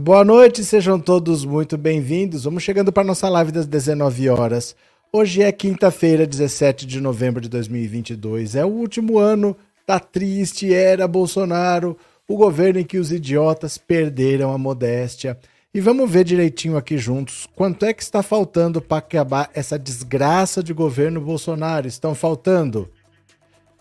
Boa 0.00 0.24
noite, 0.24 0.64
sejam 0.64 0.98
todos 0.98 1.44
muito 1.44 1.78
bem-vindos. 1.78 2.44
Vamos 2.44 2.64
chegando 2.64 2.92
para 2.92 3.04
nossa 3.04 3.28
live 3.28 3.52
das 3.52 3.64
19 3.64 4.28
horas. 4.28 4.74
Hoje 5.12 5.40
é 5.40 5.52
quinta-feira, 5.52 6.26
17 6.26 6.84
de 6.84 7.00
novembro 7.00 7.40
de 7.40 7.48
2022. 7.48 8.56
É 8.56 8.64
o 8.64 8.68
último 8.68 9.18
ano 9.18 9.56
da 9.86 10.00
triste 10.00 10.74
era 10.74 11.06
Bolsonaro, 11.06 11.96
o 12.26 12.36
governo 12.36 12.80
em 12.80 12.84
que 12.84 12.98
os 12.98 13.12
idiotas 13.12 13.78
perderam 13.78 14.52
a 14.52 14.58
modéstia. 14.58 15.38
E 15.72 15.80
vamos 15.80 16.10
ver 16.10 16.24
direitinho 16.24 16.76
aqui 16.76 16.98
juntos 16.98 17.46
quanto 17.54 17.84
é 17.84 17.94
que 17.94 18.02
está 18.02 18.20
faltando 18.20 18.82
para 18.82 18.98
acabar 18.98 19.48
essa 19.54 19.78
desgraça 19.78 20.60
de 20.60 20.72
governo 20.72 21.20
Bolsonaro. 21.20 21.86
Estão 21.86 22.16
faltando 22.16 22.90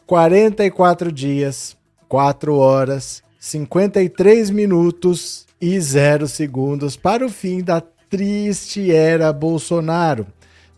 44 0.06 1.12
dias, 1.12 1.76
4 2.08 2.56
horas, 2.56 3.24
53 3.40 4.52
minutos 4.52 5.48
e 5.66 5.80
0 5.80 6.28
segundos 6.28 6.98
para 6.98 7.26
o 7.26 7.30
fim 7.30 7.64
da 7.64 7.80
triste 7.80 8.92
era 8.92 9.32
Bolsonaro. 9.32 10.28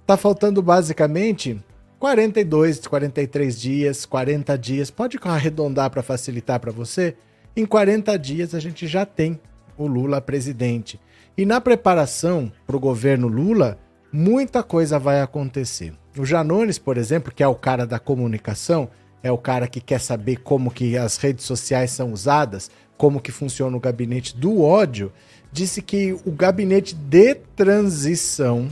Tá 0.05 0.15
faltando 0.15 0.61
basicamente 0.61 1.59
42, 1.97 2.85
43 2.85 3.59
dias, 3.59 4.05
40 4.05 4.55
dias. 4.59 4.91
Pode 4.91 5.17
arredondar 5.23 5.89
para 5.89 6.03
facilitar 6.03 6.59
para 6.59 6.71
você? 6.71 7.15
Em 7.57 7.65
40 7.65 8.15
dias 8.19 8.53
a 8.53 8.59
gente 8.59 8.85
já 8.85 9.07
tem 9.07 9.39
o 9.75 9.87
Lula 9.87 10.21
presidente. 10.21 10.99
E 11.35 11.47
na 11.47 11.59
preparação 11.59 12.51
para 12.67 12.77
o 12.77 12.79
governo 12.79 13.27
Lula, 13.27 13.79
muita 14.11 14.61
coisa 14.61 14.99
vai 14.99 15.19
acontecer. 15.19 15.93
O 16.15 16.23
Janones, 16.23 16.77
por 16.77 16.95
exemplo, 16.95 17.33
que 17.33 17.41
é 17.41 17.47
o 17.47 17.55
cara 17.55 17.87
da 17.87 17.97
comunicação, 17.97 18.87
é 19.23 19.31
o 19.31 19.37
cara 19.39 19.67
que 19.67 19.81
quer 19.81 19.99
saber 19.99 20.35
como 20.35 20.69
que 20.69 20.95
as 20.95 21.17
redes 21.17 21.43
sociais 21.43 21.89
são 21.89 22.11
usadas, 22.11 22.69
como 22.97 23.21
que 23.21 23.31
funciona 23.31 23.75
o 23.75 23.79
gabinete 23.79 24.35
do 24.35 24.61
ódio, 24.61 25.11
disse 25.51 25.81
que 25.81 26.13
o 26.25 26.31
gabinete 26.31 26.95
de 26.95 27.35
transição 27.55 28.69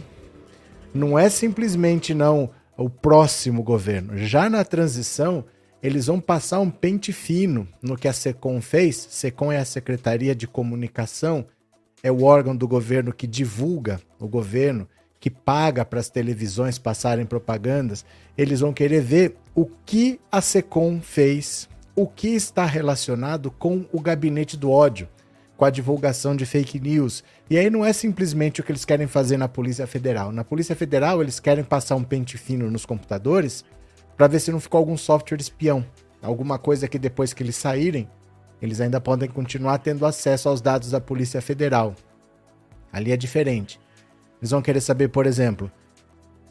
não 0.93 1.17
é 1.17 1.29
simplesmente 1.29 2.13
não 2.13 2.49
o 2.77 2.89
próximo 2.89 3.63
governo. 3.63 4.17
Já 4.17 4.49
na 4.49 4.63
transição, 4.63 5.45
eles 5.81 6.05
vão 6.07 6.19
passar 6.19 6.59
um 6.59 6.69
pente 6.69 7.11
fino 7.11 7.67
no 7.81 7.97
que 7.97 8.07
a 8.07 8.13
SECOM 8.13 8.61
fez. 8.61 9.07
SECOM 9.09 9.51
é 9.51 9.57
a 9.57 9.65
Secretaria 9.65 10.33
de 10.35 10.47
Comunicação, 10.47 11.45
é 12.01 12.11
o 12.11 12.23
órgão 12.23 12.55
do 12.55 12.67
governo 12.67 13.13
que 13.13 13.27
divulga 13.27 13.99
o 14.19 14.27
governo, 14.27 14.87
que 15.19 15.29
paga 15.29 15.85
para 15.85 15.99
as 15.99 16.09
televisões 16.09 16.77
passarem 16.77 17.25
propagandas. 17.25 18.05
Eles 18.37 18.59
vão 18.59 18.73
querer 18.73 19.01
ver 19.01 19.35
o 19.55 19.65
que 19.85 20.19
a 20.31 20.41
SECOM 20.41 21.01
fez, 21.01 21.67
o 21.95 22.07
que 22.07 22.29
está 22.29 22.65
relacionado 22.65 23.51
com 23.51 23.85
o 23.91 24.01
gabinete 24.01 24.57
do 24.57 24.71
ódio, 24.71 25.07
com 25.55 25.65
a 25.65 25.69
divulgação 25.69 26.35
de 26.35 26.45
fake 26.45 26.79
news. 26.79 27.23
E 27.49 27.57
aí 27.57 27.69
não 27.69 27.85
é 27.85 27.93
simplesmente 27.93 28.59
o 28.59 28.63
que 28.63 28.71
eles 28.71 28.85
querem 28.85 29.07
fazer 29.07 29.37
na 29.37 29.47
Polícia 29.47 29.85
Federal. 29.85 30.31
Na 30.31 30.43
Polícia 30.43 30.75
Federal, 30.75 31.21
eles 31.21 31.39
querem 31.39 31.63
passar 31.63 31.95
um 31.95 32.03
pente 32.03 32.37
fino 32.37 32.69
nos 32.71 32.85
computadores 32.85 33.63
para 34.17 34.27
ver 34.27 34.39
se 34.39 34.51
não 34.51 34.59
ficou 34.59 34.79
algum 34.79 34.97
software 34.97 35.39
espião, 35.39 35.85
alguma 36.21 36.57
coisa 36.57 36.87
que 36.87 36.97
depois 36.97 37.33
que 37.33 37.43
eles 37.43 37.55
saírem, 37.55 38.09
eles 38.61 38.79
ainda 38.81 38.99
podem 38.99 39.29
continuar 39.29 39.77
tendo 39.79 40.05
acesso 40.05 40.49
aos 40.49 40.61
dados 40.61 40.91
da 40.91 41.01
Polícia 41.01 41.41
Federal. 41.41 41.93
Ali 42.91 43.11
é 43.11 43.17
diferente. 43.17 43.79
Eles 44.39 44.51
vão 44.51 44.61
querer 44.61 44.81
saber, 44.81 45.09
por 45.09 45.25
exemplo, 45.25 45.71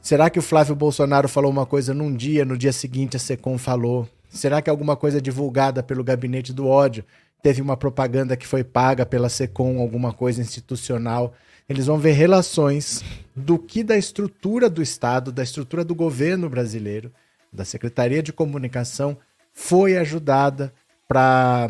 será 0.00 0.31
que 0.31 0.38
o 0.38 0.42
Flávio 0.42 0.75
Bolsonaro 0.75 1.28
falou 1.28 1.50
uma 1.50 1.66
coisa 1.66 1.92
num 1.92 2.14
dia, 2.14 2.44
no 2.44 2.56
dia 2.56 2.72
seguinte 2.72 3.16
a 3.16 3.20
Secom 3.20 3.58
falou? 3.58 4.08
Será 4.32 4.62
que 4.62 4.70
alguma 4.70 4.97
coisa 4.97 5.20
divulgada 5.20 5.82
pelo 5.82 6.03
gabinete 6.03 6.54
do 6.54 6.66
ódio 6.66 7.04
teve 7.43 7.60
uma 7.60 7.76
propaganda 7.76 8.37
que 8.37 8.47
foi 8.47 8.65
paga 8.65 9.04
pela 9.04 9.28
Secom, 9.28 9.78
alguma 9.78 10.12
coisa 10.12 10.41
institucional? 10.41 11.34
Eles 11.69 11.87
vão 11.87 11.98
ver 11.98 12.12
relações 12.12 13.04
do 13.37 13.59
que 13.59 13.84
da 13.84 13.97
estrutura 13.97 14.70
do 14.70 14.82
Estado, 14.82 15.31
da 15.31 15.43
estrutura 15.43 15.84
do 15.84 15.94
governo 15.94 16.48
brasileiro, 16.48 17.12
da 17.53 17.65
Secretaria 17.65 18.22
de 18.22 18.32
Comunicação 18.32 19.19
foi 19.53 19.98
ajudada 19.98 20.72
para 21.06 21.69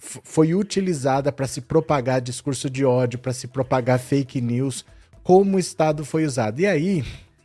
foi 0.00 0.52
utilizada 0.52 1.30
para 1.30 1.46
se 1.46 1.60
propagar 1.60 2.20
discurso 2.20 2.68
de 2.68 2.84
ódio, 2.84 3.20
para 3.20 3.32
se 3.32 3.46
propagar 3.46 4.00
fake 4.00 4.40
news, 4.40 4.84
como 5.22 5.56
o 5.56 5.60
Estado 5.60 6.04
foi 6.04 6.24
usado. 6.24 6.60
E 6.60 6.66
aí 6.66 7.04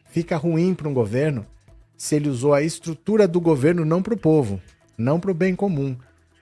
fica 0.10 0.38
ruim 0.38 0.74
para 0.74 0.90
um 0.90 0.94
governo 0.94 1.46
se 2.01 2.16
ele 2.16 2.29
usou 2.29 2.53
a 2.53 2.62
estrutura 2.62 3.28
do 3.28 3.41
governo 3.41 3.85
não 3.85 4.01
para 4.01 4.13
o 4.13 4.17
povo, 4.17 4.62
não 4.97 5.19
para 5.19 5.31
o 5.31 5.35
bem 5.35 5.56
comum, 5.56 5.95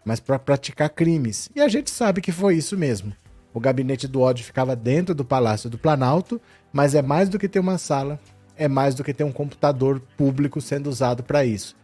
mas 0.06 0.20
para 0.20 0.40
praticar 0.40 0.90
crimes. 0.90 1.50
E 1.56 1.62
a 1.62 1.68
gente 1.68 1.90
sabe 1.90 2.22
que 2.22 2.32
foi 2.32 2.56
isso 2.56 2.78
mesmo. 2.78 3.14
O 3.54 3.60
gabinete 3.60 4.08
do 4.08 4.22
ódio 4.22 4.46
ficava 4.46 4.76
dentro 4.76 5.16
do 5.16 5.26
Palácio 5.26 5.70
do 5.70 5.78
Planalto, 5.78 6.40
mas 6.72 6.96
é 6.96 7.02
mais 7.02 7.28
do 7.28 7.40
que 7.40 7.50
ter 7.50 7.60
uma 7.60 7.78
sala 7.78 8.20
é 8.60 8.68
mais 8.68 8.94
do 8.94 9.06
que 9.06 9.14
ter 9.14 9.24
um 9.24 9.32
computador 9.32 10.02
público 10.18 10.60
sendo 10.60 10.88
usado 10.88 11.24
para 11.24 11.46
isso. 11.46 11.78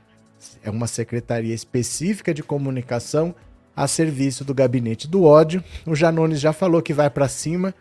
É 0.62 0.70
uma 0.70 0.88
secretaria 0.88 1.56
específica 1.56 2.34
de 2.34 2.44
comunicação 2.44 3.34
a 3.74 3.88
serviço 3.88 4.44
do 4.44 4.54
gabinete 4.54 5.08
do 5.08 5.24
ódio. 5.24 5.64
O 5.88 5.96
Janones 5.96 6.42
já 6.42 6.52
falou 6.52 6.82
que 6.82 6.94
vai 6.94 7.10
para 7.10 7.30
cima. 7.30 7.74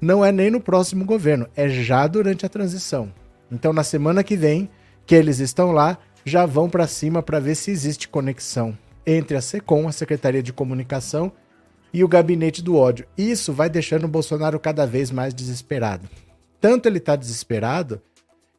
Não 0.00 0.24
é 0.24 0.32
nem 0.32 0.50
no 0.50 0.60
próximo 0.60 1.04
governo, 1.04 1.46
é 1.54 1.68
já 1.68 2.06
durante 2.08 2.44
a 2.44 2.48
transição. 2.48 3.12
Então, 3.52 3.72
na 3.72 3.84
semana 3.84 4.24
que 4.24 4.36
vem, 4.36 4.68
que 5.10 5.16
eles 5.16 5.40
estão 5.40 5.72
lá, 5.72 5.98
já 6.24 6.46
vão 6.46 6.70
para 6.70 6.86
cima 6.86 7.20
para 7.20 7.40
ver 7.40 7.56
se 7.56 7.72
existe 7.72 8.06
conexão 8.06 8.78
entre 9.04 9.36
a 9.36 9.40
SECOM, 9.40 9.88
a 9.88 9.92
Secretaria 9.92 10.40
de 10.40 10.52
Comunicação, 10.52 11.32
e 11.92 12.04
o 12.04 12.08
gabinete 12.08 12.62
do 12.62 12.76
ódio. 12.76 13.04
Isso 13.18 13.52
vai 13.52 13.68
deixando 13.68 14.04
o 14.04 14.08
Bolsonaro 14.08 14.60
cada 14.60 14.86
vez 14.86 15.10
mais 15.10 15.34
desesperado. 15.34 16.08
Tanto 16.60 16.86
ele 16.86 16.98
está 16.98 17.16
desesperado 17.16 18.00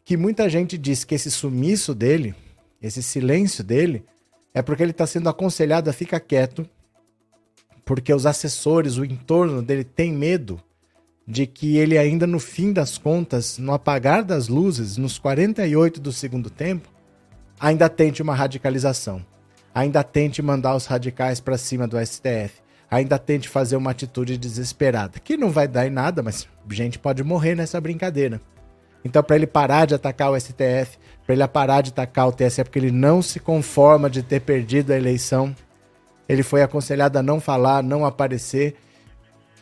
que 0.04 0.18
muita 0.18 0.50
gente 0.50 0.78
diz 0.78 1.06
que 1.06 1.16
esse 1.16 1.32
sumiço 1.32 1.96
dele, 1.96 2.36
esse 2.82 3.02
silêncio 3.02 3.64
dele, 3.64 4.04
é 4.54 4.62
porque 4.62 4.84
ele 4.84 4.92
está 4.92 5.08
sendo 5.08 5.30
aconselhado 5.30 5.90
a 5.90 5.94
ficar 5.94 6.20
quieto, 6.20 6.68
porque 7.86 8.14
os 8.14 8.26
assessores, 8.26 8.98
o 8.98 9.06
entorno 9.06 9.62
dele 9.62 9.86
tem 9.86 10.12
medo 10.12 10.62
de 11.31 11.47
que 11.47 11.78
ele 11.78 11.97
ainda 11.97 12.28
no 12.28 12.40
fim 12.40 12.74
das 12.74 12.97
contas, 12.97 13.58
no 13.58 13.72
apagar 13.72 14.22
das 14.22 14.50
luzes, 14.50 14.97
nos 14.97 15.18
48 15.18 16.02
do 16.02 16.12
segundo 16.12 16.50
tempo, 16.50 16.90
ainda 17.58 17.88
tente 17.88 18.22
uma 18.22 18.36
radicalização, 18.36 19.25
ainda 19.74 20.03
tente 20.03 20.41
mandar 20.41 20.75
os 20.75 20.88
radicais 20.88 21.40
para 21.40 21.58
cima 21.58 21.88
do 21.88 21.97
STF, 22.06 22.56
ainda 22.90 23.18
tente 23.18 23.47
fazer 23.47 23.78
uma 23.78 23.91
atitude 23.91 24.38
desesperada, 24.38 25.22
que 25.22 25.38
não 25.38 25.52
vai 25.52 25.70
dar 25.70 25.88
em 25.88 25.90
nada, 25.90 26.22
mas 26.22 26.50
gente 26.70 27.00
pode 27.00 27.24
morrer 27.24 27.56
nessa 27.56 27.80
brincadeira. 27.80 28.41
Então, 29.06 29.24
para 29.24 29.38
ele 29.38 29.47
parar 29.47 29.86
de 29.86 29.96
atacar 29.96 30.32
o 30.32 30.38
STF, 30.38 30.97
para 31.26 31.34
ele 31.34 31.47
parar 31.47 31.79
de 31.79 31.91
atacar 31.91 32.28
o 32.28 32.34
TSE, 32.34 32.61
porque 32.61 32.78
ele 32.78 32.91
não 32.91 33.22
se 33.22 33.40
conforma 33.40 34.09
de 34.09 34.22
ter 34.22 34.41
perdido 34.41 34.91
a 34.91 34.97
eleição, 34.97 35.56
ele 36.28 36.44
foi 36.44 36.61
aconselhado 36.61 37.17
a 37.17 37.23
não 37.23 37.40
falar, 37.40 37.82
não 37.82 38.06
aparecer 38.06 38.76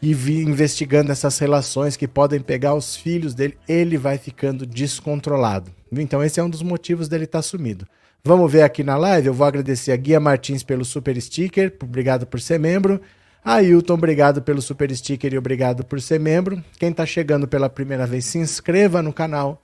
e 0.02 0.12
investigando 0.12 1.12
essas 1.12 1.38
relações 1.40 1.98
que 1.98 2.08
podem 2.08 2.40
pegar 2.40 2.74
os 2.74 2.96
filhos 2.96 3.34
dele, 3.34 3.58
ele 3.68 3.98
vai 3.98 4.18
ficando 4.18 4.66
descontrolado. 4.66 5.72
Então, 5.92 6.24
esse 6.24 6.40
é 6.40 6.44
um 6.44 6.50
dos 6.50 6.62
motivos 6.62 7.08
dele 7.08 7.26
estar 7.26 7.40
tá 7.40 7.44
sumido. 7.44 7.86
Vamos 8.24 8.52
ver 8.52 8.64
aqui 8.64 8.84
na 8.84 8.98
live. 8.98 9.28
Eu 9.28 9.34
vou 9.34 9.48
agradecer 9.48 9.92
a 9.92 9.96
Guia 9.96 10.20
Martins 10.20 10.64
pelo 10.64 10.84
super 10.86 11.20
sticker, 11.22 11.74
obrigado 11.82 12.26
por 12.26 12.40
ser 12.40 12.60
membro. 12.60 13.02
Ailton, 13.44 13.94
obrigado 13.94 14.42
pelo 14.42 14.62
super 14.62 14.94
sticker 14.96 15.34
e 15.34 15.38
obrigado 15.38 15.84
por 15.86 16.02
ser 16.02 16.20
membro. 16.20 16.62
Quem 16.78 16.92
está 16.92 17.06
chegando 17.06 17.48
pela 17.48 17.70
primeira 17.70 18.06
vez, 18.06 18.26
se 18.26 18.38
inscreva 18.38 19.02
no 19.02 19.14
canal, 19.14 19.62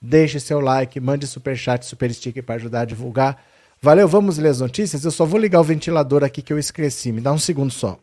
deixe 0.00 0.40
seu 0.40 0.60
like, 0.60 0.98
mande 0.98 1.26
super 1.26 1.56
chat, 1.56 1.84
super 1.84 2.12
sticker 2.12 2.42
para 2.42 2.54
ajudar 2.56 2.80
a 2.80 2.84
divulgar. 2.86 3.42
Valeu, 3.80 4.08
vamos 4.08 4.38
ler 4.38 4.48
as 4.48 4.60
notícias? 4.60 5.04
Eu 5.04 5.10
só 5.10 5.24
vou 5.24 5.38
ligar 5.38 5.60
o 5.60 5.64
ventilador 5.64 6.24
aqui 6.24 6.42
que 6.42 6.52
eu 6.52 6.58
esqueci, 6.58 7.12
me 7.12 7.20
dá 7.20 7.32
um 7.32 7.38
segundo 7.38 7.70
só. 7.70 7.98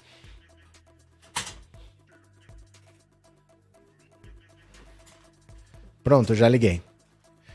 Pronto, 6.06 6.36
já 6.36 6.48
liguei. 6.48 6.84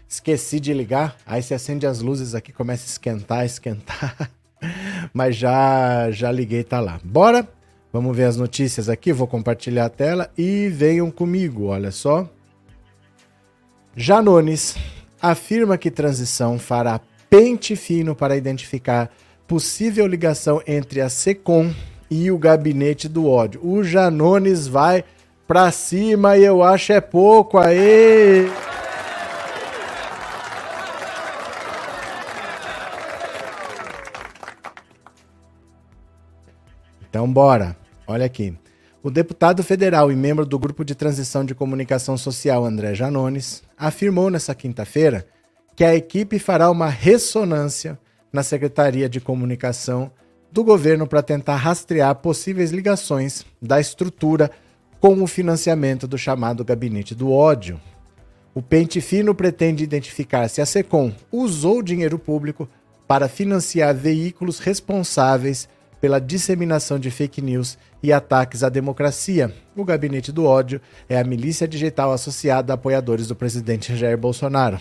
Esqueci 0.08 0.58
de 0.58 0.74
ligar, 0.74 1.16
aí 1.24 1.40
você 1.40 1.54
acende 1.54 1.86
as 1.86 2.00
luzes 2.00 2.34
aqui, 2.34 2.52
começa 2.52 2.82
a 2.82 2.90
esquentar, 2.90 3.46
esquentar. 3.46 4.28
Mas 5.14 5.36
já 5.36 6.10
já 6.10 6.32
liguei, 6.32 6.64
tá 6.64 6.80
lá. 6.80 7.00
Bora? 7.04 7.48
Vamos 7.92 8.16
ver 8.16 8.24
as 8.24 8.36
notícias 8.36 8.88
aqui, 8.88 9.12
vou 9.12 9.28
compartilhar 9.28 9.84
a 9.84 9.88
tela 9.88 10.28
e 10.36 10.68
venham 10.68 11.12
comigo, 11.12 11.66
olha 11.66 11.92
só. 11.92 12.28
Janones 13.94 14.74
afirma 15.22 15.78
que 15.78 15.88
transição 15.88 16.58
fará 16.58 17.00
pente 17.30 17.76
fino 17.76 18.16
para 18.16 18.36
identificar 18.36 19.12
possível 19.46 20.08
ligação 20.08 20.60
entre 20.66 21.00
a 21.00 21.08
SECOM 21.08 21.72
e 22.10 22.32
o 22.32 22.38
gabinete 22.38 23.08
do 23.08 23.28
ódio. 23.28 23.60
O 23.64 23.84
Janones 23.84 24.66
vai 24.66 25.04
pra 25.50 25.72
cima 25.72 26.38
e 26.38 26.44
eu 26.44 26.62
acho 26.62 26.92
é 26.92 27.00
pouco 27.00 27.58
aí. 27.58 28.48
Então 37.08 37.32
bora. 37.32 37.76
Olha 38.06 38.24
aqui. 38.24 38.56
O 39.02 39.10
deputado 39.10 39.64
federal 39.64 40.12
e 40.12 40.14
membro 40.14 40.46
do 40.46 40.56
Grupo 40.56 40.84
de 40.84 40.94
Transição 40.94 41.44
de 41.44 41.52
Comunicação 41.52 42.16
Social, 42.16 42.64
André 42.64 42.94
Janones, 42.94 43.64
afirmou 43.76 44.30
nesta 44.30 44.54
quinta-feira 44.54 45.26
que 45.74 45.82
a 45.82 45.96
equipe 45.96 46.38
fará 46.38 46.70
uma 46.70 46.88
ressonância 46.88 47.98
na 48.32 48.44
Secretaria 48.44 49.08
de 49.08 49.20
Comunicação 49.20 50.12
do 50.52 50.62
governo 50.62 51.08
para 51.08 51.24
tentar 51.24 51.56
rastrear 51.56 52.14
possíveis 52.14 52.70
ligações 52.70 53.44
da 53.60 53.80
estrutura 53.80 54.48
com 55.00 55.22
o 55.22 55.26
financiamento 55.26 56.06
do 56.06 56.18
chamado 56.18 56.64
Gabinete 56.64 57.14
do 57.14 57.32
Ódio. 57.32 57.80
O 58.54 58.60
pente 58.60 59.00
fino 59.00 59.34
pretende 59.34 59.82
identificar 59.82 60.46
se 60.48 60.60
a 60.60 60.66
SECOM 60.66 61.12
usou 61.32 61.82
dinheiro 61.82 62.18
público 62.18 62.68
para 63.08 63.28
financiar 63.28 63.94
veículos 63.94 64.58
responsáveis 64.58 65.68
pela 66.00 66.20
disseminação 66.20 66.98
de 66.98 67.10
fake 67.10 67.40
news 67.40 67.78
e 68.02 68.12
ataques 68.12 68.62
à 68.62 68.68
democracia. 68.68 69.54
O 69.76 69.84
Gabinete 69.84 70.32
do 70.32 70.44
Ódio 70.44 70.80
é 71.08 71.18
a 71.18 71.24
milícia 71.24 71.66
digital 71.66 72.12
associada 72.12 72.72
a 72.72 72.74
apoiadores 72.74 73.26
do 73.26 73.36
presidente 73.36 73.96
Jair 73.96 74.18
Bolsonaro. 74.18 74.78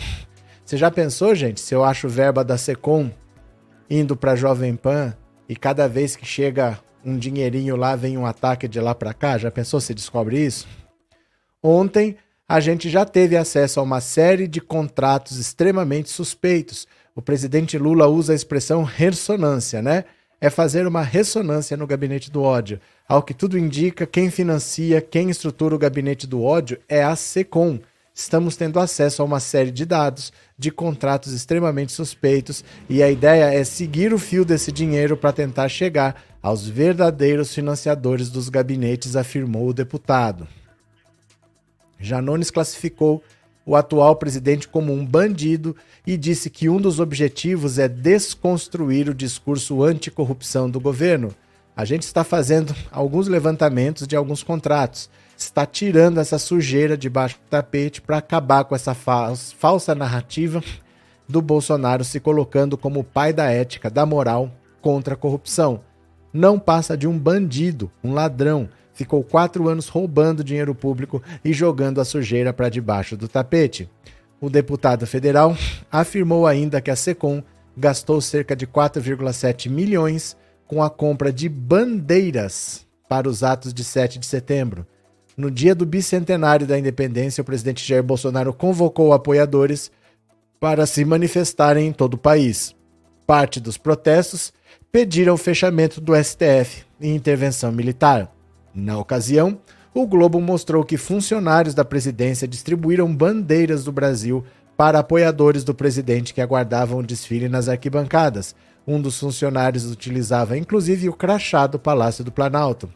Você 0.65 0.77
já 0.77 0.91
pensou, 0.91 1.33
gente, 1.33 1.59
se 1.59 1.73
eu 1.73 1.83
acho 1.83 2.07
verba 2.07 2.43
da 2.43 2.57
SECOM 2.57 3.09
indo 3.89 4.15
para 4.15 4.35
Jovem 4.35 4.75
Pan 4.75 5.13
e 5.47 5.55
cada 5.55 5.87
vez 5.87 6.15
que 6.15 6.25
chega 6.25 6.79
um 7.03 7.17
dinheirinho 7.17 7.75
lá 7.75 7.95
vem 7.95 8.17
um 8.17 8.25
ataque 8.25 8.67
de 8.67 8.79
lá 8.79 8.93
para 8.93 9.13
cá? 9.13 9.37
Já 9.37 9.51
pensou 9.51 9.79
se 9.79 9.93
descobre 9.93 10.39
isso? 10.39 10.67
Ontem 11.61 12.17
a 12.47 12.59
gente 12.59 12.89
já 12.89 13.05
teve 13.05 13.37
acesso 13.37 13.79
a 13.79 13.83
uma 13.83 14.01
série 14.01 14.47
de 14.47 14.59
contratos 14.59 15.37
extremamente 15.37 16.09
suspeitos. 16.09 16.87
O 17.15 17.21
presidente 17.21 17.77
Lula 17.77 18.07
usa 18.07 18.33
a 18.33 18.35
expressão 18.35 18.83
ressonância, 18.83 19.81
né? 19.81 20.05
É 20.41 20.49
fazer 20.49 20.87
uma 20.87 21.03
ressonância 21.03 21.75
no 21.75 21.85
gabinete 21.85 22.31
do 22.31 22.41
ódio. 22.41 22.79
Ao 23.07 23.21
que 23.21 23.33
tudo 23.33 23.57
indica, 23.57 24.07
quem 24.07 24.31
financia, 24.31 25.01
quem 25.01 25.29
estrutura 25.29 25.75
o 25.75 25.79
gabinete 25.79 26.25
do 26.25 26.41
ódio 26.41 26.79
é 26.87 27.03
a 27.03 27.15
SECOM, 27.15 27.79
estamos 28.19 28.57
tendo 28.57 28.79
acesso 28.79 29.21
a 29.21 29.25
uma 29.25 29.39
série 29.39 29.71
de 29.71 29.85
dados 29.85 30.33
de 30.57 30.69
contratos 30.69 31.33
extremamente 31.33 31.91
suspeitos 31.93 32.63
e 32.89 33.01
a 33.01 33.09
ideia 33.09 33.45
é 33.53 33.63
seguir 33.63 34.13
o 34.13 34.19
fio 34.19 34.43
desse 34.43 34.71
dinheiro 34.71 35.15
para 35.15 35.31
tentar 35.31 35.69
chegar 35.69 36.21
aos 36.41 36.67
verdadeiros 36.67 37.53
financiadores 37.53 38.29
dos 38.29 38.49
gabinetes, 38.49 39.15
afirmou 39.15 39.69
o 39.69 39.73
deputado. 39.73 40.47
Janones 41.97 42.51
classificou 42.51 43.23
o 43.65 43.75
atual 43.75 44.15
presidente 44.15 44.67
como 44.67 44.91
um 44.91 45.05
bandido 45.05 45.75
e 46.05 46.17
disse 46.17 46.49
que 46.49 46.67
um 46.67 46.79
dos 46.79 46.99
objetivos 46.99 47.79
é 47.79 47.87
desconstruir 47.87 49.09
o 49.09 49.13
discurso 49.13 49.83
anticorrupção 49.83 50.69
do 50.69 50.79
governo. 50.79 51.33
A 51.75 51.85
gente 51.85 52.03
está 52.03 52.23
fazendo 52.23 52.75
alguns 52.91 53.27
levantamentos 53.27 54.07
de 54.07 54.15
alguns 54.15 54.43
contratos 54.43 55.09
está 55.43 55.65
tirando 55.65 56.19
essa 56.19 56.37
sujeira 56.37 56.97
debaixo 56.97 57.37
do 57.37 57.49
tapete 57.49 58.01
para 58.01 58.17
acabar 58.17 58.65
com 58.65 58.75
essa 58.75 58.93
falsa 58.93 59.95
narrativa 59.95 60.61
do 61.27 61.41
Bolsonaro 61.41 62.03
se 62.03 62.19
colocando 62.19 62.77
como 62.77 62.99
o 62.99 63.03
pai 63.03 63.31
da 63.31 63.49
ética, 63.49 63.89
da 63.89 64.05
moral 64.05 64.51
contra 64.81 65.13
a 65.13 65.17
corrupção. 65.17 65.81
Não 66.33 66.59
passa 66.59 66.97
de 66.97 67.07
um 67.07 67.17
bandido, 67.17 67.91
um 68.03 68.13
ladrão. 68.13 68.69
Ficou 68.93 69.23
quatro 69.23 69.69
anos 69.69 69.87
roubando 69.87 70.43
dinheiro 70.43 70.75
público 70.75 71.21
e 71.43 71.53
jogando 71.53 72.01
a 72.01 72.05
sujeira 72.05 72.51
para 72.51 72.69
debaixo 72.69 73.15
do 73.15 73.27
tapete. 73.27 73.89
O 74.41 74.49
deputado 74.49 75.07
federal 75.07 75.55
afirmou 75.91 76.45
ainda 76.45 76.81
que 76.81 76.91
a 76.91 76.95
SECOM 76.95 77.41
gastou 77.77 78.19
cerca 78.19 78.55
de 78.55 78.67
4,7 78.67 79.69
milhões 79.69 80.35
com 80.69 80.83
a 80.83 80.89
compra 80.89 81.33
de 81.33 81.49
bandeiras 81.49 82.85
para 83.09 83.27
os 83.27 83.43
atos 83.43 83.73
de 83.73 83.83
7 83.83 84.19
de 84.19 84.27
setembro. 84.27 84.85
No 85.35 85.49
dia 85.49 85.73
do 85.73 85.83
bicentenário 85.83 86.67
da 86.67 86.77
independência, 86.77 87.41
o 87.41 87.45
presidente 87.45 87.83
Jair 87.83 88.03
Bolsonaro 88.03 88.53
convocou 88.53 89.11
apoiadores 89.11 89.91
para 90.59 90.85
se 90.85 91.03
manifestarem 91.03 91.87
em 91.87 91.91
todo 91.91 92.13
o 92.13 92.17
país. 92.19 92.75
Parte 93.25 93.59
dos 93.59 93.79
protestos 93.79 94.53
pediram 94.91 95.33
o 95.33 95.37
fechamento 95.37 95.99
do 95.99 96.13
STF 96.15 96.83
e 97.01 97.07
intervenção 97.09 97.71
militar. 97.71 98.31
Na 98.71 98.95
ocasião, 98.99 99.57
o 99.91 100.05
Globo 100.05 100.39
mostrou 100.39 100.83
que 100.83 100.97
funcionários 100.97 101.73
da 101.73 101.83
presidência 101.83 102.47
distribuíram 102.47 103.11
bandeiras 103.11 103.83
do 103.83 103.91
Brasil 103.91 104.45
para 104.77 104.99
apoiadores 104.99 105.63
do 105.63 105.73
presidente 105.73 106.31
que 106.31 106.41
aguardavam 106.41 106.99
o 106.99 107.03
desfile 107.03 107.49
nas 107.49 107.67
arquibancadas. 107.67 108.55
Um 108.89 108.99
dos 108.99 109.19
funcionários 109.19 109.85
utilizava 109.85 110.57
inclusive 110.57 111.07
o 111.07 111.13
crachá 111.13 111.67
do 111.67 111.77
Palácio 111.77 112.23
do 112.23 112.31
Planalto. 112.31 112.89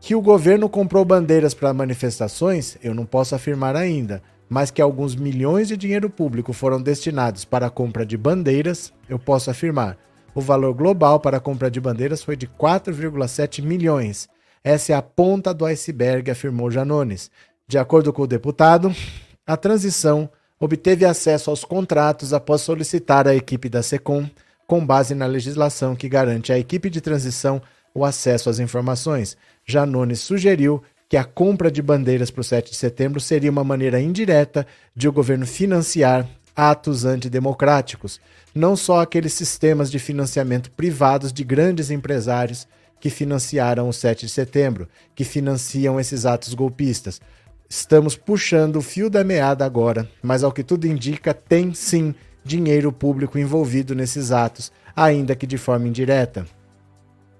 Que 0.00 0.12
o 0.12 0.20
governo 0.20 0.68
comprou 0.68 1.04
bandeiras 1.04 1.54
para 1.54 1.72
manifestações, 1.72 2.76
eu 2.82 2.92
não 2.92 3.06
posso 3.06 3.32
afirmar 3.32 3.76
ainda, 3.76 4.20
mas 4.48 4.72
que 4.72 4.82
alguns 4.82 5.14
milhões 5.14 5.68
de 5.68 5.76
dinheiro 5.76 6.10
público 6.10 6.52
foram 6.52 6.82
destinados 6.82 7.44
para 7.44 7.66
a 7.66 7.70
compra 7.70 8.04
de 8.04 8.16
bandeiras, 8.16 8.92
eu 9.08 9.16
posso 9.16 9.52
afirmar. 9.52 9.96
O 10.34 10.40
valor 10.40 10.74
global 10.74 11.20
para 11.20 11.36
a 11.36 11.40
compra 11.40 11.70
de 11.70 11.80
bandeiras 11.80 12.20
foi 12.20 12.34
de 12.34 12.48
4,7 12.48 13.62
milhões. 13.62 14.28
Essa 14.64 14.94
é 14.94 14.96
a 14.96 15.02
ponta 15.02 15.54
do 15.54 15.64
iceberg, 15.64 16.28
afirmou 16.28 16.72
Janones. 16.72 17.30
De 17.68 17.78
acordo 17.78 18.12
com 18.12 18.22
o 18.22 18.26
deputado, 18.26 18.92
a 19.46 19.56
transição 19.56 20.28
obteve 20.58 21.04
acesso 21.04 21.50
aos 21.50 21.64
contratos 21.64 22.32
após 22.32 22.62
solicitar 22.62 23.28
à 23.28 23.34
equipe 23.36 23.68
da 23.68 23.80
SECOM, 23.80 24.28
com 24.66 24.84
base 24.84 25.14
na 25.14 25.26
legislação 25.26 25.94
que 25.94 26.08
garante 26.08 26.52
à 26.52 26.58
equipe 26.58 26.88
de 26.90 27.00
transição 27.00 27.60
o 27.94 28.04
acesso 28.04 28.50
às 28.50 28.58
informações. 28.58 29.36
Janones 29.64 30.20
sugeriu 30.20 30.82
que 31.08 31.16
a 31.16 31.24
compra 31.24 31.70
de 31.70 31.82
bandeiras 31.82 32.30
para 32.30 32.40
o 32.40 32.44
7 32.44 32.70
de 32.70 32.76
setembro 32.76 33.20
seria 33.20 33.50
uma 33.50 33.62
maneira 33.62 34.00
indireta 34.00 34.66
de 34.96 35.08
o 35.08 35.12
governo 35.12 35.46
financiar 35.46 36.26
atos 36.56 37.04
antidemocráticos, 37.04 38.20
não 38.54 38.76
só 38.76 39.00
aqueles 39.00 39.32
sistemas 39.32 39.90
de 39.90 39.98
financiamento 39.98 40.70
privados 40.70 41.32
de 41.32 41.44
grandes 41.44 41.90
empresários 41.90 42.66
que 43.00 43.10
financiaram 43.10 43.88
o 43.88 43.92
7 43.92 44.26
de 44.26 44.32
setembro, 44.32 44.88
que 45.14 45.24
financiam 45.24 46.00
esses 46.00 46.24
atos 46.24 46.54
golpistas. 46.54 47.20
Estamos 47.68 48.16
puxando 48.16 48.76
o 48.76 48.82
fio 48.82 49.10
da 49.10 49.24
meada 49.24 49.64
agora, 49.64 50.08
mas 50.22 50.44
ao 50.44 50.52
que 50.52 50.62
tudo 50.62 50.86
indica, 50.86 51.34
tem 51.34 51.74
sim 51.74 52.14
dinheiro 52.44 52.92
público 52.92 53.38
envolvido 53.38 53.94
nesses 53.94 54.30
atos, 54.30 54.70
ainda 54.94 55.34
que 55.34 55.46
de 55.46 55.56
forma 55.56 55.88
indireta. 55.88 56.46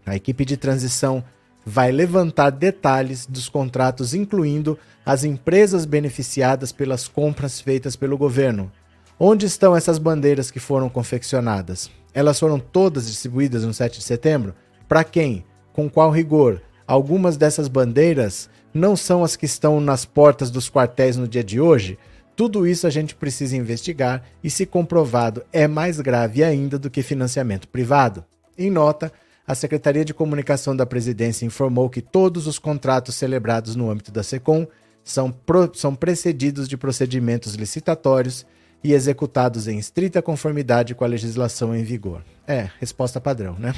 A 0.06 0.16
equipe 0.16 0.44
de 0.44 0.56
transição 0.56 1.22
vai 1.64 1.90
levantar 1.90 2.50
detalhes 2.50 3.26
dos 3.26 3.48
contratos, 3.48 4.14
incluindo 4.14 4.78
as 5.04 5.24
empresas 5.24 5.84
beneficiadas 5.84 6.72
pelas 6.72 7.08
compras 7.08 7.60
feitas 7.60 7.96
pelo 7.96 8.18
governo. 8.18 8.70
Onde 9.18 9.46
estão 9.46 9.76
essas 9.76 9.98
bandeiras 9.98 10.50
que 10.50 10.58
foram 10.58 10.88
confeccionadas? 10.88 11.90
Elas 12.12 12.38
foram 12.38 12.58
todas 12.58 13.06
distribuídas 13.06 13.64
no 13.64 13.72
7 13.72 13.98
de 13.98 14.04
setembro? 14.04 14.54
Para 14.88 15.04
quem? 15.04 15.44
Com 15.72 15.88
qual 15.88 16.10
rigor? 16.10 16.60
Algumas 16.86 17.36
dessas 17.36 17.68
bandeiras 17.68 18.50
não 18.72 18.96
são 18.96 19.24
as 19.24 19.36
que 19.36 19.46
estão 19.46 19.80
nas 19.80 20.04
portas 20.04 20.50
dos 20.50 20.68
quartéis 20.68 21.16
no 21.16 21.28
dia 21.28 21.44
de 21.44 21.60
hoje? 21.60 21.98
Tudo 22.36 22.66
isso 22.66 22.86
a 22.86 22.90
gente 22.90 23.14
precisa 23.14 23.56
investigar 23.56 24.24
e, 24.42 24.50
se 24.50 24.66
comprovado, 24.66 25.44
é 25.52 25.68
mais 25.68 26.00
grave 26.00 26.42
ainda 26.42 26.78
do 26.78 26.90
que 26.90 27.02
financiamento 27.02 27.68
privado. 27.68 28.24
Em 28.58 28.70
nota, 28.70 29.12
a 29.46 29.54
Secretaria 29.54 30.04
de 30.04 30.14
Comunicação 30.14 30.74
da 30.74 30.86
Presidência 30.86 31.46
informou 31.46 31.88
que 31.88 32.00
todos 32.00 32.46
os 32.46 32.58
contratos 32.58 33.14
celebrados 33.14 33.76
no 33.76 33.90
âmbito 33.90 34.10
da 34.10 34.22
SECOM 34.22 34.66
são, 35.04 35.30
pro, 35.30 35.70
são 35.74 35.94
precedidos 35.94 36.66
de 36.66 36.76
procedimentos 36.76 37.54
licitatórios 37.54 38.46
e 38.82 38.92
executados 38.92 39.68
em 39.68 39.78
estrita 39.78 40.20
conformidade 40.20 40.94
com 40.94 41.04
a 41.04 41.08
legislação 41.08 41.74
em 41.74 41.84
vigor. 41.84 42.22
É, 42.46 42.68
resposta 42.80 43.20
padrão, 43.20 43.56
né? 43.58 43.74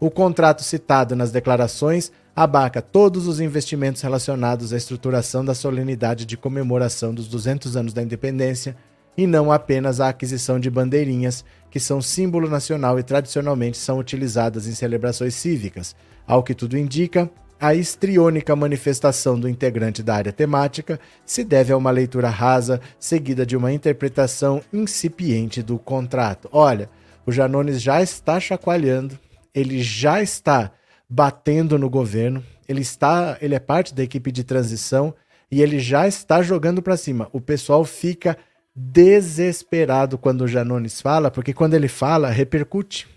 O 0.00 0.10
contrato 0.10 0.64
citado 0.64 1.14
nas 1.14 1.30
declarações 1.30 2.10
abarca 2.34 2.80
todos 2.80 3.26
os 3.26 3.38
investimentos 3.38 4.00
relacionados 4.00 4.72
à 4.72 4.76
estruturação 4.78 5.44
da 5.44 5.54
solenidade 5.54 6.24
de 6.24 6.38
comemoração 6.38 7.12
dos 7.12 7.28
200 7.28 7.76
anos 7.76 7.92
da 7.92 8.02
independência 8.02 8.74
e 9.14 9.26
não 9.26 9.52
apenas 9.52 10.00
a 10.00 10.08
aquisição 10.08 10.58
de 10.58 10.70
bandeirinhas, 10.70 11.44
que 11.70 11.78
são 11.78 12.00
símbolo 12.00 12.48
nacional 12.48 12.98
e 12.98 13.02
tradicionalmente 13.02 13.76
são 13.76 13.98
utilizadas 13.98 14.66
em 14.66 14.72
celebrações 14.72 15.34
cívicas. 15.34 15.94
Ao 16.26 16.42
que 16.42 16.54
tudo 16.54 16.78
indica, 16.78 17.30
a 17.60 17.74
histriônica 17.74 18.56
manifestação 18.56 19.38
do 19.38 19.46
integrante 19.46 20.02
da 20.02 20.14
área 20.14 20.32
temática 20.32 20.98
se 21.26 21.44
deve 21.44 21.74
a 21.74 21.76
uma 21.76 21.90
leitura 21.90 22.30
rasa, 22.30 22.80
seguida 22.98 23.44
de 23.44 23.54
uma 23.54 23.70
interpretação 23.70 24.62
incipiente 24.72 25.62
do 25.62 25.78
contrato. 25.78 26.48
Olha, 26.50 26.88
o 27.26 27.30
Janones 27.30 27.82
já 27.82 28.00
está 28.00 28.40
chacoalhando, 28.40 29.18
ele 29.54 29.82
já 29.82 30.22
está 30.22 30.72
batendo 31.08 31.78
no 31.78 31.90
governo, 31.90 32.44
ele 32.68 32.80
está, 32.80 33.36
ele 33.40 33.54
é 33.54 33.58
parte 33.58 33.94
da 33.94 34.02
equipe 34.02 34.30
de 34.30 34.44
transição 34.44 35.14
e 35.50 35.60
ele 35.60 35.80
já 35.80 36.06
está 36.06 36.42
jogando 36.42 36.80
para 36.80 36.96
cima. 36.96 37.28
O 37.32 37.40
pessoal 37.40 37.84
fica 37.84 38.38
desesperado 38.74 40.16
quando 40.16 40.42
o 40.42 40.48
Janones 40.48 41.00
fala, 41.00 41.30
porque 41.30 41.52
quando 41.52 41.74
ele 41.74 41.88
fala, 41.88 42.30
repercute. 42.30 43.08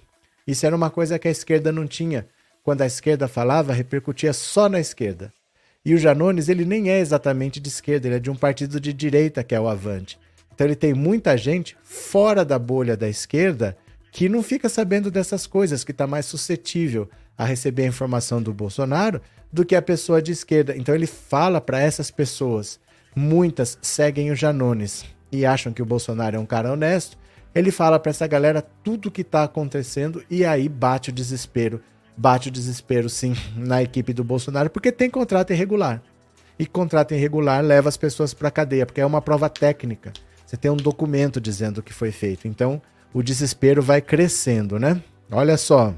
Isso 0.46 0.66
era 0.66 0.76
uma 0.76 0.90
coisa 0.90 1.20
que 1.20 1.28
a 1.28 1.32
esquerda 1.32 1.72
não 1.72 1.88
tinha. 1.88 2.28
quando 2.64 2.82
a 2.82 2.86
esquerda 2.86 3.28
falava, 3.28 3.74
repercutia 3.74 4.32
só 4.32 4.70
na 4.70 4.80
esquerda. 4.80 5.34
E 5.86 5.94
o 5.94 5.98
Janones, 5.98 6.48
ele 6.48 6.64
nem 6.64 6.90
é 6.90 7.00
exatamente 7.00 7.60
de 7.60 7.68
esquerda, 7.68 8.08
ele 8.08 8.16
é 8.16 8.20
de 8.20 8.32
um 8.32 8.36
partido 8.36 8.80
de 8.80 8.94
direita, 8.94 9.44
que 9.44 9.54
é 9.54 9.60
o 9.60 9.68
Avante. 9.68 10.18
Então 10.54 10.66
ele 10.66 10.76
tem 10.76 10.94
muita 10.94 11.38
gente 11.38 11.76
fora 11.84 12.46
da 12.46 12.58
bolha 12.58 12.96
da 12.96 13.10
esquerda 13.10 13.76
que 14.14 14.30
não 14.30 14.44
fica 14.44 14.70
sabendo 14.70 15.10
dessas 15.10 15.48
coisas, 15.48 15.84
que 15.84 15.92
está 15.92 16.06
mais 16.06 16.28
suscetível 16.28 17.10
a 17.36 17.46
receber 17.46 17.84
a 17.84 17.88
informação 17.88 18.40
do 18.40 18.54
Bolsonaro 18.54 19.20
do 19.52 19.66
que 19.66 19.76
a 19.76 19.82
pessoa 19.82 20.22
de 20.22 20.32
esquerda. 20.32 20.78
Então 20.78 20.94
ele 20.94 21.08
fala 21.08 21.60
para 21.60 21.82
essas 21.82 22.12
pessoas, 22.12 22.80
muitas 23.16 23.76
seguem 23.82 24.30
o 24.30 24.36
Janones 24.36 25.04
e 25.32 25.48
acham 25.48 25.74
que 25.74 25.82
o 25.82 25.86
Bolsonaro 25.86 26.36
é 26.36 26.40
um 26.40 26.46
cara 26.46 26.72
honesto. 26.72 27.18
Ele 27.56 27.72
fala 27.72 28.00
para 28.00 28.12
essa 28.12 28.28
galera 28.28 28.62
tudo 28.62 29.08
o 29.08 29.12
que 29.12 29.22
está 29.22 29.44
acontecendo 29.44 30.24
e 30.30 30.46
aí 30.46 30.70
bate 30.70 31.10
o 31.10 31.14
desespero. 31.14 31.82
Bate 32.16 32.50
o 32.50 32.52
desespero, 32.52 33.10
sim, 33.10 33.36
na 33.58 33.82
equipe 33.82 34.14
do 34.14 34.24
Bolsonaro, 34.24 34.70
porque 34.70 34.92
tem 34.92 35.10
contrato 35.10 35.54
irregular. 35.54 36.04
E 36.60 36.68
contrato 36.68 37.16
irregular 37.16 37.64
leva 37.64 37.90
as 37.90 37.98
pessoas 37.98 38.32
para 38.32 38.52
cadeia, 38.52 38.86
porque 38.86 39.02
é 39.02 39.06
uma 39.06 39.24
prova 39.24 39.50
técnica. 39.50 40.14
Você 40.46 40.56
tem 40.56 40.70
um 40.70 40.78
documento 40.78 41.42
dizendo 41.42 41.80
o 41.80 41.84
que 41.84 41.92
foi 41.92 42.12
feito. 42.12 42.48
Então, 42.48 42.80
o 43.14 43.22
desespero 43.22 43.82
vai 43.82 44.02
crescendo, 44.02 44.80
né? 44.80 45.02
Olha 45.32 45.56
só. 45.58 45.94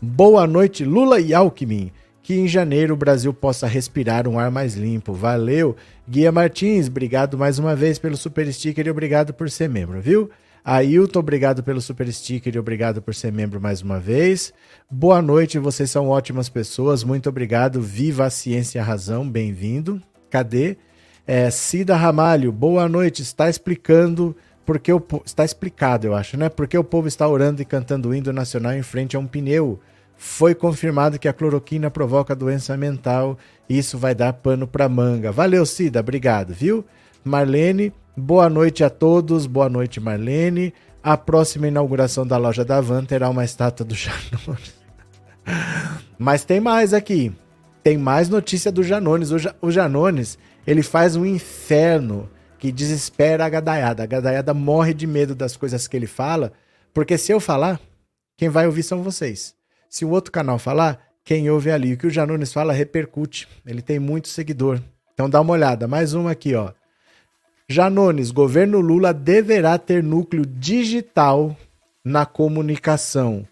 Boa 0.00 0.46
noite, 0.46 0.84
Lula 0.84 1.20
e 1.20 1.34
Alckmin. 1.34 1.90
Que 2.22 2.34
em 2.34 2.46
janeiro 2.46 2.94
o 2.94 2.96
Brasil 2.96 3.34
possa 3.34 3.66
respirar 3.66 4.28
um 4.28 4.38
ar 4.38 4.50
mais 4.50 4.74
limpo. 4.74 5.12
Valeu. 5.12 5.76
Guia 6.08 6.30
Martins, 6.30 6.86
obrigado 6.86 7.36
mais 7.36 7.58
uma 7.58 7.74
vez 7.74 7.98
pelo 7.98 8.16
super 8.16 8.50
sticker 8.52 8.86
e 8.86 8.90
obrigado 8.90 9.34
por 9.34 9.50
ser 9.50 9.68
membro, 9.68 10.00
viu? 10.00 10.30
Ailton, 10.64 11.18
obrigado 11.18 11.62
pelo 11.62 11.80
super 11.80 12.12
sticker 12.12 12.54
e 12.54 12.58
obrigado 12.58 13.00
por 13.00 13.14
ser 13.14 13.32
membro 13.32 13.60
mais 13.60 13.82
uma 13.82 13.98
vez. 13.98 14.52
Boa 14.90 15.20
noite, 15.20 15.58
vocês 15.58 15.90
são 15.90 16.08
ótimas 16.08 16.48
pessoas. 16.48 17.02
Muito 17.02 17.28
obrigado. 17.28 17.80
Viva 17.80 18.26
a 18.26 18.30
ciência 18.30 18.78
e 18.78 18.80
a 18.80 18.84
razão. 18.84 19.28
Bem-vindo. 19.28 20.00
Cadê? 20.28 20.76
É, 21.26 21.50
Cida 21.50 21.96
Ramalho, 21.96 22.52
boa 22.52 22.88
noite. 22.88 23.22
Está 23.22 23.48
explicando 23.48 24.36
porque 24.70 24.92
o 24.92 25.02
está 25.26 25.44
explicado, 25.44 26.06
eu 26.06 26.14
acho, 26.14 26.36
né? 26.36 26.48
Porque 26.48 26.78
o 26.78 26.84
povo 26.84 27.08
está 27.08 27.26
orando 27.26 27.60
e 27.60 27.64
cantando 27.64 28.10
o 28.10 28.14
hino 28.14 28.32
nacional 28.32 28.72
em 28.72 28.84
frente 28.84 29.16
a 29.16 29.18
um 29.18 29.26
pneu. 29.26 29.80
Foi 30.16 30.54
confirmado 30.54 31.18
que 31.18 31.26
a 31.26 31.32
cloroquina 31.32 31.90
provoca 31.90 32.36
doença 32.36 32.76
mental 32.76 33.36
isso 33.68 33.98
vai 33.98 34.14
dar 34.14 34.32
pano 34.32 34.68
para 34.68 34.88
manga. 34.88 35.32
Valeu, 35.32 35.66
Cida, 35.66 35.98
obrigado, 35.98 36.54
viu? 36.54 36.84
Marlene, 37.24 37.92
boa 38.16 38.48
noite 38.48 38.84
a 38.84 38.88
todos. 38.88 39.44
Boa 39.44 39.68
noite, 39.68 39.98
Marlene. 39.98 40.72
A 41.02 41.16
próxima 41.16 41.66
inauguração 41.66 42.24
da 42.24 42.36
loja 42.36 42.64
da 42.64 42.80
Van 42.80 43.04
terá 43.04 43.28
uma 43.28 43.44
estátua 43.44 43.84
do 43.84 43.94
Janones. 43.98 44.72
Mas 46.16 46.44
tem 46.44 46.60
mais 46.60 46.94
aqui. 46.94 47.32
Tem 47.82 47.98
mais 47.98 48.28
notícia 48.28 48.70
do 48.70 48.84
Janones. 48.84 49.30
O 49.60 49.70
Janones, 49.72 50.38
ele 50.64 50.84
faz 50.84 51.16
um 51.16 51.26
inferno 51.26 52.30
que 52.60 52.70
desespera 52.70 53.46
a 53.46 53.48
gadaiada. 53.48 54.02
A 54.02 54.06
gadaiada 54.06 54.52
morre 54.52 54.92
de 54.92 55.06
medo 55.06 55.34
das 55.34 55.56
coisas 55.56 55.88
que 55.88 55.96
ele 55.96 56.06
fala, 56.06 56.52
porque 56.92 57.16
se 57.16 57.32
eu 57.32 57.40
falar, 57.40 57.80
quem 58.36 58.50
vai 58.50 58.66
ouvir 58.66 58.82
são 58.82 59.02
vocês. 59.02 59.54
Se 59.88 60.04
o 60.04 60.10
outro 60.10 60.30
canal 60.30 60.58
falar, 60.58 61.00
quem 61.24 61.50
ouve 61.50 61.70
é 61.70 61.72
ali. 61.72 61.94
O 61.94 61.96
que 61.96 62.06
o 62.06 62.10
Janones 62.10 62.52
fala 62.52 62.72
repercute. 62.72 63.48
Ele 63.66 63.80
tem 63.80 63.98
muito 63.98 64.28
seguidor. 64.28 64.80
Então 65.14 65.28
dá 65.28 65.40
uma 65.40 65.54
olhada. 65.54 65.88
Mais 65.88 66.12
uma 66.12 66.32
aqui, 66.32 66.54
ó. 66.54 66.70
Janones, 67.68 68.30
governo 68.30 68.80
Lula 68.80 69.14
deverá 69.14 69.78
ter 69.78 70.02
núcleo 70.02 70.44
digital 70.44 71.56
na 72.04 72.26
comunicação. 72.26 73.46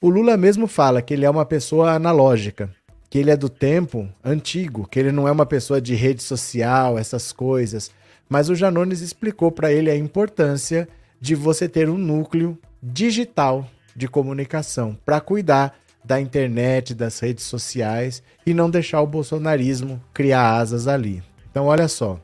O 0.00 0.08
Lula 0.08 0.36
mesmo 0.36 0.66
fala 0.66 1.00
que 1.00 1.14
ele 1.14 1.24
é 1.24 1.30
uma 1.30 1.44
pessoa 1.44 1.92
analógica, 1.92 2.74
que 3.08 3.18
ele 3.18 3.30
é 3.30 3.36
do 3.36 3.48
tempo 3.48 4.08
antigo, 4.24 4.88
que 4.88 4.98
ele 4.98 5.12
não 5.12 5.28
é 5.28 5.30
uma 5.30 5.46
pessoa 5.46 5.80
de 5.80 5.94
rede 5.94 6.22
social, 6.22 6.98
essas 6.98 7.30
coisas. 7.30 7.90
Mas 8.32 8.48
o 8.48 8.54
Janones 8.54 9.02
explicou 9.02 9.52
para 9.52 9.70
ele 9.70 9.90
a 9.90 9.94
importância 9.94 10.88
de 11.20 11.34
você 11.34 11.68
ter 11.68 11.90
um 11.90 11.98
núcleo 11.98 12.58
digital 12.82 13.68
de 13.94 14.08
comunicação 14.08 14.98
para 15.04 15.20
cuidar 15.20 15.78
da 16.02 16.18
internet, 16.18 16.94
das 16.94 17.20
redes 17.20 17.44
sociais 17.44 18.22
e 18.46 18.54
não 18.54 18.70
deixar 18.70 19.02
o 19.02 19.06
bolsonarismo 19.06 20.02
criar 20.14 20.56
asas 20.56 20.88
ali. 20.88 21.22
Então, 21.50 21.66
olha 21.66 21.86
só. 21.88 22.18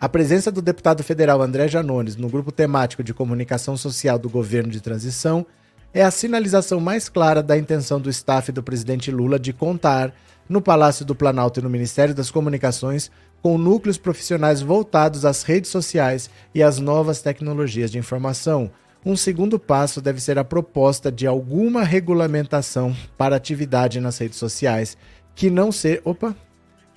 A 0.00 0.08
presença 0.08 0.50
do 0.50 0.62
deputado 0.62 1.02
federal 1.02 1.42
André 1.42 1.68
Janones 1.68 2.16
no 2.16 2.30
grupo 2.30 2.50
temático 2.50 3.04
de 3.04 3.12
comunicação 3.12 3.76
social 3.76 4.18
do 4.18 4.30
governo 4.30 4.70
de 4.70 4.80
transição 4.80 5.44
é 5.92 6.02
a 6.02 6.10
sinalização 6.10 6.80
mais 6.80 7.10
clara 7.10 7.42
da 7.42 7.58
intenção 7.58 8.00
do 8.00 8.08
staff 8.08 8.50
do 8.50 8.62
presidente 8.62 9.10
Lula 9.10 9.38
de 9.38 9.52
contar, 9.52 10.14
no 10.48 10.60
Palácio 10.60 11.04
do 11.04 11.14
Planalto 11.14 11.60
e 11.60 11.62
no 11.62 11.70
Ministério 11.70 12.14
das 12.14 12.30
Comunicações, 12.30 13.10
com 13.42 13.58
núcleos 13.58 13.98
profissionais 13.98 14.62
voltados 14.62 15.24
às 15.24 15.42
redes 15.42 15.70
sociais 15.70 16.30
e 16.54 16.62
às 16.62 16.78
novas 16.78 17.20
tecnologias 17.20 17.90
de 17.90 17.98
informação. 17.98 18.70
Um 19.04 19.16
segundo 19.16 19.58
passo 19.58 20.00
deve 20.00 20.20
ser 20.20 20.38
a 20.38 20.44
proposta 20.44 21.10
de 21.10 21.26
alguma 21.26 21.82
regulamentação 21.82 22.94
para 23.18 23.34
atividade 23.34 24.00
nas 24.00 24.16
redes 24.16 24.38
sociais 24.38 24.96
que 25.34 25.50
não. 25.50 25.70
Opa, 26.04 26.36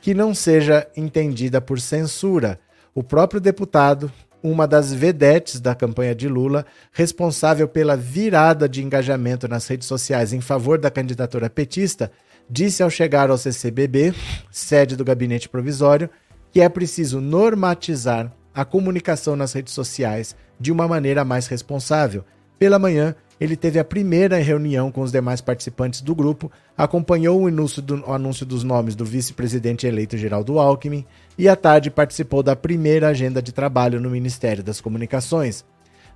que 0.02 0.14
não 0.14 0.36
seja 0.36 0.88
entendida 0.96 1.60
por 1.60 1.80
censura. 1.80 2.60
O 2.94 3.02
próprio 3.02 3.42
deputado, 3.42 4.12
uma 4.44 4.68
das 4.68 4.94
vedetes 4.94 5.60
da 5.60 5.74
campanha 5.74 6.14
de 6.14 6.28
Lula, 6.28 6.64
responsável 6.92 7.68
pela 7.68 7.98
virada 7.98 8.70
de 8.70 8.84
engajamento 8.84 9.48
nas 9.48 9.68
redes 9.68 9.88
sociais 9.88 10.32
em 10.32 10.42
favor 10.42 10.78
da 10.78 10.92
candidatura 10.92 11.50
petista, 11.50 12.12
disse 12.48 12.84
ao 12.84 12.90
chegar 12.92 13.32
ao 13.32 13.38
CCBB, 13.38 14.14
sede 14.52 14.96
do 14.96 15.04
gabinete 15.04 15.50
provisório, 15.50 16.08
que 16.56 16.62
é 16.62 16.70
preciso 16.70 17.20
normatizar 17.20 18.32
a 18.54 18.64
comunicação 18.64 19.36
nas 19.36 19.52
redes 19.52 19.74
sociais 19.74 20.38
de 20.58 20.72
uma 20.72 20.88
maneira 20.88 21.26
mais 21.26 21.48
responsável. 21.48 22.24
Pela 22.58 22.80
manhã, 22.80 23.14
ele 23.42 23.58
teve 23.58 23.78
a 23.78 23.84
primeira 23.84 24.38
reunião 24.38 24.90
com 24.90 25.02
os 25.02 25.12
demais 25.12 25.42
participantes 25.42 26.00
do 26.00 26.16
grupo, 26.16 26.50
acompanhou 26.78 27.42
o 27.42 27.48
anúncio, 27.48 27.82
do, 27.82 28.02
o 28.08 28.14
anúncio 28.14 28.46
dos 28.46 28.64
nomes 28.64 28.96
do 28.96 29.04
vice-presidente 29.04 29.86
eleito 29.86 30.18
Geraldo 30.18 30.58
Alckmin 30.58 31.06
e 31.38 31.50
à 31.50 31.58
tarde 31.58 31.92
participou 31.92 32.42
da 32.42 32.56
primeira 32.56 33.10
agenda 33.10 33.42
de 33.42 33.52
trabalho 33.52 34.00
no 34.00 34.10
Ministério 34.10 34.64
das 34.64 34.80
Comunicações. 34.80 35.66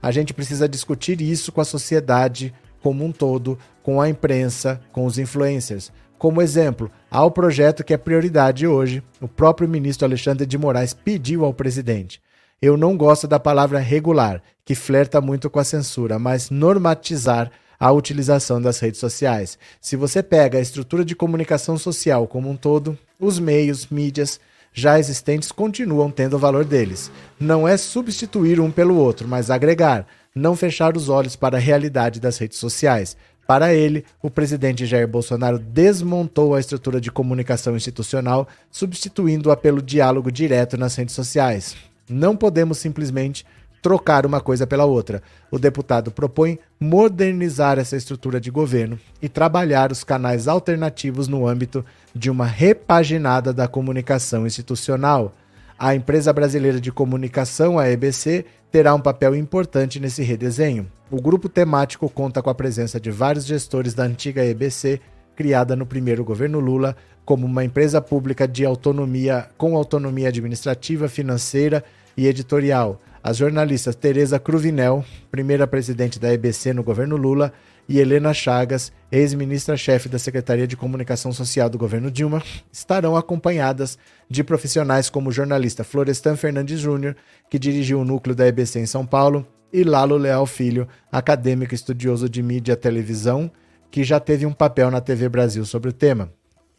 A 0.02 0.10
gente 0.10 0.34
precisa 0.34 0.70
discutir 0.70 1.20
isso 1.20 1.52
com 1.52 1.60
a 1.60 1.66
sociedade 1.66 2.54
como 2.82 3.04
um 3.04 3.12
todo, 3.12 3.60
com 3.84 4.00
a 4.00 4.08
imprensa, 4.08 4.80
com 4.94 5.06
os 5.06 5.20
influencers. 5.20 5.92
Como 6.20 6.42
exemplo, 6.42 6.92
há 7.10 7.24
o 7.24 7.32
projeto 7.32 7.82
que 7.82 7.94
é 7.94 7.98
prioridade 7.98 8.68
hoje. 8.68 9.02
O 9.22 9.28
próprio 9.28 9.70
ministro 9.70 10.06
Alexandre 10.06 10.46
de 10.46 10.58
Moraes 10.58 10.94
pediu 10.94 11.46
ao 11.46 11.54
presidente. 11.54 12.22
Eu 12.62 12.76
não 12.76 12.98
gosto 12.98 13.26
da 13.26 13.40
palavra 13.40 13.80
regular, 13.80 14.44
que 14.66 14.76
flerta 14.76 15.22
muito 15.22 15.50
com 15.50 15.60
a 15.60 15.64
censura, 15.64 16.20
mas 16.20 16.50
normatizar 16.50 17.50
a 17.80 17.90
utilização 17.94 18.62
das 18.62 18.80
redes 18.80 19.00
sociais. 19.00 19.58
Se 19.80 19.96
você 19.96 20.22
pega 20.22 20.58
a 20.58 20.62
estrutura 20.62 21.06
de 21.06 21.16
comunicação 21.16 21.78
social 21.78 22.28
como 22.28 22.50
um 22.50 22.58
todo, 22.58 23.00
os 23.18 23.40
meios, 23.40 23.88
mídias 23.88 24.42
já 24.74 25.00
existentes 25.00 25.54
continuam 25.54 26.12
tendo 26.12 26.36
o 26.36 26.40
valor 26.40 26.66
deles. 26.66 27.10
Não 27.40 27.66
é 27.66 27.78
substituir 27.78 28.60
um 28.60 28.70
pelo 28.70 28.98
outro, 28.98 29.26
mas 29.26 29.50
agregar, 29.50 30.06
não 30.36 30.54
fechar 30.54 30.98
os 30.98 31.08
olhos 31.08 31.38
para 31.38 31.56
a 31.56 31.62
realidade 31.62 32.20
das 32.20 32.38
redes 32.38 32.58
sociais. 32.58 33.16
Para 33.50 33.74
ele, 33.74 34.06
o 34.22 34.30
presidente 34.30 34.86
Jair 34.86 35.08
Bolsonaro 35.08 35.58
desmontou 35.58 36.54
a 36.54 36.60
estrutura 36.60 37.02
de 37.02 37.12
comunicação 37.12 37.76
institucional, 37.76 38.48
substituindo-a 38.70 39.58
pelo 39.58 39.82
diálogo 39.82 40.32
direto 40.32 40.78
nas 40.78 40.96
redes 40.96 41.16
sociais. 41.16 41.76
Não 42.08 42.38
podemos 42.38 42.78
simplesmente 42.78 43.44
trocar 43.82 44.24
uma 44.24 44.40
coisa 44.40 44.68
pela 44.68 44.86
outra. 44.86 45.24
O 45.50 45.58
deputado 45.58 46.12
propõe 46.12 46.60
modernizar 46.80 47.80
essa 47.80 47.98
estrutura 47.98 48.40
de 48.40 48.52
governo 48.52 49.00
e 49.20 49.28
trabalhar 49.28 49.92
os 49.92 50.04
canais 50.04 50.48
alternativos 50.48 51.28
no 51.28 51.48
âmbito 51.48 51.84
de 52.14 52.30
uma 52.30 52.46
repaginada 52.46 53.52
da 53.52 53.68
comunicação 53.68 54.46
institucional. 54.46 55.34
A 55.82 55.96
empresa 55.96 56.34
brasileira 56.34 56.78
de 56.78 56.92
comunicação, 56.92 57.80
a 57.80 57.90
EBC, 57.90 58.44
terá 58.70 58.94
um 58.94 59.00
papel 59.00 59.34
importante 59.34 59.98
nesse 59.98 60.22
redesenho. 60.22 60.92
O 61.10 61.22
grupo 61.22 61.48
temático 61.48 62.10
conta 62.10 62.42
com 62.42 62.50
a 62.50 62.54
presença 62.54 63.00
de 63.00 63.10
vários 63.10 63.46
gestores 63.46 63.94
da 63.94 64.04
antiga 64.04 64.46
EBC, 64.46 65.00
criada 65.38 65.78
no 65.78 65.86
primeiro 65.86 66.22
governo 66.22 66.60
Lula, 66.60 66.98
como 67.24 67.46
uma 67.46 67.64
empresa 67.64 68.02
pública 68.02 68.46
de 68.46 68.66
autonomia 68.66 69.48
com 69.58 69.78
autonomia 69.78 70.28
administrativa, 70.28 71.08
financeira 71.08 71.82
e 72.18 72.28
editorial. 72.28 73.00
As 73.24 73.38
jornalistas 73.38 73.96
Tereza 73.96 74.38
Cruvinel, 74.38 75.06
primeira 75.32 75.66
presidente 75.66 76.20
da 76.20 76.34
EBC 76.34 76.74
no 76.74 76.84
governo 76.84 77.16
Lula, 77.16 77.54
e 77.90 78.00
Helena 78.00 78.36
Chagas, 78.36 78.92
ex-ministra-chefe 79.12 80.08
da 80.08 80.20
Secretaria 80.20 80.68
de 80.68 80.78
Comunicação 80.78 81.34
Social 81.34 81.68
do 81.68 81.78
governo 81.80 82.12
Dilma, 82.12 82.44
estarão 82.72 83.18
acompanhadas 83.18 83.98
de 84.30 84.44
profissionais 84.44 85.10
como 85.10 85.30
o 85.30 85.32
jornalista 85.32 85.84
Florestan 85.84 86.36
Fernandes 86.36 86.80
Júnior, 86.80 87.16
que 87.50 87.58
dirigiu 87.58 88.00
o 88.00 88.06
núcleo 88.06 88.36
da 88.36 88.46
EBC 88.46 88.80
em 88.80 88.86
São 88.86 89.08
Paulo, 89.08 89.44
e 89.74 89.84
Lalo 89.84 90.18
Leal 90.18 90.46
Filho, 90.46 90.88
acadêmico 91.12 91.74
estudioso 91.74 92.30
de 92.30 92.44
mídia, 92.44 92.76
televisão, 92.76 93.52
que 93.90 94.04
já 94.04 94.20
teve 94.20 94.46
um 94.46 94.54
papel 94.54 94.92
na 94.92 95.02
TV 95.02 95.28
Brasil 95.28 95.66
sobre 95.66 95.90
o 95.90 95.94
tema. 95.94 96.32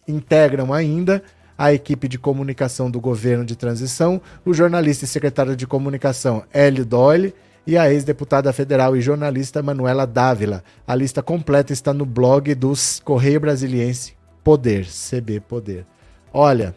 Integram 0.07 0.73
ainda 0.73 1.23
a 1.59 1.73
equipe 1.75 2.09
de 2.09 2.19
comunicação 2.19 2.88
do 2.88 3.00
governo 3.00 3.45
de 3.45 3.57
transição, 3.57 4.21
o 4.45 4.55
jornalista 4.55 5.05
e 5.05 5.09
secretário 5.09 5.57
de 5.57 5.67
comunicação 5.67 6.45
Hélio 6.52 6.87
Doyle 6.87 7.35
e 7.67 7.76
a 7.76 7.93
ex-deputada 7.93 8.52
federal 8.52 8.97
e 8.97 9.00
jornalista 9.00 9.62
Manuela 9.62 10.07
Dávila. 10.07 10.64
A 10.87 10.95
lista 10.95 11.23
completa 11.23 11.73
está 11.73 11.93
no 11.93 12.07
blog 12.07 12.55
dos 12.55 13.00
Correio 13.00 13.40
Brasiliense 13.40 14.17
Poder, 14.43 14.87
CB 14.87 15.40
Poder. 15.40 15.87
Olha, 16.33 16.75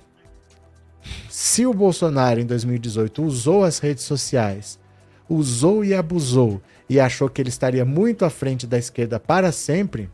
se 1.29 1.65
o 1.65 1.73
Bolsonaro 1.73 2.39
em 2.39 2.45
2018 2.45 3.23
usou 3.23 3.63
as 3.63 3.79
redes 3.79 4.03
sociais, 4.03 4.79
usou 5.29 5.83
e 5.83 5.93
abusou 5.93 6.61
e 6.89 6.99
achou 6.99 7.29
que 7.29 7.41
ele 7.41 7.49
estaria 7.49 7.85
muito 7.85 8.25
à 8.25 8.29
frente 8.29 8.67
da 8.67 8.77
esquerda 8.77 9.19
para 9.19 9.51
sempre, 9.51 10.09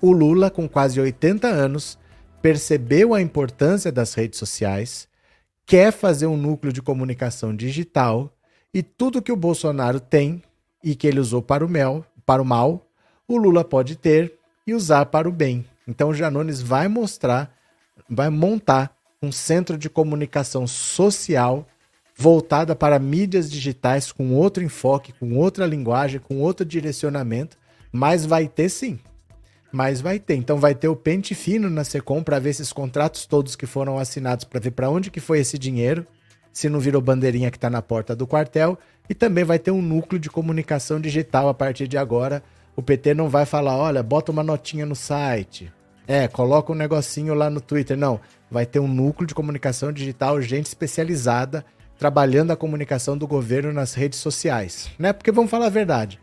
o 0.00 0.12
Lula, 0.12 0.50
com 0.50 0.68
quase 0.68 0.98
80 0.98 1.46
anos, 1.46 1.98
percebeu 2.40 3.14
a 3.14 3.20
importância 3.20 3.92
das 3.92 4.14
redes 4.14 4.38
sociais, 4.38 5.06
quer 5.66 5.92
fazer 5.92 6.26
um 6.26 6.36
núcleo 6.36 6.72
de 6.72 6.80
comunicação 6.80 7.54
digital 7.54 8.34
e 8.72 8.82
tudo 8.82 9.22
que 9.22 9.32
o 9.32 9.36
Bolsonaro 9.36 10.00
tem 10.00 10.42
e 10.82 10.94
que 10.94 11.06
ele 11.06 11.20
usou 11.20 11.42
para 11.42 11.64
o, 11.64 11.68
mel, 11.68 12.04
para 12.24 12.40
o 12.40 12.44
mal, 12.44 12.86
o 13.26 13.36
Lula 13.36 13.64
pode 13.64 13.96
ter 13.96 14.34
e 14.66 14.74
usar 14.74 15.06
para 15.06 15.28
o 15.28 15.32
bem. 15.32 15.64
Então 15.86 16.10
o 16.10 16.14
Janones 16.14 16.62
vai 16.62 16.88
mostrar, 16.88 17.54
vai 18.08 18.30
montar 18.30 18.96
um 19.22 19.32
centro 19.32 19.76
de 19.76 19.90
comunicação 19.90 20.66
social 20.66 21.66
voltada 22.16 22.76
para 22.76 22.98
mídias 22.98 23.50
digitais 23.50 24.12
com 24.12 24.34
outro 24.34 24.62
enfoque, 24.62 25.12
com 25.12 25.36
outra 25.36 25.66
linguagem, 25.66 26.20
com 26.20 26.38
outro 26.38 26.64
direcionamento, 26.66 27.56
mas 27.90 28.26
vai 28.26 28.46
ter 28.46 28.68
sim. 28.68 28.98
Mas 29.72 30.00
vai 30.00 30.18
ter. 30.18 30.34
Então 30.34 30.58
vai 30.58 30.74
ter 30.74 30.88
o 30.88 30.96
pente 30.96 31.34
fino 31.34 31.70
na 31.70 31.82
Secom 31.82 32.22
para 32.22 32.38
ver 32.38 32.50
esses 32.50 32.72
contratos 32.72 33.26
todos 33.26 33.56
que 33.56 33.66
foram 33.66 33.98
assinados, 33.98 34.44
para 34.44 34.60
ver 34.60 34.72
para 34.72 34.90
onde 34.90 35.10
que 35.10 35.20
foi 35.20 35.40
esse 35.40 35.58
dinheiro, 35.58 36.06
se 36.52 36.68
não 36.68 36.80
virou 36.80 37.00
bandeirinha 37.00 37.50
que 37.50 37.56
está 37.56 37.70
na 37.70 37.82
porta 37.82 38.14
do 38.14 38.26
quartel, 38.26 38.78
e 39.08 39.14
também 39.14 39.44
vai 39.44 39.58
ter 39.58 39.70
um 39.70 39.82
núcleo 39.82 40.20
de 40.20 40.30
comunicação 40.30 41.00
digital 41.00 41.48
a 41.48 41.54
partir 41.54 41.88
de 41.88 41.98
agora. 41.98 42.42
O 42.76 42.82
PT 42.82 43.14
não 43.14 43.28
vai 43.28 43.44
falar, 43.44 43.76
olha, 43.76 44.02
bota 44.02 44.30
uma 44.30 44.42
notinha 44.42 44.86
no 44.86 44.94
site. 44.94 45.72
É, 46.06 46.28
coloca 46.28 46.72
um 46.72 46.76
negocinho 46.76 47.34
lá 47.34 47.50
no 47.50 47.60
Twitter. 47.60 47.96
Não, 47.96 48.20
vai 48.50 48.66
ter 48.66 48.80
um 48.80 48.88
núcleo 48.88 49.26
de 49.26 49.34
comunicação 49.34 49.92
digital, 49.92 50.40
gente 50.40 50.66
especializada 50.66 51.64
trabalhando 52.00 52.50
a 52.50 52.56
comunicação 52.56 53.16
do 53.16 53.26
governo 53.26 53.74
nas 53.74 53.92
redes 53.92 54.18
sociais, 54.18 54.90
né? 54.98 55.12
Porque 55.12 55.30
vamos 55.30 55.50
falar 55.50 55.66
a 55.66 55.70
verdade. 55.70 56.18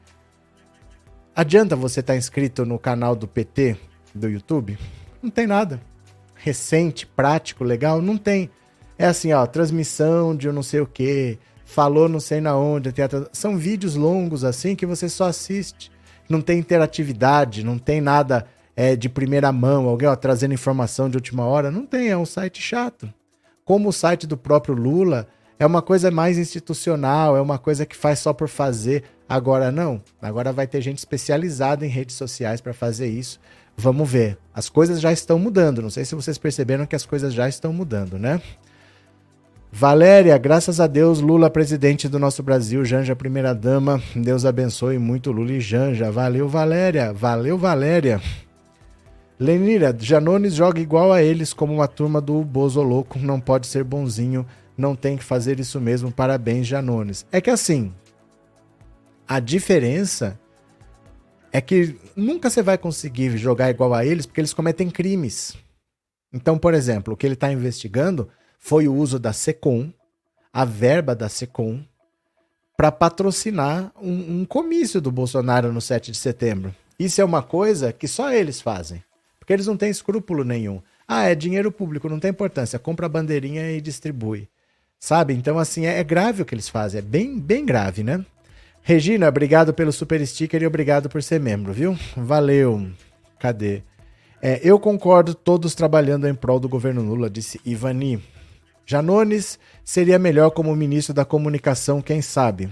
Adianta 1.36 1.76
você 1.76 2.00
estar 2.00 2.14
tá 2.14 2.18
inscrito 2.18 2.66
no 2.66 2.80
canal 2.80 3.16
do 3.16 3.28
PT 3.28 3.78
do 4.14 4.28
YouTube? 4.28 4.76
Não 5.22 5.30
tem 5.30 5.46
nada. 5.46 5.80
Recente, 6.34 7.06
prático, 7.06 7.64
legal, 7.64 8.02
não 8.02 8.18
tem. 8.18 8.50
É 8.98 9.06
assim, 9.06 9.32
ó, 9.34 9.46
transmissão 9.46 10.36
de 10.36 10.48
eu 10.48 10.54
não 10.54 10.64
sei 10.64 10.82
o 10.82 10.88
que, 10.88 11.38
falou 11.66 12.10
não 12.10 12.20
sei 12.20 12.42
na 12.42 12.56
onde, 12.56 12.92
teatro. 12.92 13.28
são 13.32 13.58
vídeos 13.58 13.96
longos 13.96 14.44
assim 14.44 14.76
que 14.76 14.86
você 14.86 15.08
só 15.08 15.26
assiste. 15.26 15.92
Não 16.28 16.42
tem 16.42 16.60
interatividade, 16.60 17.64
não 17.64 17.78
tem 17.78 18.02
nada 18.02 18.46
é, 18.76 18.96
de 18.96 19.08
primeira 19.08 19.52
mão, 19.52 19.88
alguém 19.88 20.08
ó, 20.08 20.16
trazendo 20.16 20.54
informação 20.54 21.10
de 21.10 21.18
última 21.18 21.46
hora. 21.46 21.72
Não 21.72 21.86
tem, 21.86 22.10
é 22.10 22.18
um 22.18 22.26
site 22.26 22.62
chato. 22.62 23.12
Como 23.64 23.90
o 23.90 23.94
site 23.94 24.26
do 24.26 24.38
próprio 24.38 24.76
Lula, 24.76 25.28
é 25.60 25.66
uma 25.66 25.82
coisa 25.82 26.12
mais 26.12 26.38
institucional, 26.38 27.36
é 27.36 27.42
uma 27.42 27.58
coisa 27.58 27.86
que 27.86 27.96
faz 27.96 28.20
só 28.20 28.34
por 28.34 28.48
fazer. 28.48 29.04
Agora 29.28 29.72
não. 29.72 30.02
Agora 30.22 30.54
vai 30.54 30.68
ter 30.68 30.82
gente 30.82 31.00
especializada 31.00 31.86
em 31.86 31.90
redes 31.90 32.16
sociais 32.16 32.62
para 32.62 32.74
fazer 32.74 33.08
isso. 33.08 33.40
Vamos 33.76 34.10
ver. 34.10 34.38
As 34.54 34.70
coisas 34.70 35.02
já 35.02 35.12
estão 35.12 35.38
mudando. 35.38 35.82
Não 35.82 35.90
sei 35.90 36.06
se 36.06 36.16
vocês 36.16 36.38
perceberam 36.38 36.86
que 36.86 36.96
as 36.96 37.06
coisas 37.06 37.34
já 37.34 37.50
estão 37.50 37.74
mudando, 37.74 38.18
né? 38.18 38.42
Valéria, 39.80 40.36
graças 40.40 40.80
a 40.80 40.88
Deus, 40.88 41.22
Lula 41.22 41.52
presidente 41.52 42.10
do 42.10 42.18
nosso 42.18 42.42
Brasil, 42.42 42.84
Janja 42.84 43.16
primeira 43.16 43.54
dama. 43.54 44.02
Deus 44.16 44.44
abençoe 44.44 44.98
muito 44.98 45.32
Lula 45.32 45.52
e 45.52 45.60
Janja. 45.62 46.10
Valeu, 46.10 46.50
Valéria. 46.50 47.14
Valeu, 47.14 47.60
Valéria. 47.60 48.20
Lenira, 49.40 49.96
Janones 49.96 50.56
joga 50.56 50.82
igual 50.82 51.14
a 51.14 51.22
eles 51.22 51.54
como 51.54 51.76
uma 51.76 51.88
turma 51.88 52.20
do 52.20 52.44
Bozo 52.44 52.82
Louco, 52.82 53.20
não 53.20 53.40
pode 53.40 53.68
ser 53.68 53.84
bonzinho 53.84 54.48
não 54.76 54.96
tem 54.96 55.16
que 55.16 55.24
fazer 55.24 55.60
isso 55.60 55.80
mesmo. 55.80 56.12
Parabéns, 56.12 56.66
Janones. 56.66 57.24
É 57.32 57.40
que 57.40 57.52
assim, 57.52 57.94
a 59.28 59.40
diferença 59.40 60.40
é 61.52 61.62
que 61.62 61.96
nunca 62.16 62.50
você 62.50 62.64
vai 62.64 62.80
conseguir 62.80 63.38
jogar 63.38 63.70
igual 63.70 63.94
a 63.94 64.04
eles 64.04 64.26
porque 64.26 64.42
eles 64.42 64.54
cometem 64.54 64.90
crimes. 64.90 65.56
Então, 66.34 66.58
por 66.58 66.74
exemplo, 66.74 67.14
o 67.14 67.18
que 67.18 67.28
ele 67.28 67.36
está 67.36 67.52
investigando 67.52 68.28
foi 68.58 68.88
o 68.88 68.94
uso 68.94 69.20
da 69.20 69.34
SECOM, 69.34 69.92
a 70.52 70.66
verba 70.66 71.16
da 71.16 71.30
SECOM, 71.30 71.84
para 72.76 72.92
patrocinar 72.92 73.92
um, 74.02 74.42
um, 74.42 74.46
comício 74.46 75.02
do 75.02 75.12
Bolsonaro 75.12 75.74
no 75.74 75.82
7 75.82 76.12
de 76.12 76.18
setembro. 76.18 76.74
Isso 77.00 77.20
é 77.20 77.26
uma 77.26 77.42
coisa 77.42 77.92
que 77.92 78.08
só 78.08 78.32
eles 78.32 78.62
fazem, 78.62 79.04
porque 79.40 79.54
eles 79.54 79.68
não 79.68 79.78
têm 79.78 79.90
escrúpulo 79.90 80.44
nenhum. 80.44 80.82
Ah, 81.08 81.26
é 81.26 81.36
dinheiro 81.36 81.72
público, 81.72 82.10
não 82.10 82.20
tem 82.20 82.32
importância, 82.32 82.78
compra 82.78 83.06
a 83.06 83.10
bandeirinha 83.10 83.72
e 83.72 83.82
distribui. 83.82 84.48
Sabe? 85.00 85.34
Então, 85.34 85.58
assim, 85.58 85.86
é, 85.86 86.00
é 86.00 86.04
grave 86.04 86.42
o 86.42 86.46
que 86.46 86.54
eles 86.54 86.70
fazem. 86.70 87.00
É 87.00 87.02
bem, 87.02 87.40
bem 87.40 87.66
grave, 87.66 88.04
né? 88.04 88.26
Regina, 88.82 89.28
obrigado 89.28 89.74
pelo 89.74 89.92
super 89.92 90.26
sticker 90.26 90.62
e 90.62 90.68
obrigado 90.68 91.10
por 91.10 91.22
ser 91.22 91.40
membro, 91.40 91.74
viu? 91.74 91.98
Valeu. 92.16 92.90
Cadê? 93.40 93.84
É, 94.42 94.60
eu 94.64 94.80
concordo, 94.80 95.34
todos 95.34 95.76
trabalhando 95.76 96.28
em 96.28 96.34
prol 96.34 96.60
do 96.60 96.70
governo 96.70 97.02
Lula, 97.02 97.30
disse 97.30 97.60
Ivani. 97.66 98.24
Janones 98.90 99.60
seria 99.84 100.18
melhor 100.18 100.50
como 100.52 100.74
ministro 100.74 101.14
da 101.14 101.26
comunicação, 101.26 102.02
quem 102.02 102.22
sabe? 102.22 102.70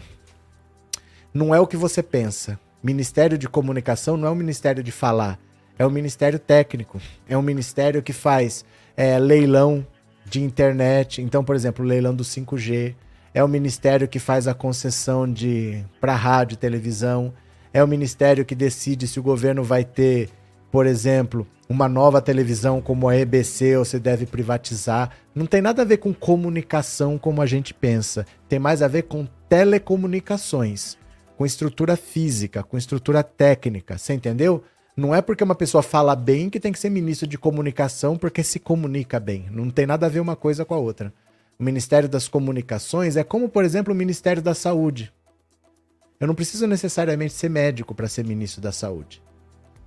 Não 1.34 1.54
é 1.54 1.60
o 1.60 1.67
que 1.67 1.75
você 1.75 2.01
pensa. 2.01 2.58
Ministério 2.82 3.38
de 3.38 3.49
Comunicação 3.49 4.15
não 4.15 4.30
é 4.30 4.32
um 4.32 4.36
ministério 4.36 4.82
de 4.82 4.93
falar, 4.93 5.38
é 5.78 5.86
um 5.86 5.89
ministério 5.89 6.39
técnico. 6.39 7.01
É 7.28 7.38
um 7.38 7.41
ministério 7.41 8.01
que 8.01 8.13
faz 8.13 8.63
é, 8.95 9.19
leilão 9.19 9.86
de 10.23 10.41
internet. 10.41 11.21
Então, 11.21 11.43
por 11.43 11.54
exemplo, 11.54 11.84
o 11.84 11.88
leilão 11.88 12.15
do 12.15 12.23
5G 12.23 12.95
é 13.34 13.43
o 13.43 13.47
ministério 13.49 14.08
que 14.08 14.17
faz 14.17 14.47
a 14.47 14.54
concessão 14.54 15.30
de 15.30 15.84
para 15.99 16.15
rádio, 16.15 16.56
televisão, 16.56 17.34
é 17.73 17.84
o 17.84 17.88
ministério 17.89 18.45
que 18.45 18.56
decide 18.56 19.06
se 19.06 19.19
o 19.19 19.23
governo 19.23 19.65
vai 19.65 19.84
ter, 19.84 20.30
por 20.76 20.86
exemplo, 20.86 21.48
uma 21.70 21.88
nova 21.88 22.22
televisão 22.22 22.82
como 22.82 23.08
a 23.08 23.16
EBC 23.16 23.78
ou 23.78 23.86
se 23.86 23.98
deve 23.98 24.26
privatizar. 24.26 25.10
Não 25.34 25.46
tem 25.46 25.62
nada 25.62 25.84
a 25.84 25.86
ver 25.86 26.00
com 26.00 26.14
comunicação 26.14 27.18
como 27.18 27.42
a 27.42 27.46
gente 27.46 27.74
pensa. 27.74 28.28
Tem 28.50 28.60
mais 28.60 28.82
a 28.82 28.88
ver 28.90 29.04
com 29.04 29.26
telecomunicações, 29.48 30.98
com 31.38 31.46
estrutura 31.46 31.96
física, 31.96 32.62
com 32.62 32.78
estrutura 32.78 33.24
técnica. 33.24 33.98
Você 33.98 34.16
entendeu? 34.16 34.66
Não 34.98 35.16
é 35.16 35.22
porque 35.22 35.46
uma 35.46 35.56
pessoa 35.56 35.82
fala 35.82 36.14
bem 36.14 36.50
que 36.50 36.60
tem 36.60 36.74
que 36.74 36.80
ser 36.80 36.90
ministro 36.90 37.26
de 37.26 37.38
comunicação 37.38 38.18
porque 38.18 38.44
se 38.44 38.60
comunica 38.60 39.18
bem. 39.18 39.46
Não 39.50 39.70
tem 39.70 39.86
nada 39.86 40.08
a 40.08 40.10
ver 40.10 40.20
uma 40.20 40.36
coisa 40.36 40.66
com 40.66 40.74
a 40.74 40.78
outra. 40.78 41.14
O 41.58 41.64
Ministério 41.64 42.10
das 42.10 42.28
Comunicações 42.28 43.16
é 43.16 43.24
como, 43.24 43.48
por 43.48 43.64
exemplo, 43.64 43.94
o 43.94 43.98
Ministério 43.98 44.42
da 44.42 44.54
Saúde. 44.54 45.14
Eu 46.20 46.28
não 46.28 46.36
preciso 46.36 46.68
necessariamente 46.68 47.32
ser 47.34 47.48
médico 47.48 47.96
para 47.96 48.10
ser 48.10 48.26
ministro 48.26 48.60
da 48.62 48.74
Saúde. 48.74 49.24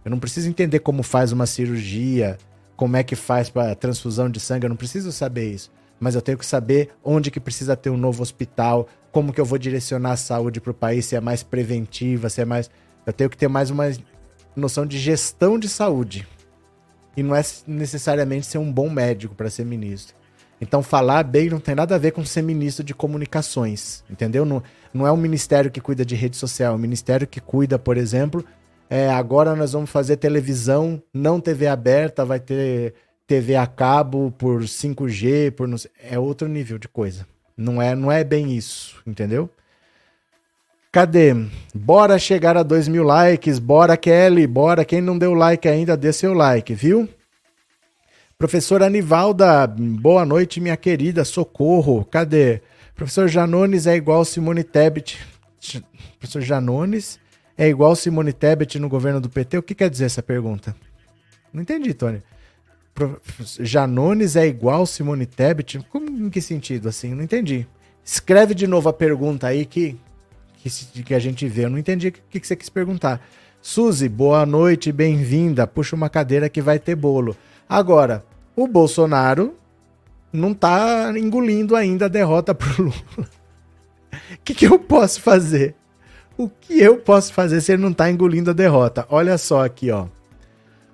Eu 0.09 0.11
não 0.11 0.19
preciso 0.19 0.49
entender 0.49 0.79
como 0.79 1.03
faz 1.03 1.33
uma 1.33 1.45
cirurgia, 1.45 2.39
como 2.75 2.97
é 2.97 3.03
que 3.03 3.15
faz 3.15 3.51
para 3.51 3.75
transfusão 3.75 4.31
de 4.31 4.41
sangue, 4.41 4.65
eu 4.65 4.71
não 4.71 4.77
preciso 4.77 5.13
saber 5.13 5.53
isso. 5.53 5.71
Mas 6.01 6.15
eu 6.15 6.23
tenho 6.23 6.39
que 6.39 6.47
saber 6.47 6.89
onde 7.05 7.31
que 7.31 7.39
precisa 7.39 7.77
ter 7.77 7.91
um 7.91 7.97
novo 7.99 8.23
hospital, 8.23 8.89
como 9.13 9.35
que 9.35 9.41
eu 9.41 9.45
vou 9.45 9.59
direcionar 9.59 10.13
a 10.13 10.17
saúde 10.17 10.63
para 10.63 10.71
o 10.71 10.75
país, 10.75 11.05
se 11.05 11.15
é 11.15 11.21
mais 11.21 11.43
preventiva, 11.43 12.31
se 12.31 12.41
é 12.41 12.47
mais. 12.47 12.71
Eu 13.05 13.13
tenho 13.13 13.29
que 13.29 13.37
ter 13.37 13.49
mais 13.49 13.69
uma 13.69 13.85
noção 14.57 14.87
de 14.87 14.99
gestão 14.99 15.59
de 15.59 15.69
saúde. 15.69 16.27
E 17.15 17.23
não 17.23 17.37
é 17.37 17.43
necessariamente 17.67 18.47
ser 18.47 18.57
um 18.57 18.73
bom 18.73 18.89
médico 18.89 19.35
para 19.35 19.51
ser 19.51 19.67
ministro. 19.67 20.17
Então, 20.59 20.83
falar 20.83 21.23
bem 21.23 21.51
não 21.51 21.61
tem 21.61 21.75
nada 21.75 21.97
a 21.97 21.99
ver 21.99 22.13
com 22.13 22.25
ser 22.25 22.41
ministro 22.41 22.83
de 22.83 22.95
comunicações, 22.95 24.03
entendeu? 24.09 24.47
Não, 24.47 24.63
não 24.95 25.07
é 25.07 25.13
um 25.13 25.19
ministério 25.19 25.71
que 25.71 25.83
cuida 25.83 26.03
de 26.03 26.15
rede 26.15 26.37
social, 26.39 26.73
é 26.73 26.77
um 26.77 26.81
ministério 26.81 27.27
que 27.27 27.43
cuida, 27.43 27.79
por 27.79 27.99
exemplo, 27.99 28.43
é, 28.91 29.11
agora 29.11 29.55
nós 29.55 29.73
vamos 29.73 29.91
fazer 29.91 30.17
televisão, 30.17 31.03
não 31.13 31.41
TV 31.41 31.67
aberta, 31.67 32.25
vai 32.25 32.41
ter 32.41 32.95
TV 33.27 33.57
a 33.57 33.67
cabo 33.67 34.33
por 34.39 34.63
5G, 34.63 35.51
por 35.51 35.79
sei, 35.79 35.91
é 36.03 36.19
outro 36.19 36.49
nível 36.49 36.79
de 36.79 36.89
coisa. 36.89 37.27
Não 37.57 37.83
é, 37.83 37.95
não 37.95 38.11
é 38.11 38.25
bem 38.25 38.57
isso, 38.57 39.03
entendeu? 39.07 39.51
Cadê? 40.91 41.35
Bora 41.75 42.19
chegar 42.19 42.57
a 42.57 42.63
2 42.63 42.89
mil 42.89 43.03
likes, 43.03 43.59
bora 43.59 43.97
Kelly, 43.97 44.47
bora. 44.47 44.87
Quem 44.87 45.03
não 45.03 45.19
deu 45.19 45.35
like 45.35 45.69
ainda, 45.69 45.97
dê 45.97 46.13
seu 46.13 46.33
like, 46.33 46.73
viu? 46.75 47.07
Professora 48.39 48.87
Anivalda, 48.87 49.67
boa 49.67 50.25
noite, 50.25 50.61
minha 50.61 50.77
querida, 50.77 51.25
socorro. 51.25 52.07
Cadê? 52.07 52.63
Professor 52.95 53.29
Janones 53.29 53.87
é 53.87 53.97
igual 53.97 54.25
Simone 54.25 54.65
Tebet. 54.65 55.19
Professor 56.19 56.41
Janones 56.41 57.21
é 57.59 57.69
igual 57.69 57.97
Simone 57.97 58.33
Tebet 58.33 58.79
no 58.79 58.89
governo 58.89 59.21
do 59.21 59.29
PT? 59.29 59.59
O 59.59 59.63
que 59.63 59.75
quer 59.75 59.91
dizer 59.91 60.05
essa 60.05 60.23
pergunta? 60.23 60.77
Não 61.53 61.61
entendi, 61.61 61.93
Tony. 61.93 62.23
Janones 63.59 64.37
é 64.37 64.47
igual 64.47 64.87
Simone 64.87 65.27
Tebet? 65.27 65.81
Como, 65.91 66.09
em 66.09 66.31
que 66.31 66.41
sentido, 66.41 66.89
assim? 66.89 67.15
Não 67.15 67.25
entendi. 67.25 67.67
Escreve 68.05 68.55
de 68.55 68.69
novo 68.69 68.89
a 68.89 68.93
pergunta 68.93 69.49
aí 69.49 69.67
que, 69.67 69.99
que, 70.55 71.03
que 71.03 71.15
a 71.15 71.19
gente 71.19 71.49
vê. 71.49 71.65
Eu 71.65 71.71
não 71.71 71.79
entendi 71.79 72.09
o 72.09 72.13
que, 72.13 72.39
que 72.39 72.47
você 72.47 72.55
quis 72.55 72.69
perguntar. 72.69 73.21
Suzy, 73.61 74.09
boa 74.09 74.47
noite, 74.47 74.93
bem-vinda. 74.93 75.67
Puxa 75.67 75.97
uma 75.97 76.09
cadeira 76.09 76.49
que 76.49 76.63
vai 76.63 76.79
ter 76.79 76.95
bolo. 76.95 77.37
Agora, 77.69 78.25
o 78.55 78.69
Bolsonaro 78.69 79.57
não 80.33 80.55
tá 80.55 81.13
engolindo 81.17 81.75
ainda 81.75 82.05
a 82.05 82.09
derrota 82.09 82.55
pro 82.55 82.85
Lula. 82.85 83.29
O 84.33 84.39
que, 84.43 84.55
que 84.55 84.67
eu 84.67 84.79
posso 84.79 85.21
fazer? 85.21 85.77
O 86.39 86.49
que 86.49 86.81
eu 86.81 86.99
posso 86.99 87.33
fazer 87.33 87.61
se 87.61 87.73
ele 87.73 87.83
não 87.83 87.93
tá 87.93 88.09
engolindo 88.09 88.51
a 88.51 88.55
derrota? 88.55 89.05
Olha 89.11 89.37
só 89.37 89.65
aqui, 89.65 89.91
ó. 89.91 90.07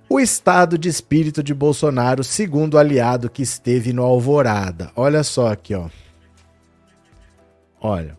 O 0.09 0.19
estado 0.19 0.79
de 0.79 0.89
espírito 0.89 1.43
de 1.43 1.53
Bolsonaro, 1.53 2.25
segundo 2.25 2.79
aliado 2.79 3.29
que 3.29 3.43
esteve 3.43 3.93
no 3.93 4.03
Alvorada. 4.03 4.91
Olha 4.97 5.23
só 5.23 5.49
aqui, 5.53 5.75
ó. 5.75 5.91
Olha. 7.79 8.17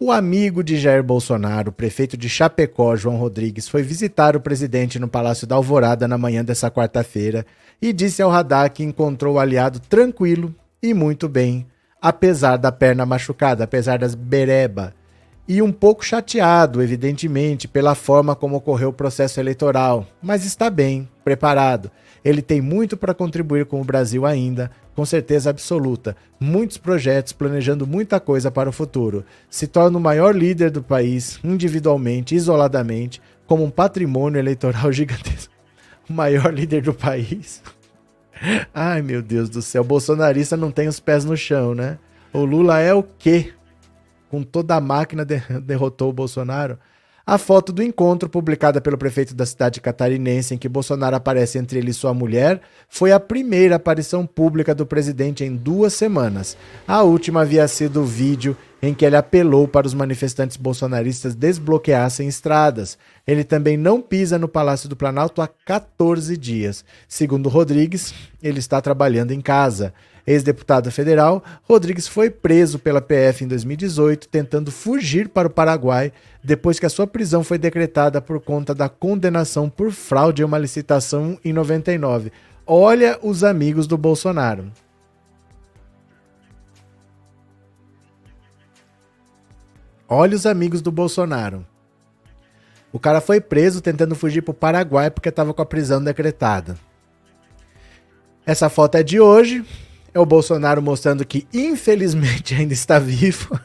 O 0.00 0.10
amigo 0.10 0.64
de 0.64 0.76
Jair 0.76 1.04
Bolsonaro, 1.04 1.70
prefeito 1.70 2.16
de 2.16 2.28
Chapecó, 2.28 2.96
João 2.96 3.16
Rodrigues, 3.16 3.68
foi 3.68 3.82
visitar 3.82 4.34
o 4.34 4.40
presidente 4.40 4.98
no 4.98 5.06
Palácio 5.06 5.46
da 5.46 5.54
Alvorada 5.54 6.08
na 6.08 6.18
manhã 6.18 6.44
dessa 6.44 6.68
quarta-feira 6.68 7.46
e 7.80 7.92
disse 7.92 8.22
ao 8.22 8.30
radar 8.30 8.72
que 8.72 8.82
encontrou 8.82 9.36
o 9.36 9.38
aliado 9.38 9.78
tranquilo 9.78 10.52
e 10.82 10.92
muito 10.92 11.28
bem, 11.28 11.66
apesar 12.00 12.56
da 12.56 12.72
perna 12.72 13.04
machucada, 13.04 13.64
apesar 13.64 13.98
das 13.98 14.14
bereba, 14.14 14.94
e 15.48 15.60
um 15.60 15.72
pouco 15.72 16.04
chateado, 16.04 16.80
evidentemente, 16.80 17.66
pela 17.66 17.96
forma 17.96 18.36
como 18.36 18.56
ocorreu 18.56 18.90
o 18.90 18.92
processo 18.92 19.40
eleitoral, 19.40 20.06
mas 20.22 20.44
está 20.44 20.70
bem, 20.70 21.08
preparado. 21.24 21.90
Ele 22.24 22.40
tem 22.40 22.60
muito 22.60 22.96
para 22.96 23.12
contribuir 23.12 23.66
com 23.66 23.80
o 23.80 23.84
Brasil 23.84 24.24
ainda, 24.24 24.70
com 24.94 25.04
certeza 25.04 25.50
absoluta. 25.50 26.14
Muitos 26.38 26.76
projetos, 26.76 27.32
planejando 27.32 27.84
muita 27.86 28.20
coisa 28.20 28.48
para 28.48 28.68
o 28.68 28.72
futuro. 28.72 29.24
Se 29.48 29.66
torna 29.66 29.98
o 29.98 30.00
maior 30.00 30.36
líder 30.36 30.70
do 30.70 30.84
país, 30.84 31.40
individualmente, 31.42 32.36
isoladamente, 32.36 33.20
como 33.44 33.64
um 33.64 33.70
patrimônio 33.70 34.38
eleitoral 34.38 34.92
gigantesco. 34.92 35.52
O 36.08 36.12
maior 36.12 36.54
líder 36.54 36.82
do 36.82 36.94
país. 36.94 37.60
Ai, 38.74 39.02
meu 39.02 39.22
Deus 39.22 39.48
do 39.48 39.60
céu. 39.62 39.82
O 39.82 39.84
bolsonarista 39.86 40.56
não 40.56 40.70
tem 40.70 40.88
os 40.88 41.00
pés 41.00 41.24
no 41.24 41.36
chão, 41.36 41.74
né? 41.74 41.98
O 42.32 42.44
Lula 42.44 42.80
é 42.80 42.94
o 42.94 43.02
quê? 43.02 43.52
com 44.30 44.42
toda 44.44 44.76
a 44.76 44.80
máquina 44.80 45.24
de 45.24 45.40
derrotou 45.60 46.08
o 46.08 46.12
Bolsonaro. 46.12 46.78
A 47.26 47.36
foto 47.36 47.72
do 47.72 47.82
encontro, 47.82 48.28
publicada 48.28 48.80
pelo 48.80 48.96
prefeito 48.96 49.34
da 49.34 49.44
cidade 49.44 49.80
catarinense, 49.80 50.54
em 50.54 50.58
que 50.58 50.68
Bolsonaro 50.68 51.14
aparece 51.14 51.58
entre 51.58 51.78
ele 51.78 51.90
e 51.90 51.94
sua 51.94 52.14
mulher, 52.14 52.60
foi 52.88 53.12
a 53.12 53.20
primeira 53.20 53.76
aparição 53.76 54.26
pública 54.26 54.74
do 54.74 54.86
presidente 54.86 55.44
em 55.44 55.54
duas 55.54 55.92
semanas. 55.92 56.56
A 56.88 57.02
última 57.02 57.42
havia 57.42 57.68
sido 57.68 58.02
o 58.02 58.06
vídeo 58.06 58.56
em 58.82 58.94
que 58.94 59.04
ele 59.04 59.16
apelou 59.16 59.68
para 59.68 59.86
os 59.86 59.94
manifestantes 59.94 60.56
bolsonaristas 60.56 61.34
desbloqueassem 61.34 62.28
estradas. 62.28 62.96
Ele 63.26 63.44
também 63.44 63.76
não 63.76 64.00
pisa 64.00 64.38
no 64.38 64.48
Palácio 64.48 64.88
do 64.88 64.96
Planalto 64.96 65.42
há 65.42 65.48
14 65.48 66.36
dias. 66.36 66.84
Segundo 67.08 67.48
Rodrigues, 67.48 68.14
ele 68.42 68.58
está 68.58 68.80
trabalhando 68.80 69.32
em 69.32 69.40
casa. 69.40 69.92
Ex-deputado 70.26 70.90
federal, 70.90 71.42
Rodrigues 71.62 72.06
foi 72.06 72.30
preso 72.30 72.78
pela 72.78 73.00
PF 73.00 73.44
em 73.44 73.48
2018, 73.48 74.28
tentando 74.28 74.70
fugir 74.70 75.28
para 75.28 75.48
o 75.48 75.50
Paraguai 75.50 76.12
depois 76.42 76.78
que 76.78 76.86
a 76.86 76.90
sua 76.90 77.06
prisão 77.06 77.42
foi 77.42 77.58
decretada 77.58 78.20
por 78.20 78.40
conta 78.40 78.74
da 78.74 78.88
condenação 78.88 79.68
por 79.68 79.90
fraude 79.90 80.42
em 80.42 80.44
uma 80.44 80.58
licitação 80.58 81.38
em 81.44 81.52
99. 81.52 82.32
Olha 82.66 83.18
os 83.22 83.42
amigos 83.42 83.86
do 83.86 83.98
Bolsonaro. 83.98 84.70
Olha 90.12 90.34
os 90.34 90.44
amigos 90.44 90.82
do 90.82 90.90
Bolsonaro. 90.90 91.64
O 92.92 92.98
cara 92.98 93.20
foi 93.20 93.40
preso 93.40 93.80
tentando 93.80 94.16
fugir 94.16 94.42
para 94.42 94.50
o 94.50 94.54
Paraguai 94.54 95.08
porque 95.08 95.28
estava 95.28 95.54
com 95.54 95.62
a 95.62 95.66
prisão 95.66 96.02
decretada. 96.02 96.76
Essa 98.44 98.68
foto 98.68 98.96
é 98.96 99.04
de 99.04 99.20
hoje. 99.20 99.64
É 100.12 100.18
o 100.18 100.26
Bolsonaro 100.26 100.82
mostrando 100.82 101.24
que, 101.24 101.46
infelizmente, 101.54 102.52
ainda 102.58 102.74
está 102.74 102.98
vivo. 102.98 103.56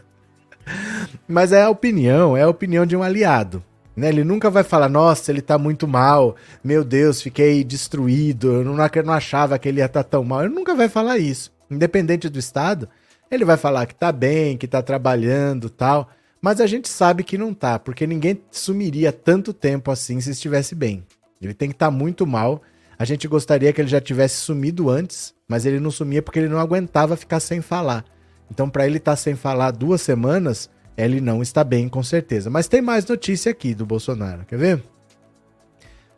Mas 1.28 1.52
é 1.52 1.64
a 1.64 1.70
opinião, 1.72 2.38
é 2.38 2.44
a 2.44 2.48
opinião 2.48 2.86
de 2.86 2.96
um 2.96 3.02
aliado. 3.02 3.64
Né? 3.96 4.10
Ele 4.10 4.24
nunca 4.24 4.48
vai 4.48 4.64
falar, 4.64 4.88
nossa, 4.88 5.32
ele 5.32 5.42
tá 5.42 5.58
muito 5.58 5.88
mal, 5.88 6.36
meu 6.64 6.84
Deus, 6.84 7.24
fiquei 7.24 7.64
destruído, 7.64 8.54
eu 8.54 8.64
não, 8.64 8.76
não 8.76 9.14
achava 9.14 9.58
que 9.58 9.68
ele 9.68 9.80
ia 9.80 9.86
estar 9.86 10.04
tá 10.04 10.10
tão 10.12 10.24
mal. 10.24 10.44
Ele 10.44 10.54
nunca 10.54 10.76
vai 10.76 10.90
falar 10.90 11.18
isso. 11.18 11.52
Independente 11.72 12.30
do 12.30 12.38
Estado, 12.38 12.88
ele 13.32 13.44
vai 13.44 13.58
falar 13.58 13.88
que 13.88 13.96
tá 13.96 14.12
bem, 14.12 14.56
que 14.56 14.68
tá 14.68 14.84
trabalhando 14.84 15.72
tal. 15.72 16.08
Mas 16.46 16.62
a 16.62 16.68
gente 16.68 16.88
sabe 16.88 17.24
que 17.24 17.40
não 17.40 17.56
tá, 17.56 17.80
porque 17.80 18.06
ninguém 18.06 18.40
sumiria 18.52 19.12
tanto 19.12 19.52
tempo 19.52 19.90
assim 19.90 20.22
se 20.22 20.30
estivesse 20.30 20.76
bem. 20.76 21.04
Ele 21.42 21.56
tem 21.56 21.70
que 21.70 21.74
estar 21.74 21.88
tá 21.88 21.92
muito 21.92 22.28
mal. 22.28 22.62
A 23.00 23.04
gente 23.04 23.28
gostaria 23.28 23.74
que 23.74 23.82
ele 23.82 23.88
já 23.88 24.00
tivesse 24.00 24.36
sumido 24.36 24.88
antes, 24.88 25.34
mas 25.48 25.66
ele 25.66 25.80
não 25.80 25.90
sumia 25.90 26.22
porque 26.22 26.38
ele 26.38 26.48
não 26.48 26.60
aguentava 26.60 27.18
ficar 27.18 27.40
sem 27.40 27.62
falar. 27.62 28.06
Então, 28.52 28.70
para 28.70 28.86
ele 28.86 28.98
estar 28.98 29.14
tá 29.14 29.16
sem 29.16 29.34
falar 29.34 29.72
duas 29.72 30.04
semanas, 30.04 30.70
ele 30.96 31.20
não 31.20 31.42
está 31.42 31.64
bem, 31.64 31.90
com 31.90 32.04
certeza. 32.04 32.48
Mas 32.48 32.68
tem 32.68 32.80
mais 32.80 33.08
notícia 33.08 33.52
aqui 33.52 33.74
do 33.74 33.84
Bolsonaro, 33.84 34.46
quer 34.46 34.60
ver? 34.60 34.84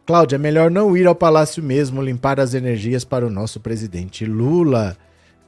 Cláudia, 0.06 0.36
é 0.36 0.40
melhor 0.40 0.70
não 0.70 0.98
ir 0.98 1.08
ao 1.08 1.16
palácio 1.16 1.64
mesmo 1.64 2.02
limpar 2.02 2.38
as 2.38 2.54
energias 2.54 3.06
para 3.06 3.26
o 3.26 3.30
nosso 3.30 3.62
presidente 3.62 4.26
Lula. 4.26 4.98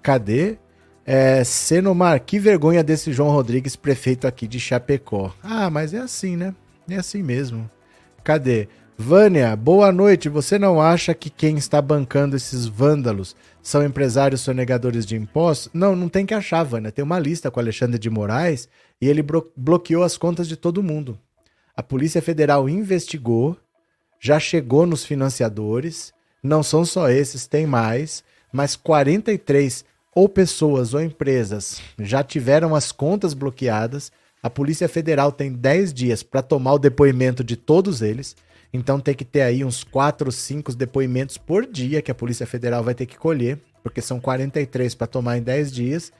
Cadê? 0.02 0.58
É, 1.12 1.44
Senomar, 1.44 2.24
que 2.24 2.38
vergonha 2.38 2.84
desse 2.84 3.12
João 3.12 3.32
Rodrigues, 3.32 3.76
prefeito 3.76 4.28
aqui 4.28 4.48
de 4.48 4.60
Chapecó. 4.60 5.34
Ah, 5.42 5.68
mas 5.68 5.92
é 5.92 5.98
assim, 5.98 6.38
né? 6.38 6.54
É 6.88 6.98
assim 6.98 7.24
mesmo. 7.24 7.68
Cadê? 8.24 8.70
Vânia, 8.96 9.56
boa 9.56 9.92
noite. 9.92 10.30
Você 10.30 10.60
não 10.60 10.80
acha 10.80 11.16
que 11.16 11.32
quem 11.32 11.58
está 11.58 11.82
bancando 11.82 12.36
esses 12.36 12.68
vândalos 12.68 13.36
são 13.60 13.84
empresários 13.84 14.42
sonegadores 14.42 15.04
de 15.04 15.16
impostos? 15.16 15.72
Não, 15.74 15.96
não 15.96 16.08
tem 16.08 16.28
que 16.28 16.34
achar, 16.36 16.62
Vânia. 16.62 16.92
Tem 16.92 17.04
uma 17.04 17.18
lista 17.18 17.50
com 17.50 17.60
Alexandre 17.60 17.98
de 17.98 18.08
Moraes 18.08 18.70
e 19.02 19.08
ele 19.08 19.26
bloqueou 19.58 20.04
as 20.04 20.16
contas 20.16 20.48
de 20.48 20.56
todo 20.56 20.84
mundo. 20.84 21.18
A 21.76 21.82
Polícia 21.82 22.22
Federal 22.22 22.70
investigou, 22.70 23.58
já 24.20 24.40
chegou 24.40 24.86
nos 24.86 25.04
financiadores. 25.04 26.14
Não 26.44 26.62
são 26.62 26.86
só 26.86 27.10
esses, 27.10 27.48
tem 27.48 27.66
mais, 27.66 28.24
mas 28.54 28.76
43 28.76 29.84
ou 30.14 30.28
pessoas 30.28 30.94
ou 30.94 31.02
empresas 31.02 31.82
já 32.00 32.24
tiveram 32.24 32.76
as 32.76 32.92
contas 32.92 33.34
bloqueadas. 33.34 34.12
A 34.42 34.50
Polícia 34.50 34.88
Federal 34.88 35.32
tem 35.32 35.52
10 35.52 35.94
dias 35.94 36.24
para 36.24 36.42
tomar 36.42 36.74
o 36.74 36.80
depoimento 36.80 37.44
de 37.44 37.56
todos 37.56 38.02
eles. 38.02 38.36
Então 38.74 39.00
tem 39.00 39.16
que 39.16 39.26
ter 39.26 39.42
aí 39.42 39.64
uns 39.64 39.84
4 39.84 40.28
ou 40.28 40.32
5 40.32 40.76
depoimentos 40.76 41.38
por 41.38 41.66
dia 41.66 42.02
que 42.02 42.12
a 42.12 42.16
Polícia 42.16 42.46
Federal 42.46 42.84
vai 42.84 42.94
ter 42.94 43.06
que 43.06 43.18
colher, 43.18 43.60
porque 43.84 44.02
são 44.02 44.20
43 44.20 44.96
para 44.96 45.08
tomar 45.08 45.38
em 45.38 45.42
10 45.42 45.72
dias. 45.72 46.12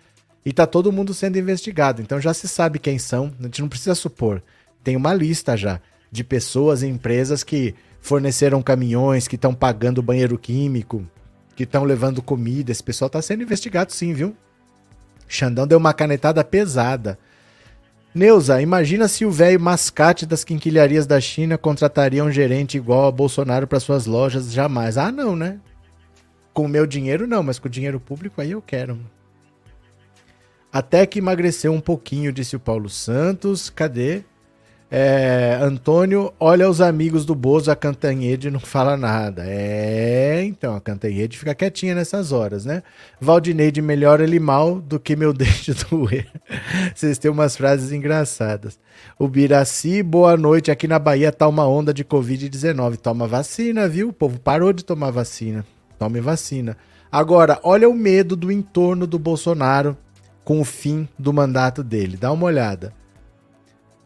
E 0.46 0.54
tá 0.54 0.66
todo 0.66 0.92
mundo 0.92 1.14
sendo 1.14 1.38
investigado. 1.38 2.02
Então 2.02 2.20
já 2.20 2.34
se 2.34 2.48
sabe 2.48 2.80
quem 2.80 2.98
são, 2.98 3.32
a 3.40 3.44
gente 3.44 3.62
não 3.62 3.70
precisa 3.70 3.96
supor. 3.96 4.42
Tem 4.84 4.96
uma 4.96 5.14
lista 5.14 5.56
já 5.56 5.80
de 6.12 6.24
pessoas 6.24 6.82
e 6.82 6.88
empresas 6.88 7.44
que 7.44 7.76
forneceram 8.02 8.62
caminhões, 8.62 9.28
que 9.28 9.36
estão 9.36 9.54
pagando 9.54 10.02
banheiro 10.02 10.38
químico, 10.38 11.06
que 11.60 11.66
estão 11.66 11.84
levando 11.84 12.22
comida. 12.22 12.72
Esse 12.72 12.82
pessoal 12.82 13.08
está 13.08 13.22
sendo 13.22 13.44
investigado 13.44 13.92
sim, 13.92 14.14
viu? 14.14 14.34
Xandão 15.28 15.68
deu 15.68 15.78
uma 15.78 15.94
canetada 15.94 16.44
pesada 16.44 17.20
Neuza, 18.14 18.60
imagina 18.60 19.08
se 19.08 19.24
o 19.24 19.30
velho 19.30 19.60
mascate 19.60 20.26
das 20.26 20.44
quinquilharias 20.44 21.06
da 21.06 21.22
China 21.22 21.60
contrataria 21.60 22.24
um 22.24 22.32
gerente 22.32 22.76
igual 22.76 23.08
a 23.08 23.12
Bolsonaro 23.12 23.68
para 23.68 23.80
suas 23.80 24.08
lojas, 24.08 24.52
jamais. 24.52 24.98
Ah, 24.98 25.12
não, 25.12 25.36
né? 25.36 25.60
Com 26.52 26.66
o 26.66 26.68
meu 26.68 26.88
dinheiro 26.88 27.28
não, 27.28 27.44
mas 27.44 27.60
com 27.60 27.68
o 27.68 27.72
dinheiro 27.72 28.00
público 28.00 28.42
aí 28.42 28.52
eu 28.52 28.62
quero. 28.64 29.00
Até 30.74 31.06
que 31.06 31.20
emagreceu 31.20 31.72
um 31.72 31.80
pouquinho, 31.80 32.34
disse 32.34 32.56
o 32.56 32.60
Paulo 32.60 32.90
Santos. 32.90 33.70
Cadê? 33.70 34.24
É, 34.92 35.60
Antônio, 35.62 36.34
olha 36.40 36.68
os 36.68 36.82
amigos 36.82 37.24
do 37.24 37.36
Bozo, 37.36 37.70
a 37.70 37.76
Cantanhede 37.76 38.50
não 38.50 38.60
fala 38.60 38.98
nada. 38.98 39.44
É, 39.46 40.44
então, 40.44 40.76
a 40.76 40.82
Cantanhede 40.82 41.38
fica 41.38 41.54
quietinha 41.54 41.94
nessas 41.94 42.32
horas, 42.32 42.66
né? 42.66 42.82
Valdineide, 43.22 43.84
melhor 43.84 44.20
ele 44.20 44.40
mal 44.40 44.82
do 44.82 45.00
que 45.00 45.16
meu 45.16 45.32
dente 45.34 45.74
doer. 45.74 46.28
Vocês 46.96 47.20
têm 47.20 47.30
umas 47.30 47.56
frases 47.56 47.92
engraçadas. 47.92 48.80
O 49.20 49.28
Biraci, 49.28 50.02
boa 50.02 50.36
noite. 50.36 50.72
Aqui 50.72 50.88
na 50.88 50.98
Bahia 50.98 51.32
tá 51.32 51.48
uma 51.48 51.68
onda 51.68 51.94
de 51.94 52.04
Covid-19. 52.04 52.98
Toma 52.98 53.28
vacina, 53.28 53.88
viu? 53.88 54.10
O 54.10 54.14
povo 54.14 54.40
parou 54.40 54.74
de 54.74 54.84
tomar 54.84 55.12
vacina. 55.12 55.64
Tome 56.00 56.20
vacina. 56.20 56.76
Agora, 57.12 57.60
olha 57.62 57.88
o 57.88 57.94
medo 57.94 58.36
do 58.36 58.52
entorno 58.52 59.06
do 59.06 59.20
Bolsonaro 59.20 59.96
com 60.44 60.60
o 60.60 60.66
fim 60.66 61.08
do 61.18 61.32
mandato 61.32 61.84
dele. 61.84 62.18
Dá 62.18 62.32
uma 62.32 62.46
olhada. 62.46 62.92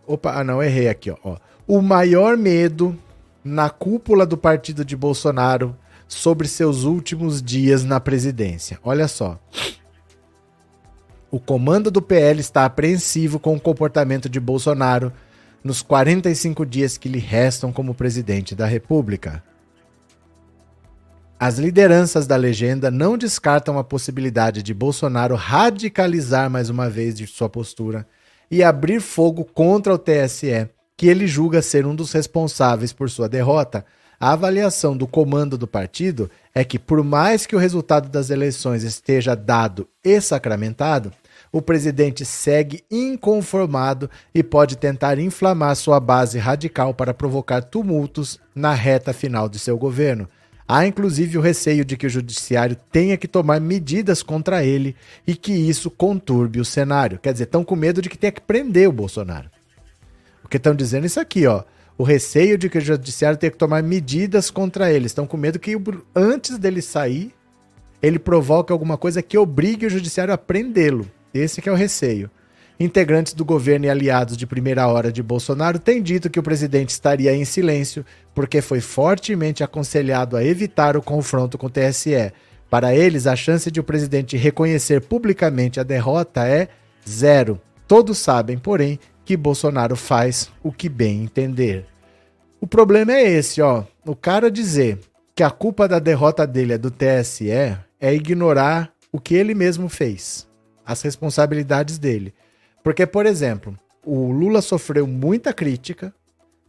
Opa, 0.06 0.40
ah, 0.40 0.44
não, 0.44 0.62
errei 0.62 0.90
aqui, 0.90 1.12
ó. 1.12 1.38
O 1.66 1.82
maior 1.82 2.38
medo 2.38 2.98
na 3.44 3.70
cúpula 3.70 4.26
do 4.26 4.38
partido 4.38 4.84
de 4.84 4.96
Bolsonaro 4.96 5.76
sobre 6.08 6.48
seus 6.48 6.84
últimos 6.84 7.42
dias 7.42 7.84
na 7.84 8.00
presidência. 8.00 8.80
Olha 8.84 9.08
só. 9.08 9.40
O 11.32 11.40
comando 11.40 11.90
do 11.90 12.02
PL 12.02 12.40
está 12.40 12.66
apreensivo 12.66 13.40
com 13.40 13.56
o 13.56 13.60
comportamento 13.60 14.30
de 14.30 14.40
Bolsonaro 14.40 15.12
nos 15.64 15.82
45 15.82 16.66
dias 16.66 16.98
que 16.98 17.10
lhe 17.10 17.20
restam 17.20 17.72
como 17.72 17.96
presidente 17.96 18.54
da 18.54 18.66
República. 18.66 19.42
As 21.40 21.58
lideranças 21.58 22.28
da 22.28 22.36
legenda 22.36 22.92
não 22.92 23.18
descartam 23.18 23.80
a 23.80 23.84
possibilidade 23.84 24.62
de 24.62 24.74
Bolsonaro 24.74 25.36
radicalizar 25.36 26.50
mais 26.50 26.70
uma 26.70 26.90
vez 26.90 27.16
de 27.16 27.26
sua 27.26 27.50
postura 27.50 28.06
e 28.54 28.64
abrir 28.64 29.02
fogo 29.02 29.44
contra 29.44 29.92
o 29.92 29.98
TSE, 29.98 30.70
que 30.96 31.08
ele 31.08 31.26
julga 31.26 31.60
ser 31.60 31.88
um 31.88 31.96
dos 31.96 32.12
responsáveis 32.12 32.94
por 32.94 33.10
sua 33.10 33.28
derrota. 33.28 33.84
A 34.20 34.34
avaliação 34.34 34.96
do 34.96 35.08
comando 35.08 35.58
do 35.58 35.66
partido 35.66 36.30
é 36.54 36.64
que, 36.64 36.78
por 36.78 37.04
mais 37.04 37.48
que 37.48 37.56
o 37.56 37.60
resultado 37.60 38.10
das 38.10 38.30
eleições 38.30 38.84
esteja 38.84 39.36
dado 39.36 39.88
e 40.04 40.22
sacramentado, 40.22 41.12
o 41.52 41.64
presidente 41.64 42.24
segue 42.26 42.84
inconformado 42.92 44.08
e 44.36 44.44
pode 44.44 44.78
tentar 44.78 45.18
inflamar 45.18 45.76
sua 45.76 46.00
base 46.00 46.38
radical 46.38 46.94
para 46.94 47.12
provocar 47.12 47.64
tumultos 47.64 48.40
na 48.54 48.76
reta 48.76 49.14
final 49.14 49.50
de 49.50 49.58
seu 49.58 49.80
governo. 49.80 50.30
Há 50.68 50.88
inclusive 50.88 51.38
o 51.38 51.42
receio 51.42 51.84
de 51.84 51.98
que 51.98 52.08
o 52.08 52.10
judiciário 52.10 52.78
tenha 52.92 53.18
que 53.18 53.28
tomar 53.28 53.60
medidas 53.60 54.24
contra 54.24 54.64
ele 54.64 54.96
e 55.28 55.36
que 55.36 55.52
isso 55.52 55.92
conturbe 55.92 56.60
o 56.60 56.66
cenário. 56.66 57.20
Quer 57.20 57.34
dizer, 57.34 57.46
estão 57.46 57.64
com 57.64 57.76
medo 57.76 58.02
de 58.02 58.10
que 58.10 58.18
tenha 58.18 58.32
que 58.32 58.42
prender 58.42 58.88
o 58.88 58.94
Bolsonaro. 58.94 59.50
O 60.44 60.48
que 60.48 60.58
estão 60.58 60.74
dizendo 60.74 61.04
é 61.04 61.08
isso 61.08 61.20
aqui, 61.20 61.46
ó. 61.46 61.64
O 61.98 62.04
receio 62.04 62.58
de 62.58 62.70
que 62.70 62.78
o 62.78 62.82
judiciário 62.82 63.38
tenha 63.38 63.52
que 63.52 63.58
tomar 63.58 63.84
medidas 63.84 64.50
contra 64.50 64.92
ele. 64.92 65.06
Estão 65.06 65.28
com 65.28 65.38
medo 65.38 65.60
que 65.60 65.78
antes 66.16 66.58
dele 66.58 66.82
sair, 66.82 67.34
ele 68.02 68.18
provoque 68.18 68.72
alguma 68.72 68.98
coisa 68.98 69.22
que 69.22 69.38
obrigue 69.38 69.86
o 69.86 69.90
judiciário 69.90 70.34
a 70.34 70.38
prendê-lo. 70.38 71.10
Esse 71.34 71.62
é 71.68 71.72
o 71.72 71.76
receio. 71.76 72.30
Integrantes 72.80 73.34
do 73.34 73.46
governo 73.46 73.86
e 73.86 73.90
aliados 73.90 74.36
de 74.36 74.48
primeira 74.48 74.88
hora 74.88 75.12
de 75.12 75.22
Bolsonaro 75.22 75.78
têm 75.78 76.02
dito 76.02 76.30
que 76.30 76.40
o 76.40 76.44
presidente 76.44 76.90
estaria 76.90 77.36
em 77.36 77.46
silêncio 77.46 78.06
porque 78.34 78.62
foi 78.62 78.82
fortemente 78.82 79.64
aconselhado 79.64 80.36
a 80.36 80.44
evitar 80.44 80.98
o 80.98 81.02
confronto 81.02 81.58
com 81.58 81.68
o 81.68 81.70
TSE. 81.70 82.34
Para 82.70 82.96
eles, 82.96 83.28
a 83.28 83.36
chance 83.36 83.70
de 83.70 83.80
o 83.80 83.84
presidente 83.84 84.36
reconhecer 84.36 85.02
publicamente 85.02 85.80
a 85.80 85.84
derrota 85.84 86.48
é 86.48 86.68
zero. 87.08 87.62
Todos 87.88 88.18
sabem, 88.18 88.58
porém, 88.58 89.00
que 89.24 89.38
Bolsonaro 89.38 89.96
faz 89.96 90.50
o 90.64 90.72
que 90.72 90.90
bem 90.90 91.24
entender. 91.24 91.86
O 92.60 92.66
problema 92.66 93.14
é 93.14 93.30
esse, 93.30 93.62
ó. 93.62 93.84
O 94.04 94.16
cara 94.16 94.50
dizer 94.50 95.00
que 95.36 95.44
a 95.44 95.52
culpa 95.52 95.88
da 95.88 96.00
derrota 96.00 96.48
dele 96.48 96.74
é 96.74 96.78
do 96.78 96.90
TSE 96.90 97.52
é 97.52 98.14
ignorar 98.14 98.92
o 99.12 99.20
que 99.20 99.36
ele 99.36 99.54
mesmo 99.54 99.88
fez 99.88 100.48
as 100.86 101.02
responsabilidades 101.02 101.98
dele. 101.98 102.34
Porque, 102.84 103.08
por 103.08 103.26
exemplo, 103.26 103.78
o 104.06 104.32
Lula 104.32 104.62
sofreu 104.62 105.08
muita 105.08 105.54
crítica 105.54 106.14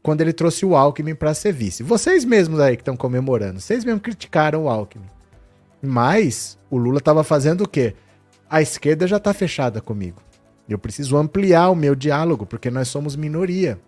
quando 0.03 0.20
ele 0.20 0.33
trouxe 0.33 0.64
o 0.64 0.77
Alckmin 0.77 1.14
para 1.14 1.35
ser 1.35 1.53
vice. 1.53 1.83
Vocês 1.83 2.24
mesmos 2.24 2.61
aí 2.61 2.77
que 2.77 2.83
estão 2.83 2.96
comemorando, 2.96 3.61
vocês 3.61 3.85
mesmos 3.85 4.03
criticaram 4.03 4.64
o 4.64 4.68
Alckmin. 4.68 5.07
Mas 5.83 6.59
o 6.70 6.77
Lula 6.77 6.98
estava 6.98 7.24
fazendo 7.24 7.64
o 7.64 7.68
quê? 7.68 7.94
A 8.48 8.62
esquerda 8.62 9.07
já 9.07 9.16
está 9.16 9.35
fechada 9.35 9.81
comigo. 9.81 10.22
Eu 10.68 10.79
preciso 10.79 11.16
ampliar 11.16 11.68
o 11.70 11.74
meu 11.74 11.94
diálogo, 11.94 12.46
porque 12.46 12.70
nós 12.70 12.88
somos 12.88 13.16
minoria. 13.16 13.79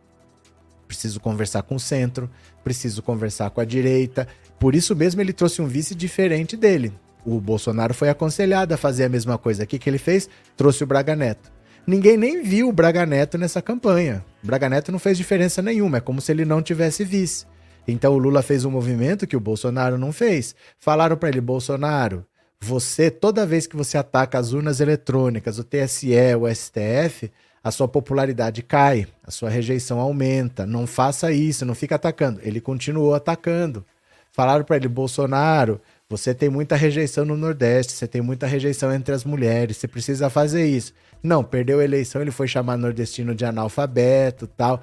Preciso 0.87 1.21
conversar 1.21 1.63
com 1.63 1.77
o 1.77 1.81
centro, 1.81 2.31
preciso 2.63 3.03
conversar 3.03 3.51
com 3.51 3.61
a 3.61 3.65
direita. 3.65 4.27
Por 4.59 4.75
isso 4.75 4.95
mesmo 4.95 5.21
ele 5.21 5.33
trouxe 5.33 5.63
um 5.63 5.67
vice 5.67 5.95
diferente 5.95 6.57
dele. 6.57 6.93
O 7.25 7.41
Bolsonaro 7.41 7.95
foi 7.95 8.09
aconselhado 8.09 8.73
a 8.73 8.77
fazer 8.77 9.05
a 9.05 9.09
mesma 9.09 9.37
coisa. 9.39 9.65
O 9.65 9.67
que, 9.67 9.79
que 9.79 9.89
ele 9.89 9.99
fez? 9.99 10.29
Trouxe 10.57 10.85
o 10.85 10.87
Braga 10.87 11.17
Neto. 11.17 11.56
Ninguém 11.87 12.17
nem 12.17 12.43
viu 12.43 12.69
o 12.69 12.73
Braga 12.73 13.07
Neto 13.07 13.39
nessa 13.39 13.63
campanha. 13.63 14.25
O 14.43 14.47
Braga 14.47 14.69
Neto 14.69 14.91
não 14.91 14.99
fez 14.99 15.17
diferença 15.17 15.63
nenhuma, 15.63 15.99
é 15.99 16.01
como 16.01 16.21
se 16.21 16.33
ele 16.33 16.45
não 16.45 16.61
tivesse 16.61 17.05
vice. 17.05 17.47
Então 17.87 18.13
o 18.13 18.19
Lula 18.19 18.43
fez 18.43 18.65
um 18.65 18.71
movimento 18.73 19.25
que 19.25 19.37
o 19.37 19.41
Bolsonaro 19.41 19.97
não 19.97 20.13
fez. 20.13 20.57
Falaram 20.81 21.17
para 21.17 21.29
ele, 21.29 21.41
Bolsonaro, 21.41 22.27
você, 22.61 23.09
toda 23.09 23.47
vez 23.47 23.69
que 23.69 23.77
você 23.77 23.97
ataca 23.97 24.37
as 24.37 24.53
urnas 24.53 24.81
eletrônicas, 24.81 25.61
o 25.61 25.65
TSE, 25.65 26.13
o 26.35 26.53
STF, 26.53 27.31
a 27.63 27.71
sua 27.71 27.87
popularidade 27.87 28.63
cai, 28.63 29.07
a 29.23 29.31
sua 29.31 29.49
rejeição 29.49 30.01
aumenta. 30.01 30.67
Não 30.67 30.89
faça 30.89 31.31
isso, 31.31 31.65
não 31.65 31.75
fica 31.77 31.95
atacando. 31.95 32.41
Ele 32.43 32.61
continuou 32.61 33.15
atacando. 33.15 33.87
Falaram 34.33 34.65
para 34.65 34.77
ele, 34.77 34.89
Bolsonaro, 34.89 35.81
você 36.09 36.33
tem 36.33 36.49
muita 36.49 36.77
rejeição 36.77 37.25
no 37.25 37.37
Nordeste, 37.37 37.93
você 37.93 38.07
tem 38.07 38.23
muita 38.23 38.47
rejeição 38.47 38.95
entre 38.95 39.13
as 39.13 39.25
mulheres, 39.25 39.77
você 39.77 39.89
precisa 39.89 40.31
fazer 40.31 40.65
isso. 40.65 40.93
Não, 41.21 41.43
perdeu 41.43 41.81
a 41.81 41.85
eleição, 41.85 42.23
ele 42.23 42.31
foi 42.31 42.47
chamar 42.47 42.77
nordestino 42.77 43.35
de 43.35 43.45
analfabeto 43.45 44.47
tal. 44.47 44.81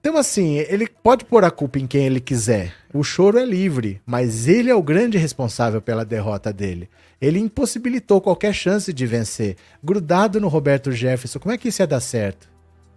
Então, 0.00 0.16
assim, 0.16 0.56
ele 0.56 0.88
pode 0.88 1.24
pôr 1.24 1.44
a 1.44 1.50
culpa 1.50 1.78
em 1.78 1.86
quem 1.86 2.06
ele 2.06 2.20
quiser. 2.20 2.74
O 2.92 3.04
choro 3.04 3.38
é 3.38 3.44
livre, 3.44 4.00
mas 4.04 4.48
ele 4.48 4.68
é 4.68 4.74
o 4.74 4.82
grande 4.82 5.16
responsável 5.16 5.80
pela 5.80 6.04
derrota 6.04 6.52
dele. 6.52 6.88
Ele 7.20 7.38
impossibilitou 7.38 8.20
qualquer 8.20 8.52
chance 8.52 8.92
de 8.92 9.06
vencer. 9.06 9.56
Grudado 9.82 10.40
no 10.40 10.48
Roberto 10.48 10.90
Jefferson, 10.90 11.38
como 11.38 11.54
é 11.54 11.58
que 11.58 11.68
isso 11.68 11.82
ia 11.82 11.86
dar 11.86 12.00
certo? 12.00 12.48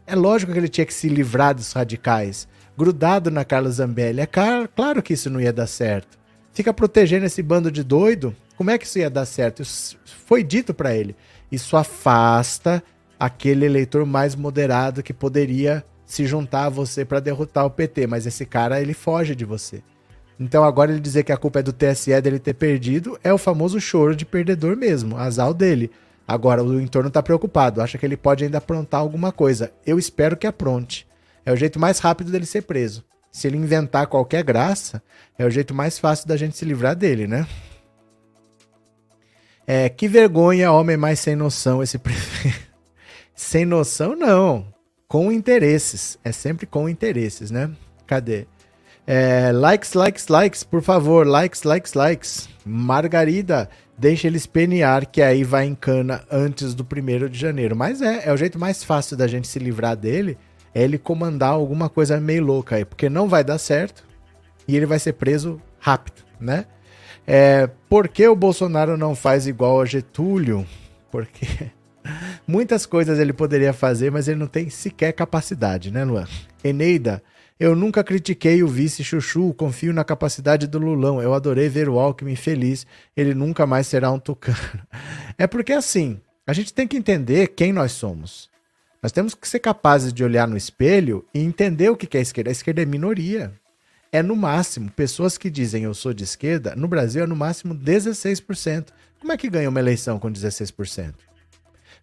É 0.08 0.16
lógico 0.16 0.52
que 0.52 0.58
ele 0.58 0.68
tinha 0.68 0.86
que 0.86 0.94
se 0.94 1.08
livrar 1.08 1.54
dos 1.54 1.74
radicais. 1.74 2.48
Grudado 2.76 3.30
na 3.30 3.46
Carla 3.46 3.70
Zambelli. 3.70 4.22
É 4.22 4.28
claro 4.28 5.04
que 5.04 5.14
isso 5.14 5.30
não 5.30 5.40
ia 5.40 5.54
dar 5.54 5.68
certo 5.68 6.19
fica 6.60 6.74
protegendo 6.74 7.26
esse 7.26 7.42
bando 7.42 7.72
de 7.72 7.86
doido, 7.86 8.36
como 8.58 8.70
é 8.70 8.78
que 8.78 8.86
isso 8.86 9.00
ia 9.00 9.10
dar 9.10 9.26
certo? 9.26 9.62
Isso 9.62 9.98
foi 10.28 10.44
dito 10.44 10.74
para 10.74 10.94
ele. 10.94 11.16
Isso 11.50 11.78
afasta 11.78 12.84
aquele 13.18 13.66
eleitor 13.66 14.06
mais 14.06 14.36
moderado 14.36 15.02
que 15.02 15.14
poderia 15.14 15.86
se 16.06 16.26
juntar 16.26 16.66
a 16.66 16.70
você 16.70 17.06
para 17.06 17.22
derrotar 17.22 17.66
o 17.66 17.70
PT, 17.70 18.08
mas 18.08 18.26
esse 18.26 18.46
cara 18.46 18.82
ele 18.82 18.94
foge 18.94 19.36
de 19.36 19.46
você. 19.46 19.82
Então 20.38 20.66
agora 20.66 20.92
ele 20.92 21.00
dizer 21.00 21.24
que 21.24 21.32
a 21.32 21.38
culpa 21.38 21.60
é 21.60 21.64
do 21.64 21.72
TSE 21.72 22.20
dele 22.20 22.40
ter 22.40 22.56
perdido 22.56 23.18
é 23.24 23.32
o 23.32 23.38
famoso 23.38 23.80
choro 23.80 24.14
de 24.14 24.26
perdedor 24.26 24.76
mesmo, 24.76 25.16
azar 25.16 25.54
dele. 25.54 25.90
Agora 26.28 26.62
o 26.62 26.82
entorno 26.82 27.08
está 27.08 27.24
preocupado, 27.24 27.82
acha 27.82 27.98
que 27.98 28.06
ele 28.06 28.18
pode 28.18 28.44
ainda 28.44 28.58
aprontar 28.58 29.00
alguma 29.00 29.32
coisa. 29.32 29.72
Eu 29.86 29.98
espero 29.98 30.36
que 30.36 30.46
apronte. 30.46 31.08
É 31.46 31.54
o 31.54 31.56
jeito 31.56 31.80
mais 31.80 32.00
rápido 32.00 32.34
dele 32.34 32.46
ser 32.46 32.64
preso. 32.64 33.06
Se 33.32 33.48
ele 33.48 33.58
inventar 33.58 34.08
qualquer 34.08 34.44
graça, 34.44 35.02
é 35.38 35.46
o 35.46 35.50
jeito 35.50 35.74
mais 35.74 36.00
fácil 36.00 36.28
da 36.28 36.36
gente 36.36 36.58
se 36.58 36.66
livrar 36.66 36.96
dele, 36.96 37.28
né? 37.28 37.48
É, 39.68 39.88
que 39.88 40.08
vergonha, 40.08 40.72
homem 40.72 40.98
mais 40.98 41.20
sem 41.20 41.36
noção 41.36 41.84
esse 41.84 41.98
prefeito. 42.00 42.60
sem 43.36 43.66
noção, 43.66 44.16
não. 44.16 44.66
Com 45.08 45.32
interesses. 45.32 46.18
É 46.24 46.32
sempre 46.32 46.66
com 46.66 46.90
interesses, 46.90 47.52
né? 47.52 47.70
Cadê? 48.08 48.48
É, 49.06 49.52
likes, 49.52 49.94
likes, 49.94 50.28
likes, 50.28 50.64
por 50.64 50.82
favor. 50.82 51.26
Likes, 51.26 51.64
likes, 51.64 51.94
likes. 51.94 52.50
Margarida, 52.66 53.70
deixa 53.98 54.28
ele 54.28 54.40
penear, 54.40 55.08
que 55.08 55.22
aí 55.22 55.44
vai 55.44 55.66
em 55.66 55.76
cana 55.76 56.24
antes 56.32 56.74
do 56.74 56.84
primeiro 56.84 57.30
de 57.30 57.38
janeiro. 57.38 57.76
Mas 57.76 58.02
é, 58.02 58.28
é 58.28 58.34
o 58.34 58.38
jeito 58.38 58.58
mais 58.58 58.84
fácil 58.84 59.16
da 59.16 59.28
gente 59.28 59.48
se 59.48 59.60
livrar 59.60 59.96
dele 59.96 60.36
é 60.74 60.84
ele 60.84 60.98
comandar 60.98 61.52
alguma 61.52 61.90
coisa 61.90 62.20
meio 62.20 62.44
louca 62.44 62.76
aí, 62.76 62.86
porque 62.86 63.10
não 63.10 63.28
vai 63.28 63.44
dar 63.44 63.58
certo 63.58 64.04
e 64.68 64.76
ele 64.76 64.86
vai 64.86 65.00
ser 65.00 65.14
preso 65.14 65.62
rápido, 65.80 66.24
né? 66.40 66.66
É, 67.26 67.70
por 67.88 68.08
que 68.08 68.28
o 68.28 68.36
Bolsonaro 68.36 68.98
não 68.98 69.16
faz 69.16 69.48
igual 69.48 69.82
a 69.82 69.86
Getúlio? 69.86 70.66
Porque 71.12 71.46
muitas 72.48 72.86
coisas 72.86 73.20
ele 73.20 73.34
poderia 73.34 73.74
fazer, 73.74 74.12
mas 74.12 74.28
ele 74.28 74.40
não 74.40 74.48
tem 74.48 74.70
sequer 74.70 75.14
capacidade, 75.14 75.92
né, 75.92 76.04
Luan? 76.04 76.28
Eneida, 76.64 77.22
eu 77.60 77.76
nunca 77.76 78.04
critiquei 78.04 78.64
o 78.64 78.68
vice 78.68 79.04
Chuchu, 79.04 79.54
confio 79.54 79.94
na 79.94 80.04
capacidade 80.04 80.66
do 80.66 80.80
Lulão. 80.80 81.22
Eu 81.22 81.34
adorei 81.34 81.68
ver 81.68 81.90
o 81.90 82.00
Alckmin 82.00 82.36
feliz, 82.36 82.88
ele 83.16 83.34
nunca 83.34 83.68
mais 83.68 83.86
será 83.86 84.12
um 84.12 84.20
tucano. 84.20 84.58
É 85.38 85.48
porque 85.48 85.72
assim, 85.72 86.20
a 86.46 86.52
gente 86.52 86.74
tem 86.74 86.86
que 86.86 86.98
entender 86.98 87.48
quem 87.48 87.72
nós 87.72 87.94
somos. 87.94 88.49
Nós 89.02 89.14
temos 89.14 89.34
que 89.34 89.48
ser 89.48 89.60
capazes 89.60 90.12
de 90.12 90.24
olhar 90.24 90.48
no 90.48 90.58
espelho 90.58 91.26
e 91.34 91.40
entender 91.40 91.90
o 91.90 91.96
que 91.96 92.18
é 92.18 92.20
a 92.20 92.22
esquerda. 92.22 92.50
A 92.50 92.52
esquerda 92.52 92.82
é 92.82 92.86
minoria. 92.86 93.54
É 94.12 94.22
no 94.22 94.36
máximo, 94.36 94.92
pessoas 94.92 95.38
que 95.38 95.50
dizem 95.50 95.84
eu 95.84 95.94
sou 95.94 96.14
de 96.14 96.24
esquerda, 96.24 96.76
no 96.76 96.88
Brasil 96.88 97.24
é 97.24 97.28
no 97.28 97.36
máximo 97.36 97.76
16%. 97.76 98.88
Como 99.20 99.32
é 99.32 99.38
que 99.38 99.50
ganha 99.50 99.70
uma 99.70 99.80
eleição 99.80 100.18
com 100.18 100.32
16%? 100.32 101.14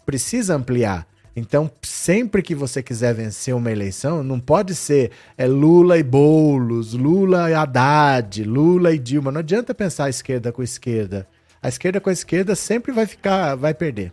Precisa 0.07 0.55
ampliar. 0.55 1.07
Então, 1.35 1.71
sempre 1.83 2.43
que 2.43 2.55
você 2.55 2.83
quiser 2.83 3.13
vencer 3.13 3.55
uma 3.55 3.71
eleição, 3.71 4.23
não 4.23 4.41
pode 4.41 4.75
ser 4.75 5.11
é, 5.37 5.47
Lula 5.47 5.99
e 5.99 6.03
Boulos, 6.03 6.95
Lula 6.95 7.51
e 7.51 7.55
Haddad, 7.55 8.43
Lula 8.45 8.95
e 8.95 8.99
Dilma. 8.99 9.31
Não 9.31 9.41
adianta 9.41 9.75
pensar 9.75 10.05
a 10.05 10.11
esquerda 10.11 10.51
com 10.51 10.63
a 10.63 10.65
esquerda. 10.65 11.29
A 11.61 11.69
esquerda 11.69 12.01
com 12.01 12.09
a 12.09 12.13
esquerda 12.13 12.55
sempre 12.55 12.93
vai 12.93 13.05
ficar, 13.05 13.55
vai 13.57 13.75
perder. 13.75 14.13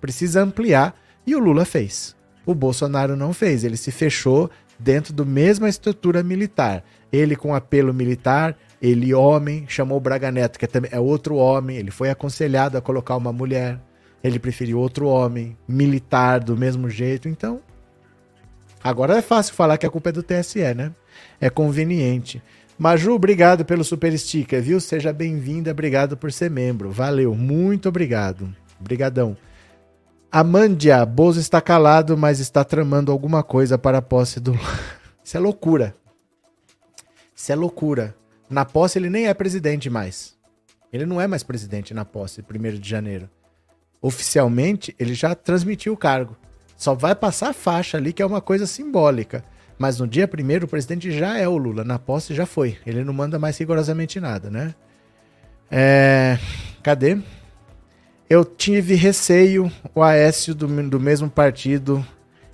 Precisa 0.00 0.42
ampliar 0.42 0.98
e 1.26 1.34
o 1.34 1.38
Lula 1.38 1.64
fez. 1.64 2.14
O 2.44 2.54
Bolsonaro 2.54 3.16
não 3.16 3.32
fez, 3.32 3.64
ele 3.64 3.76
se 3.76 3.90
fechou 3.90 4.50
dentro 4.78 5.12
da 5.12 5.24
mesma 5.24 5.68
estrutura 5.68 6.22
militar. 6.22 6.84
Ele 7.12 7.34
com 7.34 7.54
apelo 7.54 7.92
militar, 7.92 8.56
ele 8.80 9.12
homem, 9.14 9.64
chamou 9.68 9.98
o 9.98 10.00
Braga 10.00 10.30
Neto, 10.30 10.58
que 10.58 10.64
é, 10.64 10.68
é 10.92 11.00
outro 11.00 11.36
homem, 11.36 11.76
ele 11.76 11.90
foi 11.90 12.10
aconselhado 12.10 12.76
a 12.76 12.80
colocar 12.80 13.16
uma 13.16 13.32
mulher, 13.32 13.80
ele 14.22 14.38
preferiu 14.38 14.78
outro 14.78 15.08
homem, 15.08 15.56
militar 15.66 16.40
do 16.40 16.56
mesmo 16.56 16.88
jeito, 16.88 17.28
então... 17.28 17.60
Agora 18.84 19.16
é 19.16 19.22
fácil 19.22 19.54
falar 19.54 19.78
que 19.78 19.86
a 19.86 19.90
culpa 19.90 20.10
é 20.10 20.12
do 20.12 20.22
TSE, 20.22 20.74
né? 20.74 20.92
É 21.40 21.50
conveniente. 21.50 22.40
Maju, 22.78 23.14
obrigado 23.14 23.64
pelo 23.64 23.82
super 23.82 24.16
sticker, 24.16 24.62
viu? 24.62 24.78
Seja 24.78 25.12
bem-vinda, 25.12 25.72
obrigado 25.72 26.16
por 26.16 26.30
ser 26.30 26.50
membro. 26.50 26.92
Valeu, 26.92 27.34
muito 27.34 27.88
obrigado. 27.88 28.54
Obrigadão. 28.78 29.36
Amândia, 30.30 31.04
Bozo 31.06 31.40
está 31.40 31.60
calado, 31.60 32.16
mas 32.16 32.40
está 32.40 32.64
tramando 32.64 33.12
alguma 33.12 33.42
coisa 33.42 33.78
para 33.78 33.98
a 33.98 34.02
posse 34.02 34.40
do. 34.40 34.52
Isso 35.22 35.36
é 35.36 35.40
loucura. 35.40 35.94
Isso 37.34 37.52
é 37.52 37.54
loucura. 37.54 38.14
Na 38.48 38.64
posse 38.64 38.98
ele 38.98 39.10
nem 39.10 39.26
é 39.26 39.34
presidente 39.34 39.90
mais. 39.90 40.36
Ele 40.92 41.04
não 41.04 41.20
é 41.20 41.26
mais 41.26 41.42
presidente 41.42 41.92
na 41.92 42.04
posse, 42.04 42.42
1 42.42 42.78
de 42.78 42.88
janeiro. 42.88 43.28
Oficialmente, 44.00 44.94
ele 44.98 45.14
já 45.14 45.34
transmitiu 45.34 45.92
o 45.92 45.96
cargo. 45.96 46.36
Só 46.76 46.94
vai 46.94 47.14
passar 47.14 47.50
a 47.50 47.54
faixa 47.54 47.96
ali, 47.96 48.12
que 48.12 48.22
é 48.22 48.26
uma 48.26 48.40
coisa 48.40 48.66
simbólica. 48.66 49.44
Mas 49.78 49.98
no 49.98 50.06
dia 50.06 50.28
primeiro, 50.28 50.66
o 50.66 50.68
presidente 50.68 51.10
já 51.10 51.36
é 51.36 51.48
o 51.48 51.56
Lula. 51.56 51.84
Na 51.84 51.98
posse 51.98 52.34
já 52.34 52.46
foi. 52.46 52.78
Ele 52.86 53.04
não 53.04 53.12
manda 53.12 53.38
mais 53.38 53.58
rigorosamente 53.58 54.20
nada, 54.20 54.50
né? 54.50 54.74
É... 55.70 56.38
Cadê? 56.82 57.18
Eu 58.28 58.44
tive 58.44 58.96
receio, 58.96 59.70
o 59.94 60.02
Aécio 60.02 60.52
do, 60.52 60.66
do 60.88 60.98
mesmo 60.98 61.30
partido 61.30 62.04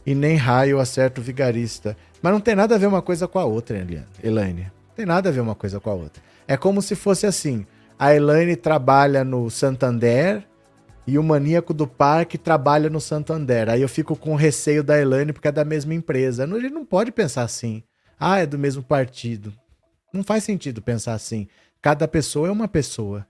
e 0.04 0.14
nem 0.14 0.37
raio 0.37 0.78
acerta 0.78 1.18
o 1.18 1.24
vigarista. 1.24 1.96
Mas 2.20 2.30
não 2.30 2.40
tem 2.40 2.54
nada 2.54 2.74
a 2.74 2.78
ver 2.78 2.87
uma 2.87 3.00
coisa 3.00 3.26
com 3.26 3.38
a 3.38 3.44
outra, 3.46 3.78
Elaine. 4.22 4.61
Não 4.88 4.94
tem 4.94 5.06
nada 5.06 5.30
a 5.30 5.32
ver 5.32 5.40
uma 5.40 5.54
coisa 5.54 5.80
com 5.80 5.88
a 5.88 5.94
outra. 5.94 6.22
É 6.46 6.58
como 6.58 6.82
se 6.82 6.94
fosse 6.94 7.26
assim: 7.26 7.64
a 7.98 8.14
Elaine 8.14 8.54
trabalha 8.54 9.24
no 9.24 9.48
Santander 9.48 10.44
e 11.06 11.16
o 11.16 11.22
maníaco 11.22 11.72
do 11.72 11.87
parque 11.87 12.37
trabalha 12.37 12.90
no 12.90 13.00
Santander. 13.00 13.70
Aí 13.70 13.80
eu 13.80 13.88
fico 13.88 14.14
com 14.14 14.35
receio 14.35 14.85
da 14.85 15.00
Elaine 15.00 15.32
porque 15.32 15.48
é 15.48 15.52
da 15.52 15.64
mesma 15.64 15.94
empresa. 15.94 16.44
Ele 16.44 16.68
não 16.68 16.85
pode 16.85 17.11
pensar 17.11 17.44
assim. 17.44 17.82
Ah, 18.20 18.40
é 18.40 18.46
do 18.46 18.58
mesmo 18.58 18.82
partido. 18.82 19.50
Não 20.12 20.22
faz 20.22 20.44
sentido 20.44 20.82
pensar 20.82 21.14
assim. 21.14 21.48
Cada 21.80 22.06
pessoa 22.06 22.48
é 22.48 22.52
uma 22.52 22.68
pessoa. 22.68 23.26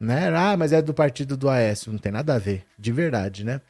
Né? 0.00 0.28
Ah, 0.34 0.56
mas 0.56 0.72
é 0.72 0.82
do 0.82 0.92
partido 0.92 1.36
do 1.36 1.48
Aécio. 1.48 1.92
Não 1.92 1.98
tem 1.98 2.12
nada 2.12 2.34
a 2.34 2.38
ver. 2.38 2.64
De 2.78 2.92
verdade, 2.92 3.44
né? 3.44 3.60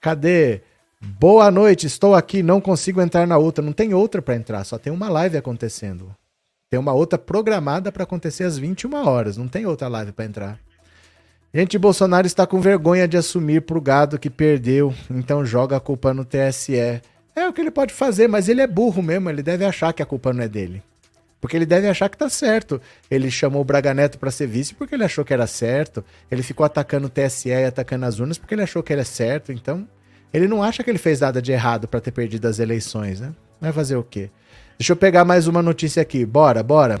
Cadê? 0.00 0.60
Boa 1.00 1.50
noite, 1.50 1.86
estou 1.86 2.14
aqui, 2.14 2.42
não 2.42 2.60
consigo 2.60 3.00
entrar 3.00 3.26
na 3.26 3.38
outra. 3.38 3.64
Não 3.64 3.72
tem 3.72 3.94
outra 3.94 4.20
para 4.20 4.34
entrar, 4.34 4.64
só 4.64 4.78
tem 4.78 4.92
uma 4.92 5.08
live 5.08 5.36
acontecendo. 5.36 6.14
Tem 6.68 6.78
uma 6.78 6.92
outra 6.92 7.18
programada 7.18 7.90
para 7.92 8.02
acontecer 8.02 8.44
às 8.44 8.58
21 8.58 8.94
horas. 9.06 9.36
Não 9.36 9.48
tem 9.48 9.64
outra 9.64 9.88
live 9.88 10.12
para 10.12 10.24
entrar. 10.24 10.58
Gente, 11.54 11.78
Bolsonaro 11.78 12.26
está 12.26 12.46
com 12.46 12.60
vergonha 12.60 13.08
de 13.08 13.16
assumir 13.16 13.62
pro 13.62 13.80
gado 13.80 14.18
que 14.18 14.28
perdeu, 14.28 14.92
então 15.10 15.46
joga 15.46 15.76
a 15.76 15.80
culpa 15.80 16.12
no 16.12 16.24
TSE. 16.24 17.00
É 17.34 17.48
o 17.48 17.52
que 17.54 17.60
ele 17.60 17.70
pode 17.70 17.94
fazer, 17.94 18.28
mas 18.28 18.48
ele 18.50 18.60
é 18.60 18.66
burro 18.66 19.02
mesmo, 19.02 19.30
ele 19.30 19.42
deve 19.42 19.64
achar 19.64 19.94
que 19.94 20.02
a 20.02 20.06
culpa 20.06 20.32
não 20.32 20.42
é 20.42 20.48
dele. 20.48 20.82
Porque 21.40 21.56
ele 21.56 21.66
deve 21.66 21.88
achar 21.88 22.08
que 22.08 22.18
tá 22.18 22.28
certo. 22.28 22.80
Ele 23.10 23.30
chamou 23.30 23.62
o 23.62 23.64
Braga 23.64 23.94
Neto 23.94 24.18
para 24.18 24.30
ser 24.30 24.46
vice 24.46 24.74
porque 24.74 24.94
ele 24.94 25.04
achou 25.04 25.24
que 25.24 25.32
era 25.32 25.46
certo. 25.46 26.04
Ele 26.30 26.42
ficou 26.42 26.66
atacando 26.66 27.06
o 27.06 27.10
TSE 27.10 27.48
e 27.48 27.64
atacando 27.64 28.06
as 28.06 28.18
urnas 28.18 28.38
porque 28.38 28.54
ele 28.54 28.62
achou 28.62 28.82
que 28.82 28.92
era 28.92 29.04
certo. 29.04 29.52
Então, 29.52 29.86
ele 30.32 30.48
não 30.48 30.62
acha 30.62 30.82
que 30.82 30.90
ele 30.90 30.98
fez 30.98 31.20
nada 31.20 31.40
de 31.40 31.52
errado 31.52 31.86
para 31.86 32.00
ter 32.00 32.10
perdido 32.10 32.46
as 32.46 32.58
eleições, 32.58 33.20
né? 33.20 33.32
Vai 33.60 33.72
fazer 33.72 33.96
o 33.96 34.02
quê? 34.02 34.30
Deixa 34.78 34.92
eu 34.92 34.96
pegar 34.96 35.24
mais 35.24 35.46
uma 35.46 35.62
notícia 35.62 36.02
aqui. 36.02 36.24
Bora, 36.26 36.62
bora. 36.62 37.00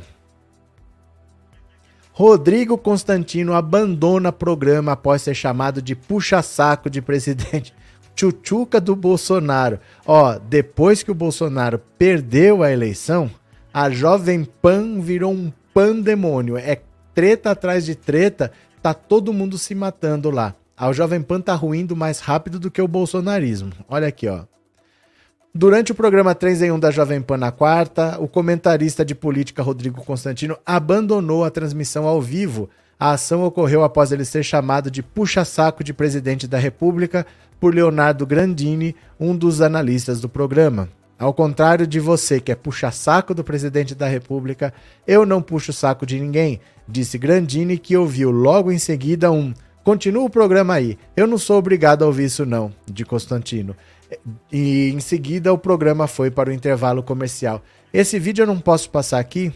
Rodrigo 2.12 2.76
Constantino 2.76 3.54
abandona 3.54 4.32
programa 4.32 4.92
após 4.92 5.22
ser 5.22 5.34
chamado 5.34 5.80
de 5.80 5.94
puxa-saco 5.94 6.90
de 6.90 7.00
presidente. 7.00 7.72
Chuchuca 8.16 8.80
do 8.80 8.96
Bolsonaro. 8.96 9.78
Ó, 10.04 10.36
depois 10.38 11.04
que 11.04 11.12
o 11.12 11.14
Bolsonaro 11.14 11.80
perdeu 11.96 12.64
a 12.64 12.72
eleição, 12.72 13.30
a 13.72 13.90
Jovem 13.90 14.44
Pan 14.44 15.00
virou 15.00 15.32
um 15.32 15.52
pandemônio. 15.74 16.56
É 16.56 16.80
treta 17.14 17.50
atrás 17.50 17.84
de 17.84 17.94
treta, 17.94 18.50
tá 18.82 18.94
todo 18.94 19.32
mundo 19.32 19.58
se 19.58 19.74
matando 19.74 20.30
lá. 20.30 20.54
A 20.76 20.92
Jovem 20.92 21.20
Pan 21.20 21.40
tá 21.40 21.54
ruindo 21.54 21.96
mais 21.96 22.20
rápido 22.20 22.58
do 22.60 22.70
que 22.70 22.80
o 22.80 22.88
bolsonarismo. 22.88 23.72
Olha 23.88 24.06
aqui, 24.06 24.28
ó. 24.28 24.44
Durante 25.52 25.90
o 25.90 25.94
programa 25.94 26.34
3 26.34 26.62
em 26.62 26.70
1 26.70 26.78
da 26.78 26.90
Jovem 26.90 27.20
Pan 27.20 27.36
na 27.36 27.50
quarta, 27.50 28.16
o 28.20 28.28
comentarista 28.28 29.04
de 29.04 29.14
política 29.14 29.62
Rodrigo 29.62 30.04
Constantino 30.04 30.56
abandonou 30.64 31.44
a 31.44 31.50
transmissão 31.50 32.06
ao 32.06 32.22
vivo. 32.22 32.70
A 33.00 33.12
ação 33.12 33.42
ocorreu 33.42 33.82
após 33.82 34.12
ele 34.12 34.24
ser 34.24 34.44
chamado 34.44 34.90
de 34.90 35.02
puxa-saco 35.02 35.82
de 35.82 35.92
presidente 35.92 36.46
da 36.46 36.58
República 36.58 37.26
por 37.58 37.74
Leonardo 37.74 38.24
Grandini, 38.24 38.94
um 39.18 39.34
dos 39.34 39.60
analistas 39.60 40.20
do 40.20 40.28
programa. 40.28 40.88
Ao 41.18 41.34
contrário 41.34 41.86
de 41.86 41.98
você, 41.98 42.40
que 42.40 42.52
é 42.52 42.54
puxa-saco 42.54 43.34
do 43.34 43.42
presidente 43.42 43.94
da 43.94 44.06
República, 44.06 44.72
eu 45.06 45.26
não 45.26 45.42
puxo 45.42 45.72
saco 45.72 46.06
de 46.06 46.20
ninguém, 46.20 46.60
disse 46.86 47.18
Grandini, 47.18 47.76
que 47.76 47.96
ouviu 47.96 48.30
logo 48.30 48.70
em 48.70 48.78
seguida 48.78 49.30
um 49.30 49.52
Continua 49.88 50.24
o 50.24 50.28
programa 50.28 50.74
aí. 50.74 50.98
Eu 51.16 51.26
não 51.26 51.38
sou 51.38 51.56
obrigado 51.56 52.02
a 52.02 52.06
ouvir 52.06 52.26
isso, 52.26 52.44
não, 52.44 52.70
de 52.84 53.06
Constantino. 53.06 53.74
E 54.52 54.90
em 54.90 55.00
seguida 55.00 55.50
o 55.50 55.56
programa 55.56 56.06
foi 56.06 56.30
para 56.30 56.50
o 56.50 56.52
intervalo 56.52 57.02
comercial. 57.02 57.62
Esse 57.90 58.18
vídeo 58.18 58.42
eu 58.42 58.46
não 58.46 58.60
posso 58.60 58.90
passar 58.90 59.18
aqui, 59.18 59.50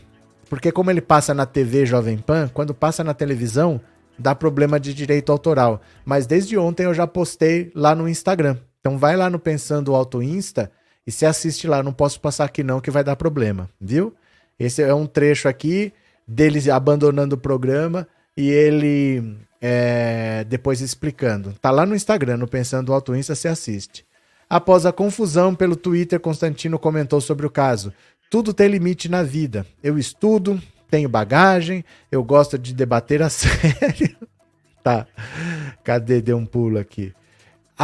porque 0.49 0.73
como 0.73 0.91
ele 0.91 1.03
passa 1.03 1.35
na 1.35 1.45
TV 1.45 1.85
Jovem 1.85 2.17
Pan, 2.17 2.49
quando 2.49 2.73
passa 2.73 3.05
na 3.05 3.13
televisão, 3.13 3.79
dá 4.19 4.35
problema 4.35 4.81
de 4.81 4.95
direito 4.95 5.31
autoral. 5.31 5.83
Mas 6.03 6.27
desde 6.27 6.57
ontem 6.57 6.85
eu 6.85 6.95
já 6.95 7.07
postei 7.07 7.71
lá 7.75 7.95
no 7.95 8.09
Instagram. 8.09 8.57
Então 8.81 8.97
vai 8.97 9.19
lá 9.19 9.29
no 9.29 9.39
Pensando 9.39 9.95
Auto 9.95 10.23
Insta 10.23 10.73
e 11.07 11.13
se 11.13 11.27
assiste 11.27 11.67
lá. 11.67 11.83
Não 11.83 11.93
posso 11.93 12.21
passar 12.21 12.45
aqui 12.45 12.63
não, 12.63 12.81
que 12.81 12.91
vai 12.91 13.05
dar 13.05 13.17
problema, 13.17 13.69
viu? 13.81 14.15
Esse 14.59 14.83
é 14.83 14.95
um 14.95 15.07
trecho 15.07 15.49
aqui 15.49 15.93
deles 16.27 16.69
abandonando 16.69 17.35
o 17.35 17.39
programa 17.39 18.07
e 18.37 18.49
ele 18.51 19.37
é, 19.61 20.45
depois 20.49 20.81
explicando. 20.81 21.55
Tá 21.61 21.71
lá 21.71 21.85
no 21.87 21.95
Instagram, 21.95 22.37
no 22.37 22.49
Pensando 22.49 22.93
Auto 22.93 23.15
Insta, 23.15 23.35
se 23.35 23.49
assiste. 23.49 24.05
Após 24.49 24.85
a 24.85 24.93
confusão 24.93 25.55
pelo 25.55 25.77
Twitter, 25.77 26.21
Constantino 26.21 26.79
comentou 26.79 27.21
sobre 27.21 27.47
o 27.47 27.51
caso. 27.51 27.93
Tudo 28.31 28.53
tem 28.53 28.69
limite 28.69 29.09
na 29.09 29.23
vida. 29.23 29.67
Eu 29.83 29.99
estudo, 29.99 30.61
tenho 30.91 31.09
bagagem, 31.09 31.85
eu 32.11 32.23
gosto 32.23 32.59
de 32.59 32.75
debater 32.75 33.23
a 33.23 33.29
sério. 33.31 34.17
tá. 34.83 35.07
Cadê? 35.83 36.21
Deu 36.21 36.37
um 36.37 36.45
pulo 36.45 36.79
aqui. 36.79 37.15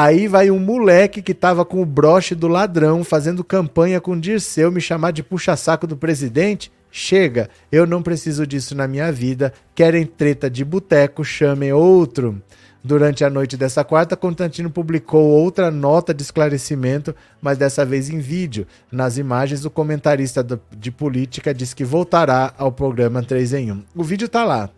Aí 0.01 0.28
vai 0.28 0.49
um 0.49 0.61
moleque 0.61 1.20
que 1.20 1.34
tava 1.34 1.64
com 1.64 1.82
o 1.82 1.84
broche 1.84 2.32
do 2.32 2.46
ladrão 2.46 3.03
fazendo 3.03 3.42
campanha 3.42 4.01
com 4.01 4.16
Dirceu 4.16 4.70
me 4.70 4.80
chamar 4.80 5.11
de 5.11 5.24
puxa-saco 5.24 5.88
do 5.88 5.96
presidente. 5.96 6.70
Chega, 6.88 7.51
eu 7.72 7.84
não 7.84 8.01
preciso 8.01 8.46
disso 8.46 8.76
na 8.76 8.86
minha 8.86 9.11
vida. 9.11 9.53
Querem 9.74 10.07
treta 10.07 10.49
de 10.49 10.64
boteco, 10.64 11.24
chamem 11.24 11.72
outro. 11.72 12.40
Durante 12.80 13.24
a 13.24 13.28
noite 13.28 13.57
dessa 13.57 13.82
quarta, 13.82 14.16
Constantino 14.16 14.70
publicou 14.70 15.24
outra 15.24 15.68
nota 15.68 16.14
de 16.14 16.22
esclarecimento, 16.22 17.12
mas 17.42 17.59
dessa 17.59 17.84
vez 17.84 18.09
em 18.09 18.20
vídeo. 18.20 18.68
Nas 18.92 19.18
imagens, 19.18 19.64
o 19.64 19.70
comentarista 19.70 20.46
de 20.70 20.92
política 20.92 21.53
diz 21.53 21.74
que 21.74 21.82
voltará 21.82 22.55
ao 22.57 22.70
programa 22.70 23.20
3 23.20 23.53
em 23.53 23.72
1. 23.72 23.82
O 23.96 24.05
vídeo 24.05 24.28
tá 24.28 24.44
lá. 24.44 24.70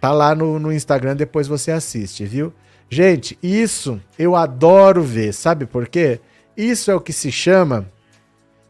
Tá 0.00 0.12
lá 0.12 0.34
no, 0.34 0.58
no 0.58 0.72
Instagram, 0.72 1.14
depois 1.14 1.46
você 1.46 1.72
assiste, 1.72 2.24
viu? 2.24 2.54
Gente, 2.88 3.38
isso 3.42 4.00
eu 4.18 4.36
adoro 4.36 5.02
ver. 5.02 5.32
Sabe 5.32 5.66
por 5.66 5.88
quê? 5.88 6.20
Isso 6.56 6.90
é 6.90 6.94
o 6.94 7.00
que 7.00 7.12
se 7.12 7.30
chama. 7.32 7.86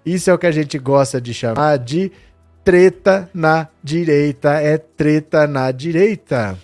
Isso 0.05 0.31
é 0.31 0.35
o 0.35 0.39
que 0.39 0.47
a 0.47 0.53
gente 0.53 0.79
gosta 0.79 1.21
de 1.21 1.35
chamar 1.35 1.79
de 1.79 2.11
treta 2.64 3.29
na 3.35 3.69
direita. 3.83 4.55
É 4.61 4.79
treta 4.79 5.47
na 5.47 5.71
direita. 5.71 6.59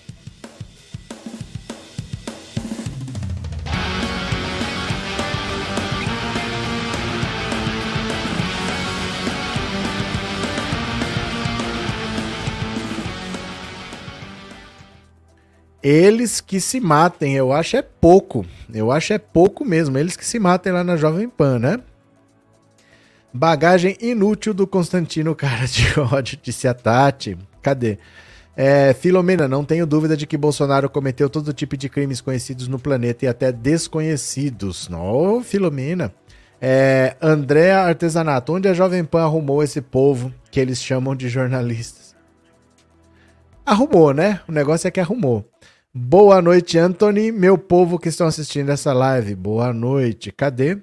Eles 15.83 16.41
que 16.41 16.61
se 16.61 16.79
matem, 16.79 17.35
eu 17.35 17.53
acho 17.53 17.77
é 17.77 17.83
pouco. 17.83 18.47
Eu 18.73 18.93
acho 18.93 19.13
é 19.13 19.19
pouco 19.19 19.65
mesmo. 19.65 19.99
Eles 19.99 20.17
que 20.17 20.25
se 20.25 20.39
matem 20.39 20.73
lá 20.73 20.85
na 20.85 20.97
Jovem 20.97 21.29
Pan, 21.29 21.59
né? 21.59 21.81
Bagagem 23.35 23.97
inútil 24.01 24.55
do 24.55 24.67
Constantino, 24.67 25.35
cara 25.35 25.67
de 25.67 25.99
ódio, 25.99 26.39
disse 26.41 26.69
a 26.69 26.75
Tati. 26.75 27.37
Cadê? 27.61 27.99
É, 28.55 28.93
Filomena, 28.93 29.49
não 29.49 29.65
tenho 29.65 29.87
dúvida 29.87 30.17
de 30.17 30.27
que 30.27 30.37
Bolsonaro 30.37 30.89
cometeu 30.91 31.29
todo 31.31 31.55
tipo 31.55 31.77
de 31.77 31.89
crimes 31.89 32.21
conhecidos 32.21 32.69
no 32.69 32.79
planeta 32.79 33.25
e 33.25 33.29
até 33.29 33.51
desconhecidos. 33.51 34.89
Não, 34.89 35.39
oh, 35.39 35.41
Filomena. 35.43 36.13
É, 36.61 37.17
André 37.21 37.73
Artesanato, 37.73 38.53
onde 38.53 38.69
a 38.69 38.75
Jovem 38.75 39.05
Pan 39.05 39.23
arrumou 39.23 39.63
esse 39.63 39.81
povo 39.81 40.33
que 40.51 40.61
eles 40.61 40.81
chamam 40.81 41.17
de 41.17 41.29
jornalistas? 41.29 42.15
Arrumou, 43.65 44.13
né? 44.13 44.41
O 44.47 44.53
negócio 44.53 44.87
é 44.87 44.91
que 44.91 45.01
arrumou. 45.01 45.52
Boa 45.95 46.41
noite, 46.41 46.79
Anthony, 46.79 47.31
meu 47.31 47.59
povo 47.59 47.99
que 47.99 48.09
estão 48.09 48.27
assistindo 48.27 48.71
essa 48.71 48.95
live. 48.95 49.35
Boa 49.35 49.75
noite. 49.75 50.33
Cadê? 50.33 50.79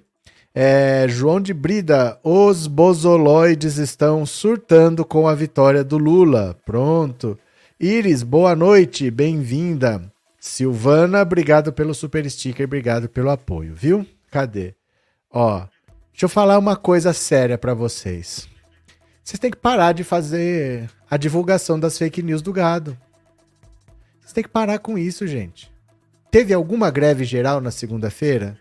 É, 0.53 1.07
João 1.09 1.41
de 1.41 1.51
Brida, 1.51 2.19
os 2.23 2.67
bozoloides 2.67 3.77
estão 3.77 4.23
surtando 4.23 5.03
com 5.03 5.27
a 5.27 5.33
vitória 5.33 5.83
do 5.83 5.97
Lula. 5.97 6.55
Pronto. 6.63 7.39
Iris, 7.79 8.21
boa 8.21 8.55
noite, 8.55 9.09
bem-vinda. 9.09 9.99
Silvana, 10.39 11.23
obrigado 11.23 11.73
pelo 11.73 11.95
super 11.95 12.29
sticker, 12.29 12.67
obrigado 12.67 13.09
pelo 13.09 13.31
apoio, 13.31 13.73
viu? 13.73 14.05
Cadê? 14.29 14.75
Ó, 15.31 15.65
deixa 16.11 16.25
eu 16.25 16.29
falar 16.29 16.59
uma 16.59 16.75
coisa 16.75 17.13
séria 17.13 17.57
para 17.57 17.73
vocês. 17.73 18.47
Vocês 19.23 19.39
têm 19.39 19.49
que 19.49 19.57
parar 19.57 19.91
de 19.91 20.03
fazer 20.03 20.87
a 21.09 21.17
divulgação 21.17 21.79
das 21.79 21.97
fake 21.97 22.21
news 22.21 22.43
do 22.43 22.53
gado. 22.53 22.95
Vocês 24.29 24.35
têm 24.35 24.43
que 24.43 24.49
parar 24.49 24.77
com 24.77 24.95
isso, 24.95 25.25
gente. 25.25 25.73
Teve 26.29 26.53
alguma 26.53 26.91
greve 26.91 27.23
geral 27.23 27.59
na 27.59 27.71
segunda-feira? 27.71 28.59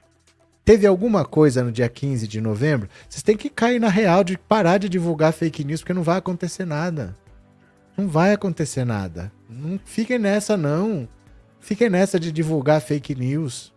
Teve 0.64 0.86
alguma 0.86 1.26
coisa 1.26 1.62
no 1.62 1.70
dia 1.70 1.90
15 1.90 2.26
de 2.26 2.40
novembro? 2.40 2.88
Vocês 3.06 3.22
têm 3.22 3.36
que 3.36 3.50
cair 3.50 3.78
na 3.78 3.90
real 3.90 4.24
de 4.24 4.38
parar 4.38 4.78
de 4.78 4.88
divulgar 4.88 5.30
fake 5.30 5.62
news, 5.64 5.82
porque 5.82 5.92
não 5.92 6.02
vai 6.02 6.16
acontecer 6.16 6.64
nada. 6.64 7.14
Não 7.98 8.08
vai 8.08 8.32
acontecer 8.32 8.86
nada. 8.86 9.30
Não 9.46 9.78
fiquem 9.84 10.18
nessa, 10.18 10.56
não. 10.56 11.06
Fiquem 11.60 11.90
nessa 11.90 12.18
de 12.18 12.32
divulgar 12.32 12.80
fake 12.80 13.14
news. 13.14 13.70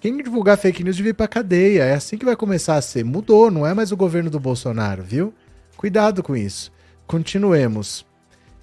Quem 0.00 0.16
divulgar 0.16 0.58
fake 0.58 0.82
news 0.82 0.96
devia 0.96 1.10
ir 1.10 1.14
pra 1.14 1.28
cadeia. 1.28 1.84
É 1.84 1.94
assim 1.94 2.18
que 2.18 2.24
vai 2.24 2.34
começar 2.34 2.74
a 2.74 2.82
ser. 2.82 3.04
Mudou, 3.04 3.52
não 3.52 3.64
é 3.64 3.72
mais 3.72 3.92
o 3.92 3.96
governo 3.96 4.30
do 4.30 4.40
Bolsonaro, 4.40 5.04
viu? 5.04 5.32
Cuidado 5.76 6.24
com 6.24 6.34
isso. 6.34 6.72
Continuemos. 7.06 8.04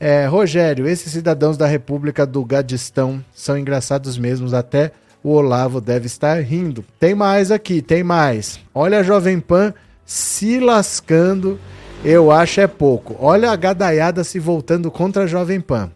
É, 0.04 0.26
Rogério, 0.26 0.88
esses 0.88 1.12
cidadãos 1.12 1.58
da 1.58 1.68
República 1.68 2.26
do 2.26 2.44
Gadistão 2.44 3.24
são 3.36 3.56
engraçados 3.56 4.18
mesmos, 4.18 4.52
até 4.52 4.94
o 5.24 5.30
Olavo 5.30 5.80
deve 5.80 6.08
estar 6.08 6.42
rindo. 6.42 6.84
Tem 7.00 7.14
mais 7.14 7.52
aqui, 7.52 7.84
tem 7.84 8.04
mais. 8.04 8.60
Olha 8.74 9.02
a 9.02 9.04
Jovem 9.04 9.40
Pan 9.40 9.72
se 10.04 10.60
lascando, 10.60 11.60
eu 12.04 12.32
acho 12.32 12.62
é 12.62 12.66
pouco. 12.66 13.16
Olha 13.20 13.52
a 13.52 13.56
gadaiada 13.56 14.24
se 14.24 14.40
voltando 14.40 14.90
contra 14.90 15.26
a 15.26 15.28
Jovem 15.28 15.62
Pan. 15.62 15.92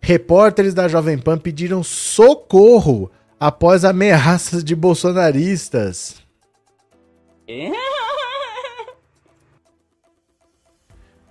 Repórteres 0.00 0.74
da 0.74 0.88
Jovem 0.88 1.18
Pan 1.18 1.38
pediram 1.38 1.84
socorro 1.84 3.08
após 3.38 3.84
ameaças 3.84 4.64
de 4.64 4.74
bolsonaristas. 4.74 6.16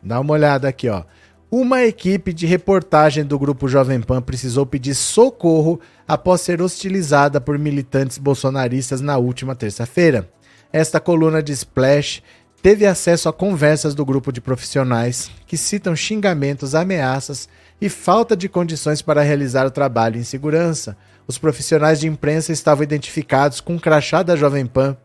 Dá 0.02 0.18
uma 0.22 0.34
olhada 0.34 0.70
aqui, 0.70 0.88
ó. 0.88 1.04
Uma 1.52 1.84
equipe 1.84 2.32
de 2.32 2.46
reportagem 2.46 3.26
do 3.26 3.38
grupo 3.38 3.68
Jovem 3.68 4.00
Pan 4.00 4.22
precisou 4.22 4.66
pedir 4.66 4.96
socorro 4.96 5.82
após 6.08 6.40
ser 6.40 6.62
hostilizada 6.62 7.42
por 7.42 7.60
militantes 7.60 8.18
bolsonaristas 8.18 9.02
na 9.02 9.18
última 9.18 9.54
terça-feira. 9.54 10.30
Esta 10.72 10.98
coluna 10.98 11.44
de 11.44 11.52
Splash 11.52 12.24
teve 12.62 12.86
acesso 12.86 13.28
a 13.28 13.34
conversas 13.34 13.94
do 13.94 14.06
grupo 14.06 14.32
de 14.32 14.40
profissionais 14.40 15.30
que 15.46 15.58
citam 15.58 15.94
xingamentos, 15.94 16.74
ameaças 16.74 17.50
e 17.82 17.90
falta 17.90 18.34
de 18.34 18.48
condições 18.48 19.02
para 19.02 19.22
realizar 19.22 19.68
o 19.68 19.72
trabalho 19.72 20.18
em 20.18 20.24
segurança 20.24 20.96
os 21.28 21.38
profissionais 21.38 22.00
de 22.00 22.08
imprensa 22.08 22.52
estavam 22.52 22.84
identificados 22.84 23.62
com 23.62 23.76
o 23.76 23.80
crachá 23.80 24.24
da 24.24 24.36
Jovem 24.36 24.66
Pan 24.66 24.98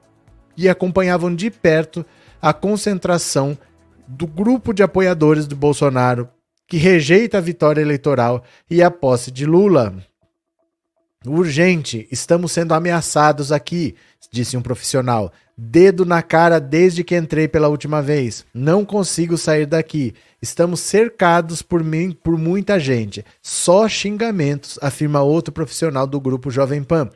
e 0.57 0.69
acompanhavam 0.69 1.35
de 1.35 1.51
perto 1.51 2.05
a 2.41 2.53
concentração 2.53 3.57
do 4.09 4.27
grupo 4.27 4.73
de 4.73 4.83
apoiadores 4.83 5.47
do 5.47 5.57
Bolsonaro 5.57 6.29
que 6.67 6.77
rejeita 6.77 7.39
a 7.39 7.41
vitória 7.41 7.81
eleitoral 7.81 8.43
e 8.69 8.83
a 8.83 8.91
posse 8.91 9.31
de 9.31 9.47
Lula. 9.47 9.95
Urgente, 11.25 12.07
estamos 12.11 12.53
sendo 12.53 12.73
ameaçados 12.75 13.51
aqui, 13.51 13.95
disse 14.31 14.57
um 14.57 14.63
profissional. 14.63 15.33
Dedo 15.59 16.05
na 16.05 16.23
cara 16.23 16.61
desde 16.61 17.03
que 17.03 17.17
entrei 17.17 17.49
pela 17.49 17.69
última 17.69 18.03
vez. 18.03 18.45
Não 18.53 18.85
consigo 18.85 19.39
sair 19.39 19.65
daqui. 19.65 20.15
Estamos 20.41 20.81
cercados 20.81 21.63
por 21.63 21.83
mim 21.83 22.13
por 22.13 22.37
muita 22.37 22.79
gente. 22.79 23.25
Só 23.41 23.89
xingamentos, 23.89 24.79
afirma 24.83 25.23
outro 25.23 25.53
profissional 25.53 26.07
do 26.07 26.21
grupo 26.21 26.51
Jovem 26.51 26.85
Pan. 26.85 27.09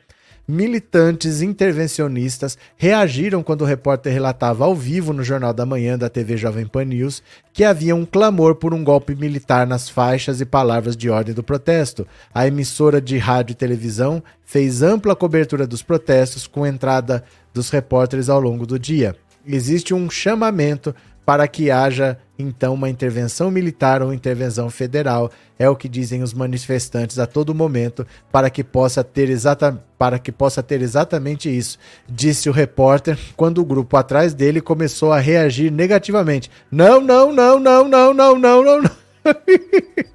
Militantes 0.47 1.41
intervencionistas 1.41 2.57
reagiram 2.75 3.43
quando 3.43 3.61
o 3.61 3.65
repórter 3.65 4.11
relatava 4.11 4.65
ao 4.65 4.75
vivo 4.75 5.13
no 5.13 5.23
Jornal 5.23 5.53
da 5.53 5.65
Manhã 5.65 5.97
da 5.97 6.09
TV 6.09 6.35
Jovem 6.35 6.65
Pan 6.65 6.85
News 6.85 7.21
que 7.53 7.63
havia 7.63 7.95
um 7.95 8.05
clamor 8.05 8.55
por 8.55 8.73
um 8.73 8.83
golpe 8.83 9.15
militar 9.15 9.67
nas 9.67 9.87
faixas 9.87 10.41
e 10.41 10.45
palavras 10.45 10.97
de 10.97 11.09
ordem 11.09 11.33
do 11.33 11.43
protesto. 11.43 12.07
A 12.33 12.47
emissora 12.47 12.99
de 12.99 13.17
rádio 13.17 13.53
e 13.53 13.55
televisão 13.55 14.23
fez 14.43 14.81
ampla 14.81 15.15
cobertura 15.15 15.67
dos 15.67 15.83
protestos 15.83 16.47
com 16.47 16.65
entrada 16.65 17.23
dos 17.53 17.69
repórteres 17.69 18.27
ao 18.27 18.41
longo 18.41 18.65
do 18.65 18.79
dia. 18.79 19.15
Existe 19.45 19.93
um 19.93 20.09
chamamento 20.09 20.93
para 21.25 21.47
que 21.47 21.69
haja 21.69 22.17
então 22.41 22.73
uma 22.73 22.89
intervenção 22.89 23.49
militar 23.49 24.01
ou 24.01 24.13
intervenção 24.13 24.69
federal, 24.69 25.31
é 25.57 25.69
o 25.69 25.75
que 25.75 25.87
dizem 25.87 26.23
os 26.23 26.33
manifestantes 26.33 27.19
a 27.19 27.25
todo 27.25 27.55
momento, 27.55 28.05
para 28.31 28.49
que 28.49 28.63
possa 28.63 29.03
ter 29.03 29.29
exata, 29.29 29.81
para 29.97 30.19
que 30.19 30.31
possa 30.31 30.61
ter 30.61 30.81
exatamente 30.81 31.55
isso, 31.55 31.77
disse 32.09 32.49
o 32.49 32.53
repórter, 32.53 33.17
quando 33.37 33.59
o 33.59 33.65
grupo 33.65 33.95
atrás 33.95 34.33
dele 34.33 34.59
começou 34.59 35.11
a 35.11 35.19
reagir 35.19 35.71
negativamente. 35.71 36.49
Não, 36.71 36.99
não, 36.99 37.31
não, 37.31 37.59
não, 37.59 37.87
não, 37.87 38.13
não, 38.13 38.37
não, 38.37 38.63
não. 38.63 38.81
não. 38.81 38.91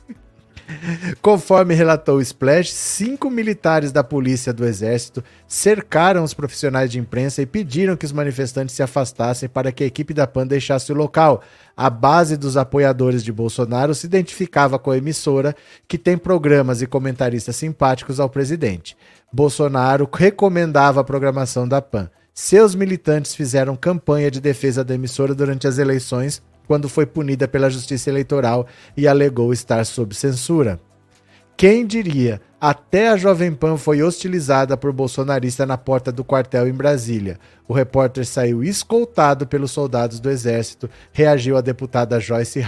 Conforme 1.22 1.74
relatou 1.74 2.16
o 2.16 2.20
Splash, 2.20 2.70
cinco 2.72 3.30
militares 3.30 3.92
da 3.92 4.02
polícia 4.02 4.52
do 4.52 4.64
exército 4.64 5.22
cercaram 5.46 6.22
os 6.22 6.34
profissionais 6.34 6.90
de 6.90 6.98
imprensa 6.98 7.42
e 7.42 7.46
pediram 7.46 7.96
que 7.96 8.04
os 8.04 8.12
manifestantes 8.12 8.74
se 8.74 8.82
afastassem 8.82 9.48
para 9.48 9.72
que 9.72 9.84
a 9.84 9.86
equipe 9.86 10.12
da 10.12 10.26
PAN 10.26 10.46
deixasse 10.46 10.92
o 10.92 10.96
local. 10.96 11.42
A 11.76 11.90
base 11.90 12.38
dos 12.38 12.56
apoiadores 12.56 13.22
de 13.22 13.30
Bolsonaro 13.30 13.94
se 13.94 14.06
identificava 14.06 14.78
com 14.78 14.90
a 14.90 14.96
emissora, 14.96 15.54
que 15.86 15.98
tem 15.98 16.16
programas 16.16 16.80
e 16.80 16.86
comentaristas 16.86 17.54
simpáticos 17.56 18.18
ao 18.18 18.30
presidente. 18.30 18.96
Bolsonaro 19.30 20.08
recomendava 20.10 21.02
a 21.02 21.04
programação 21.04 21.68
da 21.68 21.82
PAN. 21.82 22.08
Seus 22.32 22.74
militantes 22.74 23.34
fizeram 23.34 23.76
campanha 23.76 24.30
de 24.30 24.40
defesa 24.40 24.82
da 24.82 24.94
emissora 24.94 25.34
durante 25.34 25.66
as 25.66 25.76
eleições 25.76 26.42
quando 26.66 26.88
foi 26.88 27.04
punida 27.04 27.46
pela 27.46 27.70
Justiça 27.70 28.08
Eleitoral 28.10 28.66
e 28.96 29.06
alegou 29.06 29.52
estar 29.52 29.84
sob 29.84 30.14
censura. 30.14 30.80
Quem 31.56 31.86
diria? 31.86 32.38
Até 32.60 33.08
a 33.08 33.16
Jovem 33.16 33.50
Pan 33.50 33.78
foi 33.78 34.02
hostilizada 34.02 34.76
por 34.76 34.92
bolsonarista 34.92 35.64
na 35.64 35.78
porta 35.78 36.12
do 36.12 36.22
quartel 36.22 36.68
em 36.68 36.72
Brasília. 36.72 37.38
O 37.66 37.72
repórter 37.72 38.26
saiu 38.26 38.62
escoltado 38.62 39.46
pelos 39.46 39.70
soldados 39.70 40.20
do 40.20 40.28
Exército, 40.28 40.90
reagiu 41.14 41.56
a 41.56 41.62
deputada 41.62 42.20
Joyce 42.20 42.60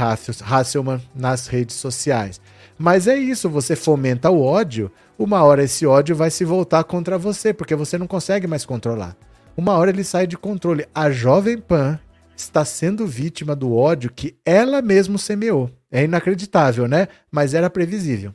Hasselman 0.43 1.03
nas 1.14 1.49
redes 1.49 1.76
sociais. 1.76 2.41
Mas 2.78 3.07
é 3.07 3.14
isso, 3.14 3.51
você 3.51 3.76
fomenta 3.76 4.30
o 4.30 4.43
ódio, 4.43 4.91
uma 5.18 5.43
hora 5.43 5.64
esse 5.64 5.86
ódio 5.86 6.16
vai 6.16 6.30
se 6.30 6.47
voltar 6.47 6.82
contra 6.84 7.18
você, 7.18 7.53
porque 7.53 7.74
você 7.74 7.99
não 7.99 8.07
consegue 8.07 8.47
mais 8.47 8.64
controlar. 8.64 9.14
Uma 9.55 9.74
hora 9.74 9.91
ele 9.91 10.03
sai 10.05 10.26
de 10.26 10.39
controle. 10.39 10.86
A 10.95 11.11
Jovem 11.11 11.59
Pan 11.59 12.01
está 12.34 12.64
sendo 12.64 13.07
vítima 13.07 13.55
do 13.55 13.76
ódio 13.76 14.11
que 14.11 14.34
ela 14.47 14.80
mesma 14.80 15.18
semeou. 15.18 15.70
É 15.93 16.05
inacreditável, 16.05 16.89
né? 16.89 17.09
Mas 17.30 17.53
era 17.53 17.68
previsível. 17.68 18.32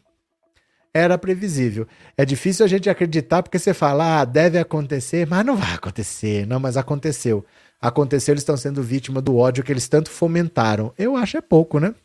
Era 0.93 1.17
previsível. 1.17 1.87
É 2.15 2.23
difícil 2.23 2.63
a 2.63 2.69
gente 2.69 2.89
acreditar 2.89 3.41
porque 3.41 3.57
você 3.57 3.73
fala, 3.73 4.21
ah, 4.21 4.25
deve 4.25 4.59
acontecer, 4.59 5.25
mas 5.25 5.43
não 5.43 5.55
vai 5.55 5.73
acontecer. 5.73 6.45
Não, 6.45 6.59
mas 6.59 6.77
aconteceu. 6.77 7.43
Aconteceu, 7.81 8.33
eles 8.33 8.43
estão 8.43 8.55
sendo 8.55 8.83
vítima 8.83 9.21
do 9.21 9.35
ódio 9.35 9.63
que 9.63 9.71
eles 9.71 9.87
tanto 9.87 10.09
fomentaram. 10.11 10.93
Eu 10.97 11.17
acho 11.17 11.35
é 11.37 11.41
pouco, 11.41 11.79
né? 11.79 11.95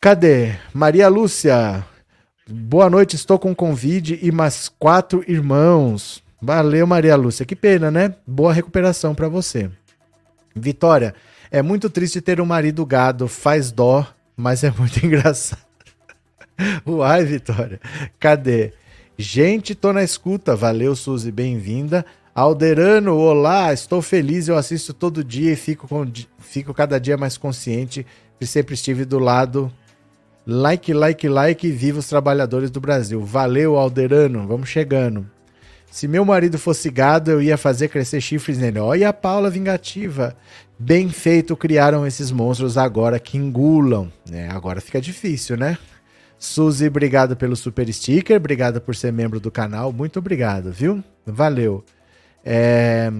Cadê? 0.00 0.54
Maria 0.72 1.08
Lúcia. 1.08 1.84
Boa 2.48 2.88
noite, 2.88 3.14
estou 3.14 3.38
com 3.38 3.54
Covid 3.54 4.18
e 4.22 4.32
mais 4.32 4.68
quatro 4.68 5.22
irmãos. 5.28 6.22
Valeu, 6.40 6.86
Maria 6.86 7.16
Lúcia. 7.16 7.44
Que 7.44 7.56
pena, 7.56 7.90
né? 7.90 8.14
Boa 8.26 8.52
recuperação 8.52 9.14
para 9.14 9.28
você. 9.28 9.70
Vitória, 10.54 11.14
é 11.50 11.60
muito 11.60 11.90
triste 11.90 12.20
ter 12.20 12.40
um 12.40 12.46
marido 12.46 12.86
gado, 12.86 13.28
faz 13.28 13.70
dó, 13.70 14.06
mas 14.36 14.64
é 14.64 14.70
muito 14.70 14.98
engraçado. 15.04 15.65
Uai, 16.86 17.24
Vitória, 17.24 17.80
cadê? 18.18 18.72
Gente, 19.18 19.74
tô 19.74 19.92
na 19.92 20.02
escuta. 20.02 20.54
Valeu, 20.54 20.94
Suzy, 20.94 21.30
bem-vinda. 21.30 22.04
Alderano, 22.34 23.16
olá, 23.16 23.72
estou 23.72 24.02
feliz, 24.02 24.46
eu 24.46 24.58
assisto 24.58 24.92
todo 24.92 25.24
dia 25.24 25.52
e 25.52 25.56
fico, 25.56 25.88
com, 25.88 26.04
fico 26.38 26.74
cada 26.74 27.00
dia 27.00 27.16
mais 27.16 27.38
consciente 27.38 28.06
que 28.38 28.46
sempre 28.46 28.74
estive 28.74 29.06
do 29.06 29.18
lado. 29.18 29.72
Like, 30.46 30.92
like, 30.92 31.28
like, 31.28 31.70
viva 31.70 31.98
os 31.98 32.08
trabalhadores 32.08 32.70
do 32.70 32.80
Brasil. 32.80 33.24
Valeu, 33.24 33.76
Alderano, 33.76 34.46
vamos 34.46 34.68
chegando. 34.68 35.26
Se 35.90 36.06
meu 36.06 36.26
marido 36.26 36.58
fosse 36.58 36.90
gado, 36.90 37.30
eu 37.30 37.40
ia 37.40 37.56
fazer 37.56 37.88
crescer 37.88 38.20
chifres 38.20 38.58
nele. 38.58 38.78
Olha 38.78 39.08
a 39.08 39.12
Paula 39.14 39.48
vingativa. 39.48 40.36
Bem 40.78 41.08
feito 41.08 41.56
criaram 41.56 42.06
esses 42.06 42.30
monstros 42.30 42.76
agora 42.76 43.18
que 43.18 43.38
engulam. 43.38 44.12
É, 44.30 44.46
agora 44.48 44.82
fica 44.82 45.00
difícil, 45.00 45.56
né? 45.56 45.78
Suzy, 46.38 46.86
obrigado 46.88 47.36
pelo 47.36 47.56
super 47.56 47.90
sticker, 47.92 48.36
obrigado 48.36 48.80
por 48.80 48.94
ser 48.94 49.12
membro 49.12 49.40
do 49.40 49.50
canal, 49.50 49.92
muito 49.92 50.18
obrigado, 50.18 50.70
viu? 50.70 51.02
Valeu. 51.24 51.84
É... 52.44 53.10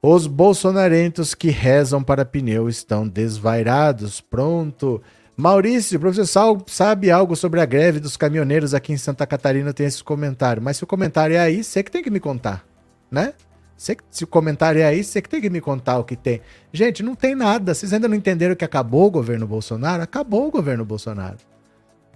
Os 0.00 0.28
bolsonarentos 0.28 1.34
que 1.34 1.48
rezam 1.48 2.04
para 2.04 2.24
pneu 2.24 2.68
estão 2.68 3.06
desvairados. 3.08 4.20
Pronto. 4.20 5.02
Maurício, 5.36 5.98
professor 5.98 6.62
sabe 6.68 7.10
algo 7.10 7.34
sobre 7.34 7.60
a 7.60 7.66
greve 7.66 7.98
dos 7.98 8.16
caminhoneiros 8.16 8.74
aqui 8.74 8.92
em 8.92 8.96
Santa 8.96 9.26
Catarina? 9.26 9.72
Tem 9.72 9.86
esse 9.86 10.02
comentário. 10.04 10.62
Mas 10.62 10.76
se 10.76 10.84
o 10.84 10.86
comentário 10.86 11.34
é 11.34 11.40
aí, 11.40 11.64
você 11.64 11.82
que 11.82 11.90
tem 11.90 12.02
que 12.02 12.10
me 12.10 12.20
contar, 12.20 12.64
né? 13.10 13.34
Se 13.76 14.24
o 14.24 14.26
comentário 14.26 14.80
é 14.80 14.84
aí, 14.84 15.02
você 15.02 15.20
que 15.20 15.28
tem 15.28 15.40
que 15.40 15.50
me 15.50 15.60
contar 15.60 15.98
o 15.98 16.04
que 16.04 16.16
tem. 16.16 16.40
Gente, 16.72 17.02
não 17.02 17.14
tem 17.14 17.34
nada. 17.34 17.74
Vocês 17.74 17.92
ainda 17.92 18.08
não 18.08 18.16
entenderam 18.16 18.56
que 18.56 18.64
acabou 18.64 19.06
o 19.06 19.10
governo 19.10 19.46
Bolsonaro? 19.46 20.02
Acabou 20.02 20.48
o 20.48 20.50
governo 20.50 20.84
Bolsonaro. 20.84 21.38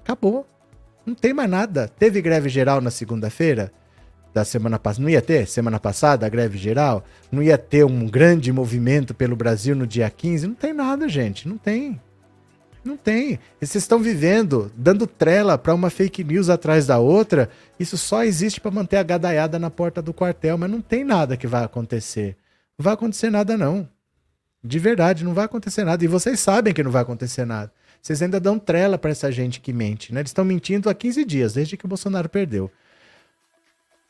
Acabou. 0.04 0.46
Não 1.04 1.14
tem 1.14 1.32
mais 1.32 1.50
nada. 1.50 1.88
Teve 1.88 2.20
greve 2.20 2.48
geral 2.48 2.80
na 2.80 2.90
segunda-feira? 2.90 3.72
Da 4.32 4.44
semana 4.44 4.78
passada. 4.78 5.02
Não 5.02 5.10
ia 5.10 5.20
ter? 5.22 5.46
Semana 5.46 5.78
passada, 5.78 6.26
a 6.26 6.28
greve 6.28 6.56
geral? 6.56 7.04
Não 7.30 7.42
ia 7.42 7.58
ter 7.58 7.84
um 7.84 8.06
grande 8.06 8.52
movimento 8.52 9.14
pelo 9.14 9.36
Brasil 9.36 9.74
no 9.74 9.86
dia 9.86 10.08
15? 10.08 10.46
Não 10.46 10.54
tem 10.54 10.72
nada, 10.72 11.08
gente. 11.08 11.48
Não 11.48 11.58
tem. 11.58 12.00
Não 12.84 12.96
tem. 12.96 13.38
Vocês 13.60 13.84
estão 13.84 14.00
vivendo, 14.00 14.72
dando 14.76 15.06
trela 15.06 15.56
para 15.56 15.74
uma 15.74 15.88
fake 15.88 16.24
news 16.24 16.48
atrás 16.48 16.86
da 16.86 16.98
outra. 16.98 17.48
Isso 17.78 17.96
só 17.96 18.24
existe 18.24 18.60
para 18.60 18.70
manter 18.70 18.96
a 18.96 19.02
gadaiada 19.02 19.58
na 19.58 19.70
porta 19.70 20.02
do 20.02 20.12
quartel, 20.12 20.58
mas 20.58 20.70
não 20.70 20.80
tem 20.80 21.04
nada 21.04 21.36
que 21.36 21.46
vai 21.46 21.62
acontecer. 21.62 22.36
Não 22.76 22.82
vai 22.82 22.94
acontecer 22.94 23.30
nada, 23.30 23.56
não. 23.56 23.88
De 24.64 24.78
verdade, 24.78 25.24
não 25.24 25.34
vai 25.34 25.44
acontecer 25.44 25.84
nada. 25.84 26.02
E 26.04 26.08
vocês 26.08 26.40
sabem 26.40 26.72
que 26.72 26.82
não 26.82 26.90
vai 26.90 27.02
acontecer 27.02 27.44
nada. 27.44 27.70
Vocês 28.02 28.20
ainda 28.20 28.40
dão 28.40 28.58
trela 28.58 28.98
para 28.98 29.12
essa 29.12 29.30
gente 29.30 29.60
que 29.60 29.72
mente, 29.72 30.12
né? 30.12 30.20
Eles 30.20 30.30
estão 30.30 30.44
mentindo 30.44 30.90
há 30.90 30.94
15 30.94 31.24
dias, 31.24 31.54
desde 31.54 31.76
que 31.76 31.84
o 31.84 31.88
Bolsonaro 31.88 32.28
perdeu. 32.28 32.68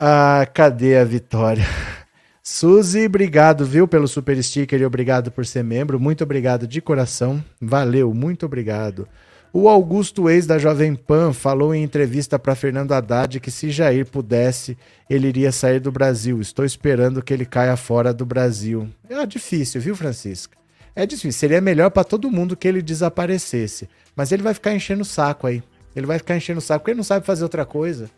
Ah, 0.01 0.49
cadê 0.55 0.97
a 0.97 1.05
vitória? 1.05 1.65
Suzy, 2.43 3.05
obrigado, 3.05 3.67
viu, 3.67 3.87
pelo 3.87 4.09
super 4.09 4.43
sticker 4.43 4.81
e 4.81 4.87
obrigado 4.87 5.31
por 5.31 5.45
ser 5.45 5.63
membro. 5.63 6.01
Muito 6.01 6.25
obrigado 6.25 6.67
de 6.67 6.81
coração. 6.81 7.45
Valeu, 7.61 8.15
muito 8.15 8.47
obrigado. 8.47 9.07
O 9.53 9.69
Augusto 9.69 10.31
Ex 10.31 10.47
da 10.47 10.59
Jovem 10.59 10.95
Pan 10.95 11.35
falou 11.35 11.75
em 11.75 11.83
entrevista 11.83 12.39
para 12.39 12.55
Fernando 12.55 12.93
Haddad 12.93 13.39
que 13.39 13.51
se 13.51 13.71
Jair 13.71 14.07
pudesse, 14.07 14.79
ele 15.11 15.29
iria 15.29 15.53
sair 15.53 15.79
do 15.79 15.93
Brasil. 15.93 16.41
Estou 16.41 16.65
esperando 16.65 17.23
que 17.23 17.35
ele 17.35 17.45
caia 17.45 17.77
fora 17.77 18.15
do 18.15 18.25
Brasil. 18.25 18.89
É 19.07 19.27
difícil, 19.27 19.83
viu, 19.83 19.95
Francisca? 19.95 20.62
É 20.95 21.07
difícil. 21.07 21.33
Seria 21.33 21.61
melhor 21.61 21.91
para 21.91 22.05
todo 22.05 22.31
mundo 22.31 22.57
que 22.57 22.69
ele 22.69 22.83
desaparecesse. 22.83 23.89
Mas 24.15 24.31
ele 24.33 24.43
vai 24.43 24.55
ficar 24.55 24.75
enchendo 24.75 25.03
o 25.03 25.07
saco 25.07 25.47
aí. 25.47 25.63
Ele 25.95 26.07
vai 26.07 26.19
ficar 26.19 26.37
enchendo 26.37 26.59
o 26.59 26.63
saco 26.63 26.81
porque 26.81 26.91
ele 26.91 26.99
não 26.99 27.05
sabe 27.05 27.27
fazer 27.27 27.43
outra 27.43 27.65
coisa. 27.65 28.11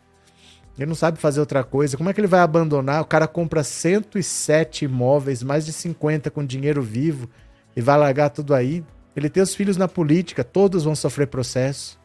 Ele 0.77 0.87
não 0.87 0.95
sabe 0.95 1.17
fazer 1.17 1.39
outra 1.39 1.63
coisa. 1.63 1.95
Como 1.95 2.09
é 2.09 2.13
que 2.13 2.19
ele 2.19 2.27
vai 2.27 2.41
abandonar? 2.41 3.01
O 3.01 3.05
cara 3.05 3.27
compra 3.27 3.63
107 3.63 4.85
imóveis, 4.85 5.41
mais 5.41 5.65
de 5.65 5.71
50 5.71 6.29
com 6.29 6.45
dinheiro 6.45 6.81
vivo 6.81 7.29
e 7.75 7.81
vai 7.81 7.97
largar 7.97 8.29
tudo 8.29 8.53
aí. 8.53 8.83
Ele 9.15 9.29
tem 9.29 9.41
os 9.41 9.55
filhos 9.55 9.77
na 9.77 9.87
política, 9.87 10.43
todos 10.43 10.83
vão 10.83 10.95
sofrer 10.95 11.27
processo. 11.27 11.97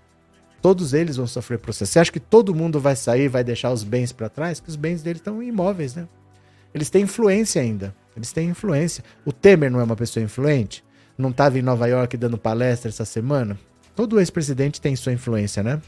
Todos 0.63 0.93
eles 0.93 1.17
vão 1.17 1.27
sofrer 1.27 1.59
processo. 1.59 1.93
Você 1.93 1.99
acha 1.99 2.13
que 2.13 2.21
todo 2.21 2.55
mundo 2.55 2.79
vai 2.79 2.95
sair, 2.95 3.29
vai 3.29 3.43
deixar 3.43 3.73
os 3.73 3.83
bens 3.83 4.13
para 4.13 4.29
trás? 4.29 4.61
Que 4.61 4.69
os 4.69 4.77
bens 4.77 5.03
dele 5.03 5.19
estão 5.19 5.43
imóveis, 5.43 5.95
né? 5.95 6.07
Eles 6.73 6.91
têm 6.91 7.03
influência 7.03 7.61
ainda. 7.61 7.95
Eles 8.17 8.33
têm 8.33 8.49
influência. 8.49 9.05
O 9.25 9.33
Temer 9.33 9.71
não 9.71 9.81
é 9.81 9.85
uma 9.85 9.97
pessoa 9.97 10.23
influente? 10.23 10.85
Não 11.17 11.31
estava 11.31 11.59
em 11.59 11.63
Nova 11.63 11.87
York 11.87 12.17
dando 12.17 12.39
palestra 12.39 12.89
essa 12.89 13.05
semana? 13.05 13.59
Todo 13.95 14.19
ex-presidente 14.19 14.81
tem 14.81 14.97
sua 14.97 15.13
influência, 15.13 15.63
né? 15.63 15.81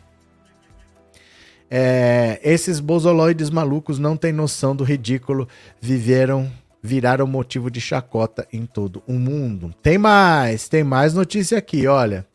É, 1.70 2.38
esses 2.42 2.80
bozoloides 2.80 3.48
malucos 3.48 3.98
não 3.98 4.14
têm 4.14 4.30
noção 4.30 4.76
do 4.76 4.84
ridículo, 4.84 5.48
viveram, 5.80 6.52
viraram 6.82 7.26
motivo 7.26 7.70
de 7.70 7.80
chacota 7.80 8.46
em 8.52 8.66
todo 8.66 9.02
o 9.06 9.14
mundo. 9.14 9.74
Tem 9.82 9.96
mais, 9.96 10.68
tem 10.68 10.84
mais 10.84 11.14
notícia 11.14 11.56
aqui, 11.56 11.86
olha. 11.86 12.26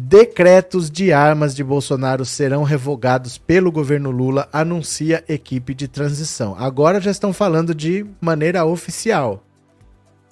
Decretos 0.00 0.92
de 0.92 1.12
armas 1.12 1.56
de 1.56 1.64
Bolsonaro 1.64 2.24
serão 2.24 2.62
revogados 2.62 3.36
pelo 3.36 3.72
governo 3.72 4.12
Lula, 4.12 4.48
anuncia 4.52 5.24
equipe 5.28 5.74
de 5.74 5.88
transição. 5.88 6.54
Agora 6.56 7.00
já 7.00 7.10
estão 7.10 7.32
falando 7.32 7.74
de 7.74 8.06
maneira 8.20 8.64
oficial. 8.64 9.42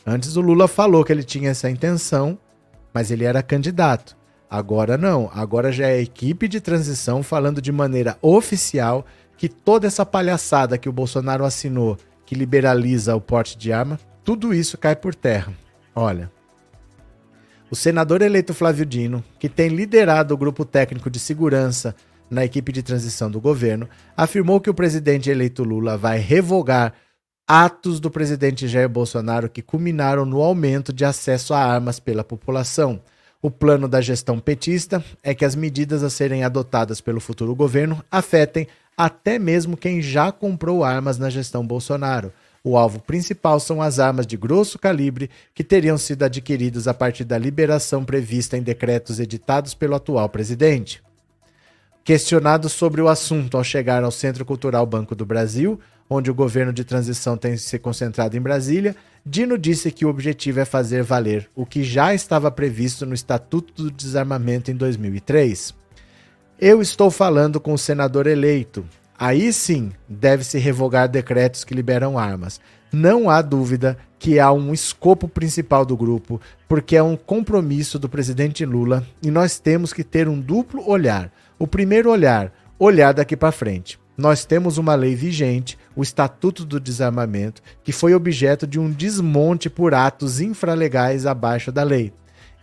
Antes 0.06 0.36
o 0.36 0.40
Lula 0.40 0.68
falou 0.68 1.02
que 1.02 1.12
ele 1.12 1.24
tinha 1.24 1.50
essa 1.50 1.68
intenção, 1.68 2.38
mas 2.94 3.10
ele 3.10 3.24
era 3.24 3.42
candidato. 3.42 4.16
Agora 4.48 4.96
não, 4.96 5.28
agora 5.34 5.72
já 5.72 5.88
é 5.88 6.00
equipe 6.00 6.46
de 6.46 6.60
transição 6.60 7.20
falando 7.24 7.60
de 7.60 7.72
maneira 7.72 8.16
oficial 8.22 9.04
que 9.36 9.48
toda 9.48 9.88
essa 9.88 10.06
palhaçada 10.06 10.78
que 10.78 10.88
o 10.88 10.92
Bolsonaro 10.92 11.44
assinou, 11.44 11.98
que 12.24 12.36
liberaliza 12.36 13.16
o 13.16 13.20
porte 13.20 13.58
de 13.58 13.72
arma, 13.72 13.98
tudo 14.22 14.54
isso 14.54 14.78
cai 14.78 14.94
por 14.94 15.12
terra. 15.12 15.52
Olha, 15.92 16.30
o 17.70 17.74
senador 17.76 18.22
eleito 18.22 18.54
Flávio 18.54 18.86
Dino, 18.86 19.24
que 19.38 19.48
tem 19.48 19.68
liderado 19.68 20.32
o 20.32 20.36
grupo 20.36 20.64
técnico 20.64 21.10
de 21.10 21.18
segurança 21.18 21.94
na 22.30 22.44
equipe 22.44 22.72
de 22.72 22.82
transição 22.82 23.30
do 23.30 23.40
governo, 23.40 23.88
afirmou 24.16 24.60
que 24.60 24.70
o 24.70 24.74
presidente 24.74 25.30
eleito 25.30 25.64
Lula 25.64 25.96
vai 25.96 26.18
revogar 26.18 26.94
atos 27.46 28.00
do 28.00 28.10
presidente 28.10 28.66
Jair 28.66 28.88
Bolsonaro 28.88 29.48
que 29.48 29.62
culminaram 29.62 30.24
no 30.24 30.42
aumento 30.42 30.92
de 30.92 31.04
acesso 31.04 31.54
a 31.54 31.58
armas 31.58 32.00
pela 32.00 32.24
população. 32.24 33.00
O 33.40 33.50
plano 33.50 33.86
da 33.86 34.00
gestão 34.00 34.40
petista 34.40 35.04
é 35.22 35.34
que 35.34 35.44
as 35.44 35.54
medidas 35.54 36.02
a 36.02 36.10
serem 36.10 36.42
adotadas 36.42 37.00
pelo 37.00 37.20
futuro 37.20 37.54
governo 37.54 38.02
afetem 38.10 38.66
até 38.96 39.38
mesmo 39.38 39.76
quem 39.76 40.00
já 40.00 40.32
comprou 40.32 40.82
armas 40.82 41.18
na 41.18 41.30
gestão 41.30 41.64
Bolsonaro. 41.64 42.32
O 42.68 42.76
alvo 42.76 42.98
principal 42.98 43.60
são 43.60 43.80
as 43.80 44.00
armas 44.00 44.26
de 44.26 44.36
grosso 44.36 44.76
calibre 44.76 45.30
que 45.54 45.62
teriam 45.62 45.96
sido 45.96 46.24
adquiridas 46.24 46.88
a 46.88 46.92
partir 46.92 47.22
da 47.22 47.38
liberação 47.38 48.04
prevista 48.04 48.56
em 48.56 48.60
decretos 48.60 49.20
editados 49.20 49.72
pelo 49.72 49.94
atual 49.94 50.28
presidente. 50.28 51.00
Questionado 52.02 52.68
sobre 52.68 53.00
o 53.00 53.06
assunto 53.06 53.56
ao 53.56 53.62
chegar 53.62 54.02
ao 54.02 54.10
Centro 54.10 54.44
Cultural 54.44 54.84
Banco 54.84 55.14
do 55.14 55.24
Brasil, 55.24 55.78
onde 56.10 56.28
o 56.28 56.34
governo 56.34 56.72
de 56.72 56.82
transição 56.82 57.36
tem 57.36 57.56
se 57.56 57.78
concentrado 57.78 58.36
em 58.36 58.40
Brasília, 58.40 58.96
Dino 59.24 59.56
disse 59.56 59.92
que 59.92 60.04
o 60.04 60.08
objetivo 60.08 60.58
é 60.58 60.64
fazer 60.64 61.04
valer 61.04 61.48
o 61.54 61.64
que 61.64 61.84
já 61.84 62.12
estava 62.14 62.50
previsto 62.50 63.06
no 63.06 63.14
Estatuto 63.14 63.84
do 63.84 63.90
Desarmamento 63.92 64.72
em 64.72 64.74
2003. 64.74 65.72
Eu 66.58 66.82
estou 66.82 67.12
falando 67.12 67.60
com 67.60 67.72
o 67.72 67.78
senador 67.78 68.26
eleito. 68.26 68.84
Aí 69.18 69.52
sim 69.52 69.92
deve-se 70.08 70.58
revogar 70.58 71.08
decretos 71.08 71.64
que 71.64 71.74
liberam 71.74 72.18
armas. 72.18 72.60
Não 72.92 73.28
há 73.28 73.42
dúvida 73.42 73.96
que 74.18 74.38
há 74.38 74.52
um 74.52 74.72
escopo 74.72 75.28
principal 75.28 75.84
do 75.84 75.96
grupo, 75.96 76.40
porque 76.68 76.96
é 76.96 77.02
um 77.02 77.16
compromisso 77.16 77.98
do 77.98 78.08
presidente 78.08 78.64
Lula 78.64 79.06
e 79.22 79.30
nós 79.30 79.58
temos 79.58 79.92
que 79.92 80.04
ter 80.04 80.28
um 80.28 80.40
duplo 80.40 80.88
olhar. 80.88 81.30
O 81.58 81.66
primeiro 81.66 82.10
olhar, 82.10 82.52
olhar 82.78 83.12
daqui 83.12 83.36
para 83.36 83.52
frente 83.52 83.98
nós 84.16 84.44
temos 84.44 84.78
uma 84.78 84.94
lei 84.94 85.14
vigente, 85.14 85.78
o 85.94 86.02
Estatuto 86.02 86.64
do 86.64 86.80
Desarmamento, 86.80 87.62
que 87.84 87.92
foi 87.92 88.14
objeto 88.14 88.66
de 88.66 88.80
um 88.80 88.90
desmonte 88.90 89.68
por 89.68 89.92
atos 89.92 90.40
infralegais 90.40 91.26
abaixo 91.26 91.70
da 91.70 91.82
lei. 91.82 92.12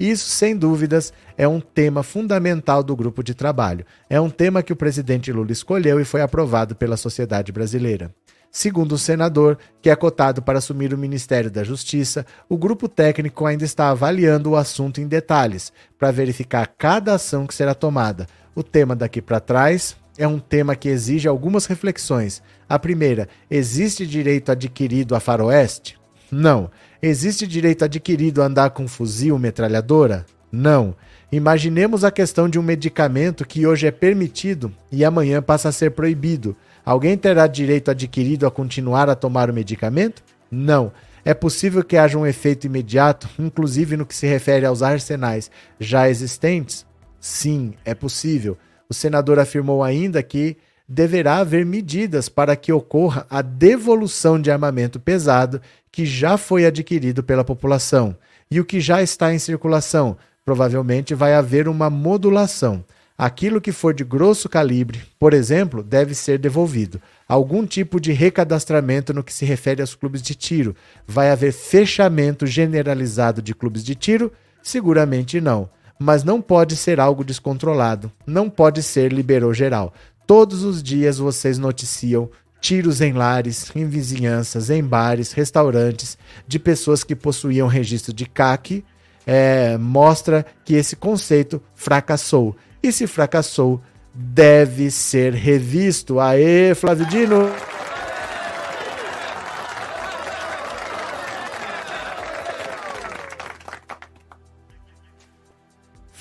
Isso, 0.03 0.27
sem 0.27 0.57
dúvidas, 0.57 1.13
é 1.37 1.47
um 1.47 1.61
tema 1.61 2.03
fundamental 2.03 2.83
do 2.83 2.93
grupo 2.93 3.23
de 3.23 3.33
trabalho. 3.33 3.85
É 4.09 4.19
um 4.19 4.29
tema 4.29 4.61
que 4.61 4.73
o 4.73 4.75
presidente 4.75 5.31
Lula 5.31 5.53
escolheu 5.53 5.97
e 5.97 6.03
foi 6.03 6.21
aprovado 6.21 6.75
pela 6.75 6.97
sociedade 6.97 7.53
brasileira. 7.53 8.13
Segundo 8.51 8.95
o 8.95 8.97
senador, 8.97 9.57
que 9.81 9.89
é 9.89 9.95
cotado 9.95 10.41
para 10.41 10.57
assumir 10.57 10.93
o 10.93 10.97
Ministério 10.97 11.49
da 11.49 11.63
Justiça, 11.63 12.25
o 12.49 12.57
grupo 12.57 12.89
técnico 12.89 13.45
ainda 13.45 13.63
está 13.63 13.91
avaliando 13.91 14.49
o 14.49 14.55
assunto 14.57 14.99
em 14.99 15.07
detalhes, 15.07 15.71
para 15.97 16.11
verificar 16.11 16.67
cada 16.77 17.13
ação 17.13 17.47
que 17.47 17.55
será 17.55 17.73
tomada. 17.73 18.27
O 18.53 18.61
tema 18.61 18.97
daqui 18.97 19.21
para 19.21 19.39
trás 19.39 19.95
é 20.17 20.27
um 20.27 20.37
tema 20.37 20.75
que 20.75 20.89
exige 20.89 21.29
algumas 21.29 21.65
reflexões. 21.65 22.43
A 22.67 22.77
primeira, 22.77 23.29
existe 23.49 24.05
direito 24.05 24.51
adquirido 24.51 25.15
a 25.15 25.21
faroeste? 25.21 25.97
Não. 26.33 26.71
Existe 26.99 27.45
direito 27.45 27.85
adquirido 27.85 28.41
a 28.41 28.47
andar 28.47 28.71
com 28.71 28.87
fuzil, 28.87 29.37
metralhadora? 29.37 30.25
Não. 30.51 30.95
Imaginemos 31.31 32.03
a 32.03 32.11
questão 32.11 32.49
de 32.49 32.57
um 32.57 32.63
medicamento 32.63 33.45
que 33.45 33.67
hoje 33.67 33.85
é 33.85 33.91
permitido 33.91 34.73
e 34.91 35.05
amanhã 35.05 35.41
passa 35.41 35.69
a 35.69 35.71
ser 35.71 35.91
proibido. 35.91 36.55
Alguém 36.83 37.15
terá 37.17 37.45
direito 37.45 37.91
adquirido 37.91 38.47
a 38.47 38.51
continuar 38.51 39.09
a 39.09 39.15
tomar 39.15 39.49
o 39.49 39.53
medicamento? 39.53 40.23
Não. 40.49 40.91
É 41.23 41.33
possível 41.33 41.83
que 41.83 41.97
haja 41.97 42.17
um 42.17 42.25
efeito 42.25 42.65
imediato, 42.65 43.29
inclusive 43.37 43.95
no 43.95 44.05
que 44.05 44.15
se 44.15 44.25
refere 44.25 44.65
aos 44.65 44.81
arsenais 44.81 45.51
já 45.79 46.09
existentes? 46.09 46.85
Sim, 47.19 47.73
é 47.85 47.93
possível. 47.93 48.57
O 48.89 48.93
senador 48.93 49.39
afirmou 49.39 49.83
ainda 49.83 50.21
que 50.21 50.57
deverá 50.87 51.37
haver 51.37 51.65
medidas 51.65 52.27
para 52.27 52.55
que 52.55 52.73
ocorra 52.73 53.25
a 53.29 53.41
devolução 53.41 54.39
de 54.39 54.51
armamento 54.51 54.99
pesado 54.99 55.61
que 55.93 56.07
já 56.07 56.37
foi 56.37 56.65
adquirido 56.65 57.21
pela 57.23 57.43
população 57.43 58.17
e 58.49 58.59
o 58.59 58.65
que 58.65 58.81
já 58.81 59.03
está 59.03 59.31
em 59.31 59.37
circulação. 59.37 60.17
Provavelmente 60.43 61.13
vai 61.13 61.35
haver 61.35 61.67
uma 61.67 61.87
modulação. 61.87 62.83
Aquilo 63.15 63.61
que 63.61 63.71
for 63.71 63.93
de 63.93 64.03
grosso 64.03 64.49
calibre, 64.49 65.03
por 65.19 65.35
exemplo, 65.35 65.83
deve 65.83 66.15
ser 66.15 66.39
devolvido. 66.39 66.99
Algum 67.29 67.63
tipo 67.63 68.01
de 68.01 68.11
recadastramento 68.11 69.13
no 69.13 69.23
que 69.23 69.31
se 69.31 69.45
refere 69.45 69.81
aos 69.81 69.93
clubes 69.93 70.23
de 70.23 70.33
tiro. 70.33 70.75
Vai 71.05 71.29
haver 71.29 71.53
fechamento 71.53 72.47
generalizado 72.47 73.39
de 73.39 73.53
clubes 73.53 73.83
de 73.83 73.93
tiro? 73.93 74.31
Seguramente 74.63 75.39
não. 75.39 75.69
Mas 75.99 76.23
não 76.23 76.41
pode 76.41 76.75
ser 76.75 76.99
algo 76.99 77.23
descontrolado. 77.23 78.11
Não 78.25 78.49
pode 78.49 78.81
ser 78.81 79.13
liberou 79.13 79.53
geral. 79.53 79.93
Todos 80.25 80.63
os 80.63 80.81
dias 80.81 81.19
vocês 81.19 81.59
noticiam 81.59 82.29
tiros 82.63 83.01
em 83.01 83.11
lares, 83.11 83.69
em 83.75 83.85
vizinhanças, 83.85 84.69
em 84.69 84.81
bares, 84.81 85.33
restaurantes, 85.33 86.17
de 86.47 86.57
pessoas 86.57 87.03
que 87.03 87.13
possuíam 87.13 87.67
registro 87.67 88.13
de 88.13 88.25
CAC, 88.25 88.85
é, 89.27 89.77
mostra 89.77 90.45
que 90.63 90.73
esse 90.73 90.95
conceito 90.95 91.61
fracassou. 91.75 92.55
E 92.81 92.89
se 92.89 93.05
fracassou, 93.05 93.81
deve 94.13 94.89
ser 94.89 95.33
revisto. 95.33 96.21
Aê, 96.21 96.73
Flávio 96.73 97.05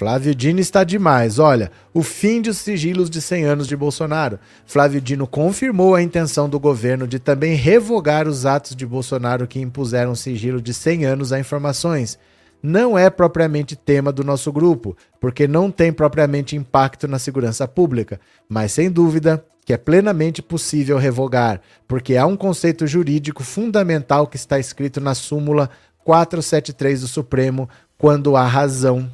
Flávio 0.03 0.35
Dino 0.35 0.59
está 0.59 0.83
demais. 0.83 1.39
Olha, 1.39 1.71
o 1.95 2.03
fim 2.03 2.43
dos 2.43 2.59
sigilos 2.59 3.09
de 3.09 3.21
100 3.21 3.45
anos 3.45 3.69
de 3.69 3.77
Bolsonaro. 3.77 4.37
Flávio 4.67 5.01
Dino 5.01 5.29
confirmou 5.29 5.95
a 5.95 6.03
intenção 6.03 6.49
do 6.49 6.59
governo 6.59 7.07
de 7.07 7.21
também 7.21 7.55
revogar 7.55 8.27
os 8.27 8.45
atos 8.45 8.75
de 8.75 8.85
Bolsonaro 8.85 9.47
que 9.47 9.61
impuseram 9.61 10.17
sigilo 10.17 10.61
de 10.61 10.75
100 10.75 11.05
anos 11.05 11.33
a 11.33 11.39
informações. 11.39 12.19
Não 12.61 12.99
é 12.99 13.09
propriamente 13.11 13.77
tema 13.77 14.11
do 14.11 14.25
nosso 14.25 14.53
grupo, 14.53 14.97
porque 15.21 15.47
não 15.47 15.71
tem 15.71 15.93
propriamente 15.93 16.57
impacto 16.57 17.07
na 17.07 17.21
segurança 17.21 17.69
pública, 17.69 18.19
mas 18.49 18.73
sem 18.73 18.91
dúvida 18.91 19.45
que 19.65 19.73
é 19.73 19.77
plenamente 19.77 20.43
possível 20.43 20.99
revogar, 20.99 21.61
porque 21.87 22.17
há 22.17 22.27
um 22.27 22.37
conceito 22.37 22.89
jurídico 22.89 23.45
fundamental 23.45 24.27
que 24.27 24.35
está 24.35 24.59
escrito 24.59 25.01
na 25.01 25.15
súmula 25.15 25.71
473 26.05 27.03
do 27.03 27.07
Supremo, 27.07 27.69
quando 27.97 28.35
há 28.35 28.45
razão 28.45 29.09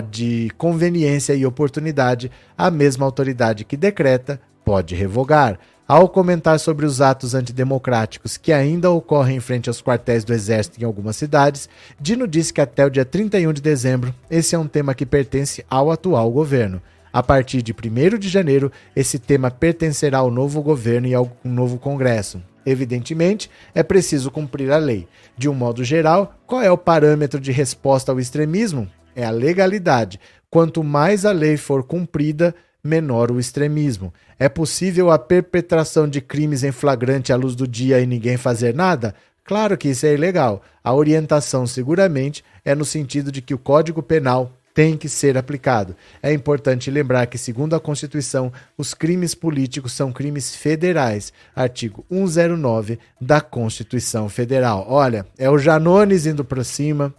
de 0.00 0.50
conveniência 0.58 1.34
e 1.34 1.46
oportunidade, 1.46 2.30
a 2.58 2.70
mesma 2.70 3.06
autoridade 3.06 3.64
que 3.64 3.76
decreta 3.76 4.40
pode 4.64 4.94
revogar. 4.94 5.58
Ao 5.88 6.08
comentar 6.08 6.58
sobre 6.58 6.84
os 6.84 7.00
atos 7.00 7.32
antidemocráticos 7.32 8.36
que 8.36 8.52
ainda 8.52 8.90
ocorrem 8.90 9.36
em 9.36 9.40
frente 9.40 9.68
aos 9.68 9.80
quartéis 9.80 10.24
do 10.24 10.34
Exército 10.34 10.80
em 10.80 10.84
algumas 10.84 11.14
cidades, 11.14 11.68
Dino 12.00 12.26
disse 12.26 12.52
que 12.52 12.60
até 12.60 12.84
o 12.84 12.90
dia 12.90 13.04
31 13.04 13.52
de 13.52 13.62
dezembro 13.62 14.12
esse 14.28 14.56
é 14.56 14.58
um 14.58 14.66
tema 14.66 14.94
que 14.94 15.06
pertence 15.06 15.64
ao 15.70 15.92
atual 15.92 16.28
governo. 16.32 16.82
A 17.12 17.22
partir 17.22 17.62
de 17.62 17.72
1 17.72 18.18
de 18.18 18.28
janeiro, 18.28 18.70
esse 18.96 19.18
tema 19.18 19.50
pertencerá 19.50 20.18
ao 20.18 20.30
novo 20.30 20.60
governo 20.60 21.06
e 21.06 21.14
ao 21.14 21.30
novo 21.44 21.78
Congresso. 21.78 22.42
Evidentemente, 22.66 23.48
é 23.72 23.84
preciso 23.84 24.28
cumprir 24.28 24.72
a 24.72 24.76
lei. 24.76 25.06
De 25.38 25.48
um 25.48 25.54
modo 25.54 25.84
geral, 25.84 26.34
qual 26.44 26.60
é 26.60 26.70
o 26.70 26.76
parâmetro 26.76 27.38
de 27.38 27.52
resposta 27.52 28.10
ao 28.10 28.18
extremismo? 28.18 28.90
É 29.16 29.24
a 29.24 29.30
legalidade. 29.30 30.20
Quanto 30.48 30.84
mais 30.84 31.24
a 31.24 31.32
lei 31.32 31.56
for 31.56 31.82
cumprida, 31.82 32.54
menor 32.84 33.32
o 33.32 33.40
extremismo. 33.40 34.14
É 34.38 34.48
possível 34.48 35.10
a 35.10 35.18
perpetração 35.18 36.06
de 36.06 36.20
crimes 36.20 36.62
em 36.62 36.70
flagrante 36.70 37.32
à 37.32 37.36
luz 37.36 37.56
do 37.56 37.66
dia 37.66 37.98
e 37.98 38.06
ninguém 38.06 38.36
fazer 38.36 38.74
nada? 38.74 39.14
Claro 39.44 39.76
que 39.76 39.88
isso 39.88 40.06
é 40.06 40.14
ilegal. 40.14 40.62
A 40.84 40.94
orientação, 40.94 41.66
seguramente, 41.66 42.44
é 42.64 42.74
no 42.74 42.84
sentido 42.84 43.32
de 43.32 43.40
que 43.40 43.54
o 43.54 43.58
Código 43.58 44.02
Penal 44.02 44.52
tem 44.76 44.94
que 44.94 45.08
ser 45.08 45.38
aplicado. 45.38 45.96
É 46.22 46.30
importante 46.34 46.90
lembrar 46.90 47.26
que, 47.28 47.38
segundo 47.38 47.74
a 47.74 47.80
Constituição, 47.80 48.52
os 48.76 48.92
crimes 48.92 49.34
políticos 49.34 49.92
são 49.92 50.12
crimes 50.12 50.54
federais. 50.54 51.32
Artigo 51.54 52.04
109 52.10 52.98
da 53.18 53.40
Constituição 53.40 54.28
Federal. 54.28 54.84
Olha, 54.86 55.24
é 55.38 55.48
o 55.48 55.56
Janones 55.56 56.26
indo 56.26 56.44
para 56.44 56.62
cima, 56.62 57.14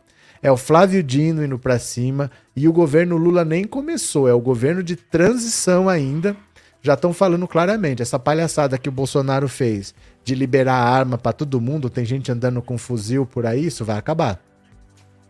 é 0.47 0.51
o 0.51 0.55
Flávio 0.55 1.03
Dino 1.03 1.43
indo 1.43 1.59
para 1.59 1.77
cima 1.77 2.31
e 2.55 2.69
o 2.69 2.71
governo 2.71 3.17
Lula 3.17 3.43
nem 3.43 3.65
começou, 3.65 4.29
é 4.29 4.33
o 4.33 4.39
governo 4.39 4.81
de 4.81 4.95
transição 4.95 5.89
ainda. 5.89 6.37
Já 6.81 6.93
estão 6.93 7.11
falando 7.11 7.45
claramente, 7.45 8.01
essa 8.01 8.17
palhaçada 8.17 8.77
que 8.77 8.87
o 8.87 8.91
Bolsonaro 8.91 9.49
fez 9.49 9.93
de 10.23 10.33
liberar 10.33 10.75
arma 10.75 11.17
para 11.17 11.33
todo 11.33 11.59
mundo, 11.59 11.89
tem 11.89 12.05
gente 12.05 12.31
andando 12.31 12.61
com 12.61 12.77
fuzil 12.77 13.25
por 13.25 13.45
aí, 13.45 13.65
isso 13.65 13.83
vai 13.83 13.97
acabar. 13.97 14.41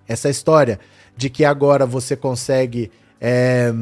Essa 0.07 0.29
história 0.29 0.79
de 1.15 1.31
que 1.31 1.43
agora 1.43 1.83
você 1.83 2.15
consegue. 2.15 2.91
É, 3.19 3.73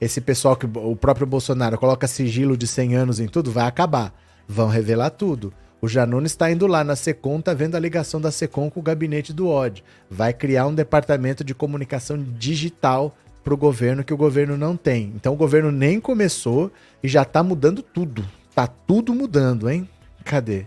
esse 0.00 0.20
pessoal 0.20 0.56
que 0.56 0.66
o 0.66 0.96
próprio 0.96 1.28
Bolsonaro 1.28 1.78
coloca 1.78 2.08
sigilo 2.08 2.56
de 2.56 2.66
100 2.66 2.96
anos 2.96 3.20
em 3.20 3.28
tudo, 3.28 3.52
vai 3.52 3.68
acabar. 3.68 4.12
Vão 4.48 4.66
revelar 4.66 5.10
tudo. 5.10 5.54
O 5.84 5.88
Janone 5.88 6.26
está 6.26 6.48
indo 6.48 6.68
lá 6.68 6.84
na 6.84 6.94
Secom, 6.94 7.40
tá 7.40 7.52
vendo 7.52 7.74
a 7.74 7.80
ligação 7.80 8.20
da 8.20 8.30
Secom 8.30 8.70
com 8.70 8.78
o 8.78 8.82
gabinete 8.84 9.32
do 9.32 9.48
OD. 9.48 9.82
Vai 10.08 10.32
criar 10.32 10.68
um 10.68 10.74
departamento 10.74 11.42
de 11.42 11.56
comunicação 11.56 12.22
digital 12.38 13.16
para 13.42 13.52
o 13.52 13.56
governo 13.56 14.04
que 14.04 14.14
o 14.14 14.16
governo 14.16 14.56
não 14.56 14.76
tem. 14.76 15.12
Então 15.16 15.32
o 15.32 15.36
governo 15.36 15.72
nem 15.72 15.98
começou 15.98 16.70
e 17.02 17.08
já 17.08 17.22
está 17.22 17.42
mudando 17.42 17.82
tudo. 17.82 18.24
Tá 18.54 18.68
tudo 18.68 19.12
mudando, 19.12 19.68
hein? 19.68 19.88
Cadê? 20.24 20.66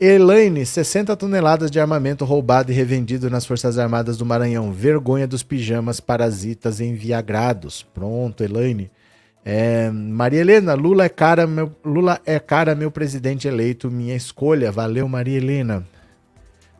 Elaine, 0.00 0.64
60 0.64 1.14
toneladas 1.14 1.70
de 1.70 1.78
armamento 1.78 2.24
roubado 2.24 2.72
e 2.72 2.74
revendido 2.74 3.28
nas 3.28 3.44
Forças 3.44 3.78
Armadas 3.78 4.16
do 4.16 4.24
Maranhão. 4.24 4.72
Vergonha 4.72 5.26
dos 5.26 5.42
pijamas 5.42 6.00
parasitas 6.00 6.80
enviagrados. 6.80 7.86
Pronto, 7.92 8.42
Elaine. 8.42 8.90
É, 9.44 9.90
Maria 9.90 10.40
Helena, 10.40 10.74
Lula 10.74 11.04
é 11.04 11.08
cara, 11.08 11.46
meu, 11.46 11.74
Lula 11.84 12.20
é 12.24 12.38
cara, 12.38 12.74
meu 12.74 12.90
presidente 12.90 13.48
eleito, 13.48 13.90
minha 13.90 14.14
escolha. 14.14 14.70
Valeu, 14.70 15.08
Maria 15.08 15.36
Helena. 15.36 15.84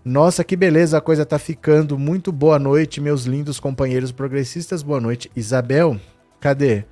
Nossa, 0.05 0.45
que 0.45 0.57
beleza, 0.57 0.99
a 0.99 1.01
coisa 1.01 1.27
tá 1.27 1.39
ficando. 1.39 1.99
Muito 1.99 2.31
boa 2.31 2.59
noite, 2.59 3.01
meus 3.01 3.25
lindos 3.25 3.59
companheiros 3.59 4.13
progressistas. 4.13 4.83
Boa 4.83 5.01
noite, 5.01 5.31
Isabel. 5.35 6.01
Cadê? 6.41 6.85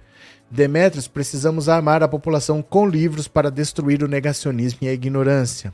Demetrios, 0.50 1.06
precisamos 1.06 1.68
armar 1.68 2.02
a 2.02 2.08
população 2.08 2.60
com 2.60 2.86
livros 2.86 3.28
para 3.28 3.50
destruir 3.50 4.02
o 4.02 4.08
negacionismo 4.08 4.80
e 4.82 4.88
a 4.88 4.92
ignorância. 4.92 5.72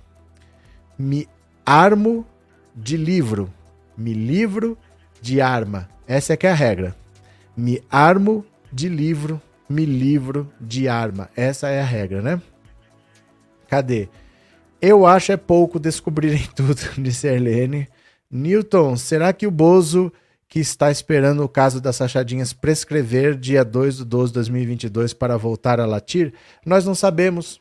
Me 0.99 1.27
armo 1.65 2.27
de 2.75 2.97
livro. 2.97 3.51
Me 3.97 4.13
livro 4.13 4.77
de 5.21 5.41
arma. 5.41 5.89
Essa 6.07 6.35
é 6.35 6.37
que 6.37 6.47
é 6.47 6.51
a 6.51 6.55
regra. 6.55 6.95
Me 7.57 7.83
armo 7.91 8.45
de 8.71 8.89
livro 8.89 9.41
me 9.69 9.85
livro 9.85 10.53
de 10.61 10.89
arma. 10.89 11.29
Essa 11.37 11.69
é 11.69 11.81
a 11.81 11.85
regra, 11.85 12.23
né? 12.23 12.41
Cadê? 13.69 14.09
Eu 14.81 15.07
acho 15.07 15.33
é 15.33 15.37
pouco 15.37 15.79
descobrirem 15.79 16.47
tudo, 16.55 16.81
disse 16.99 17.27
Erlene. 17.27 17.89
Newton, 18.31 18.97
será 18.97 19.33
que 19.33 19.47
o 19.47 19.51
Bozo, 19.51 20.13
que 20.49 20.61
está 20.61 20.91
esperando 20.91 21.43
o 21.43 21.49
caso 21.49 21.81
das 21.81 21.99
rachadinhas 21.99 22.53
prescrever 22.53 23.37
dia 23.37 23.65
2 23.65 23.99
de 23.99 24.05
12 24.05 24.31
de 24.31 24.35
2022 24.35 25.13
para 25.13 25.37
voltar 25.37 25.81
a 25.81 25.87
latir? 25.87 26.33
Nós 26.65 26.85
não 26.85 26.95
sabemos. 26.95 27.61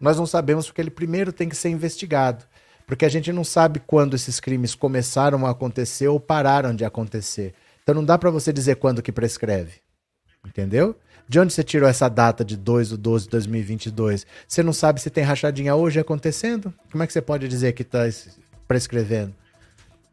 Nós 0.00 0.18
não 0.18 0.26
sabemos 0.26 0.66
porque 0.66 0.80
ele 0.80 0.90
primeiro 0.90 1.32
tem 1.32 1.48
que 1.48 1.56
ser 1.56 1.70
investigado. 1.70 2.44
Porque 2.86 3.04
a 3.04 3.08
gente 3.08 3.32
não 3.32 3.42
sabe 3.42 3.80
quando 3.84 4.14
esses 4.14 4.38
crimes 4.38 4.74
começaram 4.74 5.44
a 5.46 5.50
acontecer 5.50 6.06
ou 6.06 6.20
pararam 6.20 6.74
de 6.74 6.84
acontecer. 6.84 7.52
Então 7.82 7.94
não 7.94 8.04
dá 8.04 8.16
para 8.16 8.30
você 8.30 8.52
dizer 8.52 8.76
quando 8.76 9.02
que 9.02 9.10
prescreve. 9.10 9.80
Entendeu? 10.46 10.94
De 11.28 11.40
onde 11.40 11.52
você 11.52 11.64
tirou 11.64 11.88
essa 11.88 12.08
data 12.08 12.44
de 12.44 12.56
2 12.56 12.90
de 12.90 12.96
12 12.96 13.24
de 13.24 13.30
2022? 13.30 14.26
Você 14.46 14.62
não 14.62 14.72
sabe 14.72 15.00
se 15.00 15.10
tem 15.10 15.24
rachadinha 15.24 15.74
hoje 15.74 15.98
acontecendo? 15.98 16.72
Como 16.90 17.02
é 17.02 17.06
que 17.06 17.12
você 17.12 17.20
pode 17.20 17.48
dizer 17.48 17.72
que 17.72 17.82
está 17.82 18.08
prescrevendo? 18.68 19.34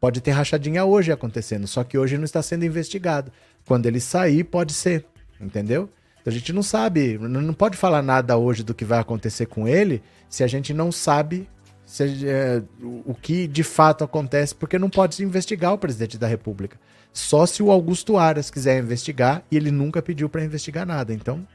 Pode 0.00 0.20
ter 0.20 0.32
rachadinha 0.32 0.84
hoje 0.84 1.12
acontecendo, 1.12 1.66
só 1.66 1.84
que 1.84 1.96
hoje 1.96 2.18
não 2.18 2.24
está 2.24 2.42
sendo 2.42 2.64
investigado. 2.64 3.30
Quando 3.64 3.86
ele 3.86 4.00
sair, 4.00 4.44
pode 4.44 4.72
ser. 4.72 5.06
Entendeu? 5.40 5.88
Então 6.20 6.32
a 6.32 6.34
gente 6.34 6.52
não 6.52 6.62
sabe, 6.62 7.18
não 7.18 7.54
pode 7.54 7.76
falar 7.76 8.02
nada 8.02 8.36
hoje 8.36 8.62
do 8.62 8.74
que 8.74 8.84
vai 8.84 8.98
acontecer 8.98 9.46
com 9.46 9.68
ele 9.68 10.02
se 10.28 10.42
a 10.42 10.46
gente 10.46 10.72
não 10.72 10.90
sabe 10.90 11.48
se, 11.86 12.26
é, 12.26 12.62
o 13.04 13.14
que 13.14 13.46
de 13.46 13.62
fato 13.62 14.02
acontece, 14.02 14.54
porque 14.54 14.78
não 14.78 14.88
pode 14.88 15.22
investigar 15.22 15.72
o 15.72 15.78
presidente 15.78 16.18
da 16.18 16.26
República. 16.26 16.78
Só 17.14 17.46
se 17.46 17.62
o 17.62 17.70
Augusto 17.70 18.18
Aras 18.18 18.50
quiser 18.50 18.76
investigar 18.80 19.44
e 19.48 19.56
ele 19.56 19.70
nunca 19.70 20.02
pediu 20.02 20.28
para 20.28 20.44
investigar 20.44 20.84
nada. 20.84 21.14
Então, 21.14 21.46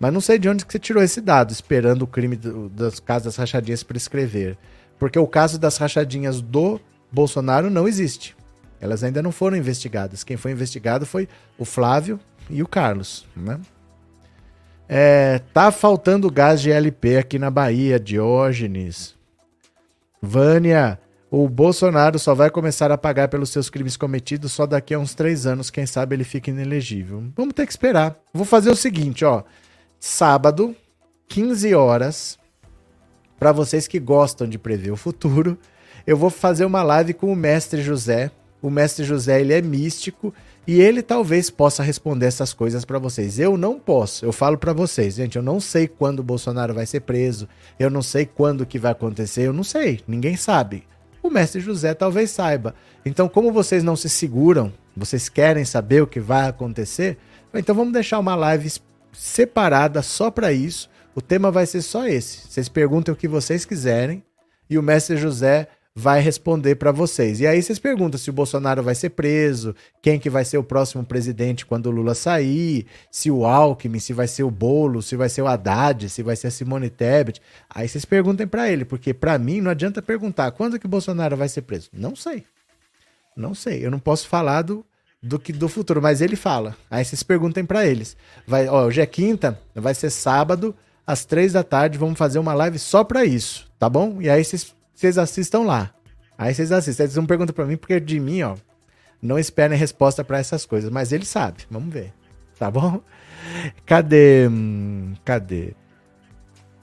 mas 0.00 0.10
não 0.10 0.22
sei 0.22 0.38
de 0.38 0.48
onde 0.48 0.64
que 0.64 0.72
você 0.72 0.78
tirou 0.78 1.02
esse 1.02 1.20
dado, 1.20 1.52
esperando 1.52 2.02
o 2.02 2.06
crime 2.06 2.34
do, 2.34 2.70
das 2.70 2.98
casos 2.98 3.24
das 3.24 3.36
rachadinhas 3.36 3.82
prescrever. 3.82 4.56
Porque 4.98 5.18
o 5.18 5.26
caso 5.26 5.58
das 5.58 5.76
rachadinhas 5.76 6.40
do 6.40 6.80
Bolsonaro 7.12 7.68
não 7.68 7.86
existe. 7.86 8.34
Elas 8.80 9.04
ainda 9.04 9.22
não 9.22 9.30
foram 9.30 9.54
investigadas. 9.54 10.24
Quem 10.24 10.38
foi 10.38 10.50
investigado 10.50 11.04
foi 11.04 11.28
o 11.58 11.64
Flávio 11.66 12.18
e 12.48 12.62
o 12.62 12.66
Carlos, 12.66 13.26
né? 13.36 13.60
É, 14.88 15.40
tá 15.52 15.70
faltando 15.70 16.30
gás 16.30 16.62
de 16.62 16.70
LP 16.70 17.18
aqui 17.18 17.38
na 17.38 17.50
Bahia, 17.50 18.00
Diógenes. 18.00 19.14
Vânia, 20.22 20.98
o 21.34 21.48
Bolsonaro 21.48 22.18
só 22.18 22.34
vai 22.34 22.50
começar 22.50 22.92
a 22.92 22.98
pagar 22.98 23.26
pelos 23.28 23.48
seus 23.48 23.70
crimes 23.70 23.96
cometidos 23.96 24.52
só 24.52 24.66
daqui 24.66 24.92
a 24.92 24.98
uns 24.98 25.14
três 25.14 25.46
anos. 25.46 25.70
Quem 25.70 25.86
sabe 25.86 26.14
ele 26.14 26.24
fica 26.24 26.50
inelegível. 26.50 27.24
Vamos 27.34 27.54
ter 27.54 27.64
que 27.64 27.72
esperar. 27.72 28.20
Vou 28.34 28.44
fazer 28.44 28.68
o 28.68 28.76
seguinte, 28.76 29.24
ó. 29.24 29.42
Sábado, 29.98 30.76
15 31.28 31.74
horas, 31.74 32.38
para 33.38 33.50
vocês 33.50 33.88
que 33.88 33.98
gostam 33.98 34.46
de 34.46 34.58
prever 34.58 34.90
o 34.90 34.96
futuro, 34.96 35.56
eu 36.06 36.18
vou 36.18 36.28
fazer 36.28 36.66
uma 36.66 36.82
live 36.82 37.14
com 37.14 37.32
o 37.32 37.36
mestre 37.36 37.80
José. 37.80 38.30
O 38.60 38.68
mestre 38.68 39.02
José, 39.02 39.40
ele 39.40 39.54
é 39.54 39.62
místico 39.62 40.34
e 40.66 40.82
ele 40.82 41.00
talvez 41.00 41.48
possa 41.48 41.82
responder 41.82 42.26
essas 42.26 42.52
coisas 42.52 42.84
para 42.84 42.98
vocês. 42.98 43.38
Eu 43.38 43.56
não 43.56 43.80
posso. 43.80 44.22
Eu 44.26 44.32
falo 44.34 44.58
para 44.58 44.74
vocês, 44.74 45.14
gente, 45.14 45.36
eu 45.36 45.42
não 45.42 45.60
sei 45.60 45.88
quando 45.88 46.18
o 46.18 46.22
Bolsonaro 46.22 46.74
vai 46.74 46.84
ser 46.84 47.00
preso. 47.00 47.48
Eu 47.78 47.88
não 47.88 48.02
sei 48.02 48.26
quando 48.26 48.66
que 48.66 48.78
vai 48.78 48.92
acontecer, 48.92 49.46
eu 49.46 49.52
não 49.54 49.64
sei. 49.64 50.02
Ninguém 50.06 50.36
sabe. 50.36 50.84
O 51.22 51.30
mestre 51.30 51.60
José 51.60 51.94
talvez 51.94 52.30
saiba. 52.30 52.74
Então, 53.04 53.28
como 53.28 53.52
vocês 53.52 53.84
não 53.84 53.94
se 53.94 54.08
seguram, 54.08 54.72
vocês 54.96 55.28
querem 55.28 55.64
saber 55.64 56.02
o 56.02 56.06
que 56.06 56.20
vai 56.20 56.48
acontecer, 56.48 57.16
então 57.54 57.74
vamos 57.74 57.92
deixar 57.92 58.18
uma 58.18 58.34
live 58.34 58.72
separada 59.12 60.02
só 60.02 60.30
para 60.30 60.52
isso. 60.52 60.90
O 61.14 61.20
tema 61.20 61.50
vai 61.50 61.66
ser 61.66 61.82
só 61.82 62.06
esse. 62.06 62.48
Vocês 62.48 62.68
perguntam 62.68 63.14
o 63.14 63.16
que 63.16 63.28
vocês 63.28 63.64
quiserem 63.64 64.22
e 64.68 64.78
o 64.78 64.82
mestre 64.82 65.16
José 65.16 65.68
vai 65.94 66.20
responder 66.20 66.76
para 66.76 66.90
vocês. 66.90 67.40
E 67.40 67.46
aí 67.46 67.62
vocês 67.62 67.78
perguntam 67.78 68.18
se 68.18 68.30
o 68.30 68.32
Bolsonaro 68.32 68.82
vai 68.82 68.94
ser 68.94 69.10
preso, 69.10 69.74
quem 70.00 70.18
que 70.18 70.30
vai 70.30 70.44
ser 70.44 70.58
o 70.58 70.64
próximo 70.64 71.04
presidente 71.04 71.66
quando 71.66 71.86
o 71.86 71.90
Lula 71.90 72.14
sair, 72.14 72.86
se 73.10 73.30
o 73.30 73.44
Alckmin, 73.44 73.98
se 73.98 74.12
vai 74.12 74.26
ser 74.26 74.42
o 74.42 74.50
Bolo, 74.50 75.02
se 75.02 75.16
vai 75.16 75.28
ser 75.28 75.42
o 75.42 75.46
Haddad, 75.46 76.08
se 76.08 76.22
vai 76.22 76.34
ser 76.34 76.46
a 76.46 76.50
Simone 76.50 76.88
Tebet. 76.88 77.40
Aí 77.68 77.88
vocês 77.88 78.04
perguntem 78.04 78.46
para 78.46 78.70
ele, 78.70 78.84
porque 78.84 79.12
para 79.12 79.38
mim 79.38 79.60
não 79.60 79.70
adianta 79.70 80.00
perguntar 80.00 80.50
quando 80.52 80.78
que 80.78 80.86
o 80.86 80.88
Bolsonaro 80.88 81.36
vai 81.36 81.48
ser 81.48 81.62
preso. 81.62 81.90
Não 81.92 82.16
sei. 82.16 82.44
Não 83.36 83.54
sei, 83.54 83.84
eu 83.84 83.90
não 83.90 83.98
posso 83.98 84.28
falar 84.28 84.62
do, 84.62 84.84
do 85.22 85.38
que 85.38 85.52
do 85.52 85.68
futuro, 85.68 86.02
mas 86.02 86.20
ele 86.20 86.36
fala. 86.36 86.76
Aí 86.90 87.04
vocês 87.04 87.22
perguntem 87.22 87.64
para 87.64 87.86
eles. 87.86 88.16
Vai, 88.46 88.68
ó, 88.68 88.86
hoje 88.86 89.00
é 89.00 89.06
quinta, 89.06 89.58
vai 89.74 89.94
ser 89.94 90.10
sábado 90.10 90.74
às 91.06 91.24
três 91.24 91.52
da 91.52 91.62
tarde, 91.62 91.98
vamos 91.98 92.18
fazer 92.18 92.38
uma 92.38 92.54
live 92.54 92.78
só 92.78 93.02
para 93.02 93.24
isso, 93.24 93.70
tá 93.78 93.88
bom? 93.88 94.20
E 94.20 94.28
aí 94.28 94.44
vocês 94.44 94.74
vocês 95.02 95.18
assistam 95.18 95.62
lá. 95.62 95.90
Aí 96.38 96.54
vocês 96.54 96.70
assistem. 96.70 97.06
Vocês 97.06 97.16
não 97.16 97.26
perguntam 97.26 97.54
pra 97.54 97.64
mim, 97.64 97.76
porque 97.76 97.98
de 97.98 98.20
mim, 98.20 98.42
ó, 98.42 98.56
não 99.20 99.38
esperem 99.38 99.76
resposta 99.76 100.22
para 100.22 100.38
essas 100.38 100.64
coisas. 100.64 100.90
Mas 100.90 101.12
ele 101.12 101.24
sabe. 101.24 101.64
Vamos 101.70 101.92
ver. 101.92 102.12
Tá 102.58 102.70
bom? 102.70 103.00
Cadê? 103.84 104.48
Hum, 104.48 105.14
cadê? 105.24 105.74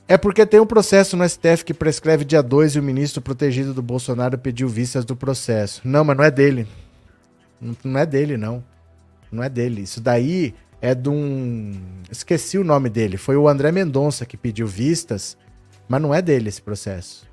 É 0.07 0.17
porque 0.17 0.45
tem 0.45 0.59
um 0.59 0.65
processo 0.65 1.15
no 1.15 1.27
STF 1.27 1.63
que 1.63 1.73
prescreve 1.73 2.25
dia 2.25 2.41
2 2.41 2.75
e 2.75 2.79
o 2.79 2.83
ministro 2.83 3.21
protegido 3.21 3.73
do 3.73 3.81
Bolsonaro 3.81 4.37
pediu 4.37 4.67
vistas 4.67 5.05
do 5.05 5.15
processo. 5.15 5.81
Não, 5.85 6.03
mas 6.03 6.17
não 6.17 6.23
é 6.23 6.31
dele. 6.31 6.67
Não 7.83 7.99
é 7.99 8.05
dele, 8.05 8.35
não. 8.35 8.63
Não 9.31 9.43
é 9.43 9.47
dele. 9.47 9.83
Isso 9.83 10.01
daí 10.01 10.53
é 10.81 10.93
de 10.93 11.07
um. 11.07 11.79
Esqueci 12.11 12.57
o 12.57 12.63
nome 12.63 12.89
dele. 12.89 13.17
Foi 13.17 13.37
o 13.37 13.47
André 13.47 13.71
Mendonça 13.71 14.25
que 14.25 14.35
pediu 14.35 14.65
vistas, 14.67 15.37
mas 15.87 16.01
não 16.01 16.13
é 16.13 16.21
dele 16.21 16.49
esse 16.49 16.61
processo 16.61 17.28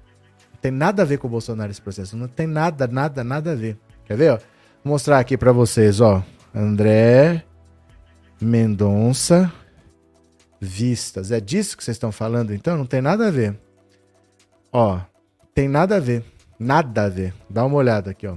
tem 0.61 0.71
nada 0.71 1.03
a 1.03 1.05
ver 1.05 1.19
com 1.19 1.27
o 1.27 1.31
Bolsonaro 1.31 1.71
esse 1.71 1.81
processo. 1.81 2.17
Não 2.17 2.29
tem 2.29 2.47
nada, 2.47 2.87
nada, 2.87 3.23
nada 3.23 3.53
a 3.53 3.55
ver. 3.55 3.79
Quer 4.05 4.17
ver? 4.17 4.33
Ó? 4.33 4.37
Vou 4.85 4.93
mostrar 4.93 5.19
aqui 5.19 5.37
para 5.37 5.53
vocês, 5.53 6.01
ó. 6.01 6.23
André 6.55 7.45
Mendonça 8.41 9.53
Vistas. 10.61 11.31
É 11.31 11.41
disso 11.41 11.77
que 11.77 11.85
vocês 11.85 11.97
estão 11.97 12.11
falando, 12.11 12.55
então? 12.55 12.77
Não 12.77 12.87
tem 12.87 13.01
nada 13.01 13.29
a 13.29 13.31
ver. 13.31 13.59
Ó, 14.73 15.01
tem 15.55 15.69
nada 15.69 15.97
a 15.97 16.01
ver. 16.01 16.25
Nada 16.59 17.05
a 17.05 17.09
ver. 17.09 17.35
Dá 17.49 17.65
uma 17.65 17.77
olhada 17.77 18.11
aqui, 18.11 18.27
ó. 18.27 18.37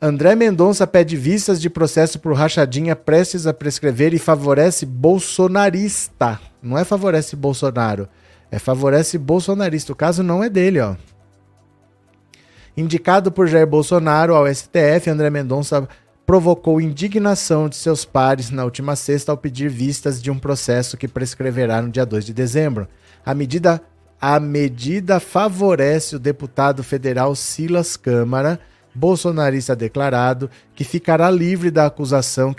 André 0.00 0.34
Mendonça 0.34 0.86
pede 0.86 1.16
vistas 1.16 1.58
de 1.58 1.70
processo 1.70 2.18
por 2.18 2.34
rachadinha 2.34 2.94
prestes 2.94 3.46
a 3.46 3.54
prescrever 3.54 4.12
e 4.12 4.18
favorece 4.18 4.84
bolsonarista. 4.84 6.38
Não 6.62 6.76
é 6.76 6.84
favorece 6.84 7.34
Bolsonaro, 7.36 8.06
é 8.50 8.58
favorece 8.58 9.16
bolsonarista. 9.16 9.92
O 9.92 9.96
caso 9.96 10.22
não 10.22 10.44
é 10.44 10.50
dele, 10.50 10.80
ó. 10.80 10.94
Indicado 12.76 13.30
por 13.30 13.46
Jair 13.46 13.66
Bolsonaro 13.66 14.34
ao 14.34 14.52
STF, 14.52 15.08
André 15.08 15.30
Mendonça 15.30 15.88
provocou 16.26 16.80
indignação 16.80 17.68
de 17.68 17.76
seus 17.76 18.04
pares 18.04 18.50
na 18.50 18.64
última 18.64 18.96
sexta 18.96 19.30
ao 19.30 19.38
pedir 19.38 19.68
vistas 19.70 20.20
de 20.20 20.30
um 20.30 20.38
processo 20.38 20.96
que 20.96 21.06
prescreverá 21.06 21.80
no 21.80 21.90
dia 21.90 22.04
2 22.04 22.24
de 22.24 22.34
dezembro. 22.34 22.88
A 23.24 23.32
medida, 23.32 23.80
a 24.20 24.40
medida 24.40 25.20
favorece 25.20 26.16
o 26.16 26.18
deputado 26.18 26.82
federal 26.82 27.36
Silas 27.36 27.96
Câmara, 27.96 28.58
bolsonarista 28.92 29.76
declarado, 29.76 30.50
que 30.74 30.82
ficará 30.82 31.30
livre 31.30 31.70
da 31.70 31.86
acusação 31.86 32.56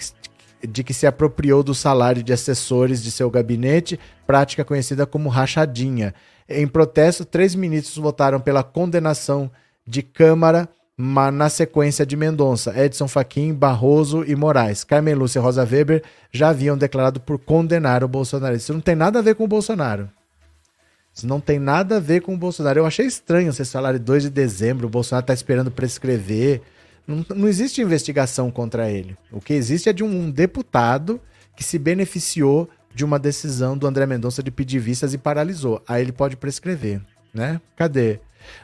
de 0.66 0.84
que 0.84 0.93
se 0.93 1.05
apropriou 1.05 1.61
do 1.61 1.76
salário 1.76 2.24
de 2.24 2.32
assessores 2.32 3.03
de 3.03 3.11
seu 3.11 3.30
gabinete, 3.30 3.99
prática 4.26 4.63
conhecida 4.63 5.05
como 5.05 5.28
rachadinha. 5.28 6.13
Em 6.47 6.68
protesto, 6.68 7.26
três 7.26 7.53
ministros 7.53 7.97
votaram 7.97 8.39
pela 8.39 8.63
condenação 8.63 9.51
de 9.88 10.01
Câmara 10.01 10.67
na 10.97 11.49
sequência 11.49 12.05
de 12.05 12.15
Mendonça, 12.15 12.73
Edson 12.77 13.07
Fachin, 13.07 13.53
Barroso 13.53 14.23
e 14.25 14.36
Moraes. 14.36 14.83
Carmen 14.83 15.13
Lúcia 15.13 15.39
e 15.39 15.41
Rosa 15.41 15.63
Weber 15.63 16.01
já 16.31 16.49
haviam 16.49 16.77
declarado 16.77 17.19
por 17.19 17.38
condenar 17.38 18.03
o 18.03 18.07
Bolsonaro. 18.07 18.55
Isso 18.55 18.73
não 18.73 18.79
tem 18.79 18.95
nada 18.95 19.19
a 19.19 19.21
ver 19.21 19.36
com 19.36 19.43
o 19.43 19.47
Bolsonaro. 19.47 20.09
Isso 21.13 21.27
não 21.27 21.39
tem 21.39 21.59
nada 21.59 21.97
a 21.97 21.99
ver 21.99 22.21
com 22.21 22.33
o 22.33 22.38
Bolsonaro. 22.38 22.79
Eu 22.79 22.86
achei 22.86 23.05
estranho 23.05 23.51
vocês 23.51 23.71
falarem 23.71 23.99
2 23.99 24.23
de 24.23 24.29
dezembro, 24.29 24.88
o 24.88 24.89
Bolsonaro 24.89 25.23
está 25.23 25.33
esperando 25.33 25.69
prescrever. 25.69 26.61
Não, 27.05 27.25
não 27.36 27.47
existe 27.47 27.81
investigação 27.81 28.49
contra 28.49 28.89
ele. 28.89 29.17
O 29.31 29.39
que 29.39 29.53
existe 29.53 29.89
é 29.89 29.93
de 29.93 30.03
um, 30.03 30.07
um 30.07 30.31
deputado 30.31 31.21
que 31.55 31.63
se 31.63 31.77
beneficiou 31.77 32.69
de 32.93 33.03
uma 33.03 33.19
decisão 33.19 33.77
do 33.77 33.86
André 33.86 34.05
Mendonça 34.05 34.41
de 34.41 34.49
pedir 34.49 34.79
vistas 34.79 35.13
e 35.13 35.17
paralisou. 35.17 35.81
Aí 35.88 36.01
ele 36.01 36.11
pode 36.11 36.38
prescrever, 36.38 37.01
né? 37.33 37.61
Cadê? 37.75 38.19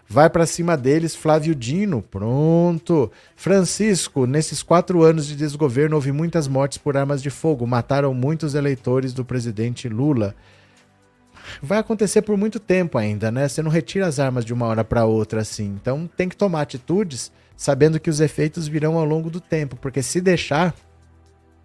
Vai 0.08 0.30
para 0.30 0.46
cima 0.46 0.76
deles, 0.76 1.16
Flávio 1.16 1.56
Dino. 1.56 2.02
Pronto. 2.02 3.12
Francisco, 3.36 4.26
nesses 4.26 4.62
quatro 4.62 5.04
anos 5.04 5.28
de 5.28 5.36
desgoverno 5.36 5.96
houve 5.96 6.12
muitas 6.12 6.48
mortes 6.48 6.78
por 6.78 6.98
armas 6.98 7.22
de 7.22 7.30
fogo. 7.30 7.66
Mataram 7.66 8.14
muitos 8.14 8.56
eleitores 8.56 9.14
do 9.14 9.24
presidente 9.24 9.88
Lula. 9.88 10.36
Vai 11.62 11.80
acontecer 11.80 12.22
por 12.22 12.38
muito 12.38 12.60
tempo 12.60 12.98
ainda, 12.98 13.32
né? 13.32 13.48
Você 13.48 13.62
não 13.62 13.72
retira 13.72 14.08
as 14.08 14.20
armas 14.20 14.46
de 14.46 14.54
uma 14.54 14.66
hora 14.66 14.84
para 14.84 15.06
outra 15.06 15.42
assim. 15.42 15.66
Então 15.82 16.10
tem 16.16 16.30
que 16.30 16.36
tomar 16.36 16.62
atitudes 16.62 17.32
sabendo 17.56 18.00
que 18.00 18.10
os 18.10 18.20
efeitos 18.20 18.68
virão 18.68 18.98
ao 18.98 19.06
longo 19.06 19.30
do 19.30 19.40
tempo, 19.40 19.76
porque 19.76 20.02
se 20.02 20.20
deixar, 20.20 20.74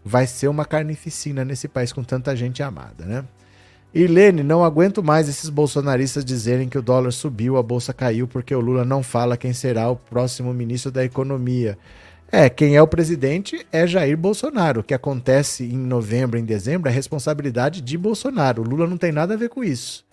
vai 0.05 0.27
ser 0.27 0.47
uma 0.49 0.64
carnificina 0.64 1.45
nesse 1.45 1.67
país 1.69 1.93
com 1.93 2.05
tanta 2.05 2.37
gente 2.37 2.62
amada, 2.62 3.05
né? 3.05 3.25
Irlene, 3.99 4.42
não 4.42 4.62
aguento 4.62 5.03
mais 5.03 5.26
esses 5.26 5.49
bolsonaristas 5.49 6.22
dizerem 6.22 6.68
que 6.68 6.76
o 6.76 6.82
dólar 6.82 7.12
subiu, 7.12 7.57
a 7.57 7.62
bolsa 7.62 7.94
caiu 7.94 8.28
porque 8.28 8.55
o 8.55 8.61
Lula 8.61 8.84
não 8.84 9.03
fala 9.03 9.38
quem 9.38 9.55
será 9.55 9.88
o 9.88 9.97
próximo 9.97 10.53
ministro 10.53 10.90
da 10.90 11.03
Economia. 11.03 11.78
É, 12.30 12.51
quem 12.51 12.76
é 12.76 12.82
o 12.82 12.86
presidente 12.86 13.66
é 13.72 13.86
Jair 13.86 14.14
Bolsonaro. 14.18 14.82
O 14.82 14.84
que 14.84 14.92
acontece 14.92 15.64
em 15.64 15.78
novembro, 15.78 16.38
em 16.38 16.44
dezembro, 16.44 16.90
é 16.90 16.92
responsabilidade 16.92 17.80
de 17.80 17.97
Bolsonaro. 17.97 18.61
O 18.61 18.68
Lula 18.68 18.86
não 18.86 18.99
tem 18.99 19.12
nada 19.12 19.32
a 19.32 19.36
ver 19.38 19.49
com 19.49 19.64
isso. 19.64 20.05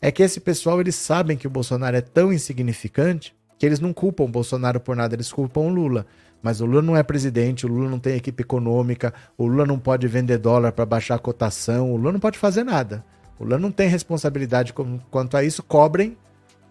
É 0.00 0.12
que 0.12 0.22
esse 0.22 0.38
pessoal, 0.38 0.80
eles 0.80 0.94
sabem 0.94 1.36
que 1.36 1.48
o 1.48 1.50
Bolsonaro 1.50 1.96
é 1.96 2.02
tão 2.02 2.32
insignificante 2.32 3.34
que 3.58 3.66
eles 3.66 3.80
não 3.80 3.92
culpam 3.92 4.22
o 4.22 4.28
Bolsonaro 4.28 4.78
por 4.78 4.94
nada, 4.94 5.16
eles 5.16 5.32
culpam 5.32 5.62
o 5.62 5.68
Lula. 5.68 6.06
Mas 6.40 6.60
o 6.60 6.66
Lula 6.66 6.82
não 6.82 6.96
é 6.96 7.02
presidente, 7.02 7.66
o 7.66 7.68
Lula 7.68 7.90
não 7.90 7.98
tem 7.98 8.14
equipe 8.14 8.44
econômica, 8.44 9.12
o 9.36 9.44
Lula 9.44 9.66
não 9.66 9.78
pode 9.78 10.06
vender 10.06 10.38
dólar 10.38 10.70
para 10.70 10.86
baixar 10.86 11.16
a 11.16 11.18
cotação, 11.18 11.90
o 11.90 11.96
Lula 11.96 12.12
não 12.12 12.20
pode 12.20 12.38
fazer 12.38 12.62
nada. 12.62 13.04
O 13.38 13.44
Lula 13.44 13.58
não 13.58 13.70
tem 13.70 13.88
responsabilidade 13.88 14.72
quanto 15.10 15.36
a 15.36 15.44
isso, 15.44 15.62
cobrem 15.62 16.16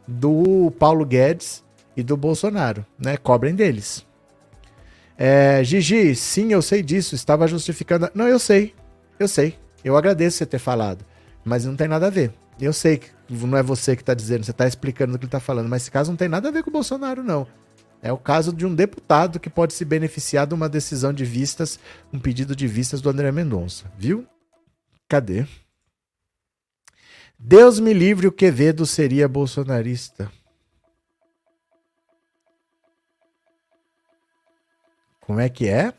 do 0.07 0.71
Paulo 0.79 1.05
Guedes 1.05 1.63
e 1.95 2.03
do 2.03 2.17
Bolsonaro, 2.17 2.85
né? 2.97 3.17
Cobrem 3.17 3.55
deles. 3.55 4.05
É, 5.17 5.63
Gigi, 5.63 6.15
sim, 6.15 6.51
eu 6.51 6.61
sei 6.61 6.81
disso, 6.81 7.15
estava 7.15 7.47
justificando. 7.47 8.09
Não, 8.13 8.27
eu 8.27 8.39
sei, 8.39 8.73
eu 9.19 9.27
sei. 9.27 9.57
Eu 9.83 9.97
agradeço 9.97 10.37
você 10.37 10.45
ter 10.45 10.59
falado, 10.59 11.05
mas 11.43 11.65
não 11.65 11.75
tem 11.75 11.87
nada 11.87 12.07
a 12.07 12.09
ver. 12.09 12.33
Eu 12.59 12.71
sei 12.71 12.97
que 12.97 13.09
não 13.29 13.57
é 13.57 13.63
você 13.63 13.95
que 13.95 14.01
está 14.01 14.13
dizendo, 14.13 14.43
você 14.43 14.51
está 14.51 14.67
explicando 14.67 15.15
o 15.15 15.19
que 15.19 15.25
ele 15.25 15.27
está 15.27 15.39
falando, 15.39 15.67
mas 15.67 15.83
esse 15.83 15.91
caso 15.91 16.11
não 16.11 16.17
tem 16.17 16.29
nada 16.29 16.49
a 16.49 16.51
ver 16.51 16.63
com 16.63 16.69
o 16.69 16.73
Bolsonaro, 16.73 17.23
não. 17.23 17.47
É 18.01 18.11
o 18.11 18.17
caso 18.17 18.51
de 18.51 18.65
um 18.65 18.75
deputado 18.75 19.39
que 19.39 19.49
pode 19.49 19.73
se 19.73 19.85
beneficiar 19.85 20.45
de 20.45 20.53
uma 20.53 20.67
decisão 20.67 21.13
de 21.13 21.23
vistas, 21.23 21.79
um 22.11 22.19
pedido 22.19 22.55
de 22.55 22.67
vistas 22.67 23.01
do 23.01 23.09
André 23.09 23.31
Mendonça, 23.31 23.85
viu? 23.97 24.25
Cadê? 25.07 25.45
Deus 27.45 27.77
me 27.77 27.93
livre, 27.93 28.25
o 28.25 28.31
Quevedo 28.31 28.85
seria 28.85 29.27
bolsonarista. 29.27 30.31
Como 35.19 35.41
é 35.41 35.49
que 35.49 35.67
é? 35.67 35.93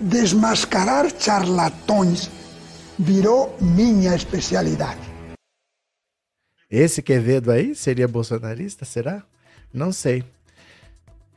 Desmascarar 0.00 1.14
charlatões 1.14 2.30
virou 2.98 3.54
minha 3.60 4.16
especialidade. 4.16 5.00
Esse 6.70 7.02
Quevedo 7.02 7.52
aí 7.52 7.74
seria 7.74 8.08
bolsonarista, 8.08 8.86
será? 8.86 9.22
Não 9.74 9.92
sei. 9.92 10.24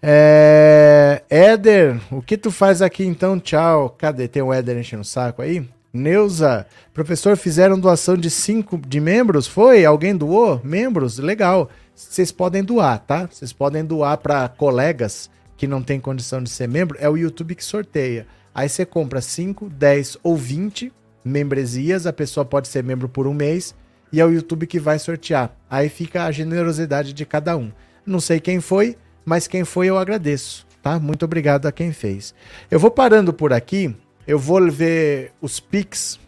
É... 0.02 1.24
Éder, 1.30 2.00
o 2.10 2.22
que 2.22 2.38
tu 2.38 2.50
faz 2.52 2.82
aqui 2.82 3.04
então? 3.04 3.38
Tchau. 3.38 3.90
Cadê? 3.90 4.30
Tem 4.30 4.42
o 4.42 4.54
Éder 4.54 4.78
enchendo 4.78 5.02
o 5.02 5.06
saco 5.06 5.42
aí? 5.42 5.70
Neuza, 5.96 6.66
professor, 6.92 7.38
fizeram 7.38 7.80
doação 7.80 8.18
de 8.18 8.28
cinco 8.28 8.80
de 8.80 9.00
membros? 9.00 9.46
Foi? 9.46 9.86
Alguém 9.86 10.16
doou? 10.16 10.60
Membros? 10.64 11.20
Legal. 11.20 11.70
Vocês 11.94 12.32
podem 12.32 12.64
doar, 12.64 12.98
tá? 12.98 13.28
Vocês 13.28 13.54
podem 13.54 13.86
doar 13.86 14.18
para 14.18 14.50
colegas 14.50 15.30
que 15.56 15.68
não 15.68 15.84
tem 15.84 16.00
condição 16.00 16.42
de 16.42 16.50
ser 16.50 16.68
membro. 16.68 16.98
É 17.00 17.08
o 17.08 17.16
YouTube 17.16 17.54
que 17.54 17.64
sorteia. 17.64 18.26
Aí 18.56 18.68
você 18.68 18.88
compra 18.88 19.22
5, 19.22 19.70
10 19.70 20.18
ou 20.24 20.36
20 20.36 20.92
membresias. 21.24 22.08
A 22.08 22.12
pessoa 22.12 22.44
pode 22.44 22.70
ser 22.70 22.84
membro 22.84 23.08
por 23.08 23.28
um 23.28 23.34
mês. 23.34 23.76
E 24.12 24.20
é 24.20 24.26
o 24.26 24.32
YouTube 24.32 24.66
que 24.66 24.80
vai 24.80 24.98
sortear. 24.98 25.56
Aí 25.70 25.90
fica 25.90 26.24
a 26.24 26.32
generosidade 26.32 27.14
de 27.14 27.24
cada 27.24 27.56
um. 27.56 27.72
Não 28.04 28.20
sei 28.20 28.40
quem 28.40 28.60
foi, 28.60 28.98
mas 29.24 29.46
quem 29.46 29.64
foi 29.64 29.92
eu 29.92 30.00
agradeço, 30.00 30.66
tá? 30.82 31.00
Muito 31.00 31.24
obrigado 31.24 31.68
a 31.68 31.72
quem 31.72 31.94
fez. 31.94 32.34
Eu 32.72 32.80
vou 32.80 32.90
parando 32.90 33.32
por 33.32 33.54
aqui, 33.54 33.96
eu 34.28 34.40
vou 34.40 34.72
ver 34.72 35.32
os 35.42 35.60
pics 35.60 36.20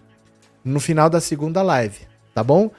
no 0.64 0.80
final 0.80 1.10
da 1.10 1.22
segunda 1.22 1.62
live, 1.62 2.00
tá 2.34 2.44
bom? 2.44 2.72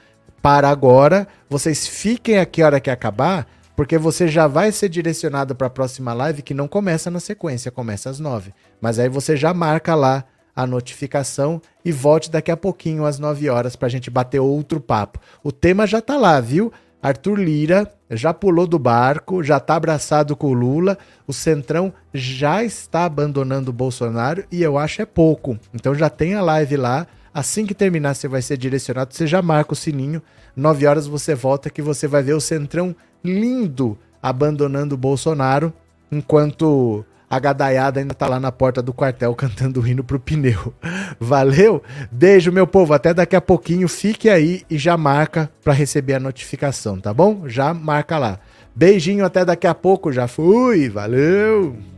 Para 0.43 0.69
agora, 0.69 1.27
vocês 1.49 1.87
fiquem 1.87 2.39
aqui 2.39 2.63
a 2.63 2.67
hora 2.67 2.81
que 2.81 2.91
acabar, 2.91 3.47
porque 3.75 3.99
você 3.99 4.29
já 4.29 4.47
vai 4.47 4.73
ser 4.73 4.89
direcionado 4.89 5.55
para 5.55 5.67
a 5.67 5.71
próxima 5.71 6.13
live 6.13 6.43
que 6.43 6.55
não 6.55 6.69
começa 6.69 7.11
na 7.11 7.21
sequência, 7.21 7.71
começa 7.71 8.11
às 8.11 8.21
nove. 8.21 8.53
Mas 8.81 8.99
aí 8.99 9.09
você 9.09 9.37
já 9.37 9.53
marca 9.53 9.95
lá 9.95 10.25
a 10.57 10.67
notificação 10.67 11.61
e 11.85 11.93
volte 11.93 12.31
daqui 12.31 12.51
a 12.51 12.57
pouquinho 12.57 13.05
às 13.05 13.19
9 13.19 13.51
horas 13.51 13.77
para 13.77 13.87
a 13.87 13.91
gente 13.91 14.09
bater 14.09 14.41
outro 14.41 14.81
papo. 14.81 15.21
O 15.45 15.53
tema 15.53 15.87
já 15.87 16.01
tá 16.01 16.17
lá, 16.17 16.41
viu? 16.41 16.73
Arthur 17.07 17.39
Lira 17.39 17.93
já 18.11 18.35
pulou 18.35 18.67
do 18.67 18.81
barco, 18.81 19.41
já 19.41 19.59
está 19.59 19.77
abraçado 19.77 20.35
com 20.35 20.49
o 20.49 20.53
Lula, 20.53 20.99
o 21.25 21.33
Centrão 21.33 21.93
já 22.13 22.65
está 22.65 23.05
abandonando 23.05 23.71
o 23.71 23.73
Bolsonaro 23.73 24.43
e 24.51 24.61
eu 24.61 24.77
acho 24.77 25.03
é 25.03 25.07
pouco. 25.07 25.57
Então 25.73 25.95
já 25.95 26.11
tem 26.11 26.35
a 26.35 26.43
live 26.43 26.77
lá. 26.77 27.07
Assim 27.33 27.65
que 27.65 27.75
terminar, 27.75 28.15
você 28.15 28.27
vai 28.27 28.43
ser 28.43 28.57
direcionado, 28.57 29.15
você 29.15 29.25
já 29.25 29.41
marca 29.41 29.73
o 29.73 29.77
sininho. 29.77 30.21
9 30.57 30.85
horas 30.85 31.07
você 31.07 31.33
volta 31.33 31.71
que 31.71 31.81
você 31.81 32.09
vai 32.09 32.25
ver 32.25 32.35
o 32.35 32.41
Centrão 32.41 32.95
lindo 33.23 33.97
abandonando 34.21 34.97
o 34.97 34.99
Bolsonaro, 34.99 35.73
enquanto 36.11 37.05
a 37.29 37.39
gadaiada 37.39 38.01
ainda 38.01 38.15
tá 38.15 38.29
lá 38.29 38.39
na 38.39 38.53
porta 38.53 38.81
do 38.81 38.93
quartel 38.93 39.35
cantando 39.35 39.87
hino 39.87 40.05
pro 40.05 40.21
pneu. 40.21 40.73
Valeu? 41.19 41.83
Beijo, 42.11 42.53
meu 42.53 42.67
povo. 42.67 42.95
Até 42.95 43.13
daqui 43.13 43.35
a 43.35 43.41
pouquinho. 43.41 43.89
Fique 43.89 44.29
aí 44.29 44.63
e 44.71 44.79
já 44.79 44.97
marca 44.97 45.51
para 45.63 45.73
receber 45.73 46.15
a 46.15 46.21
notificação, 46.21 47.01
tá 47.01 47.13
bom? 47.13 47.49
Já 47.49 47.75
marca 47.75 48.19
lá. 48.19 48.39
Beijinho, 48.75 49.25
até 49.25 49.45
daqui 49.45 49.67
a 49.67 49.75
pouco. 49.75 50.13
Já 50.13 50.29
fui. 50.29 50.89
Valeu! 50.89 51.96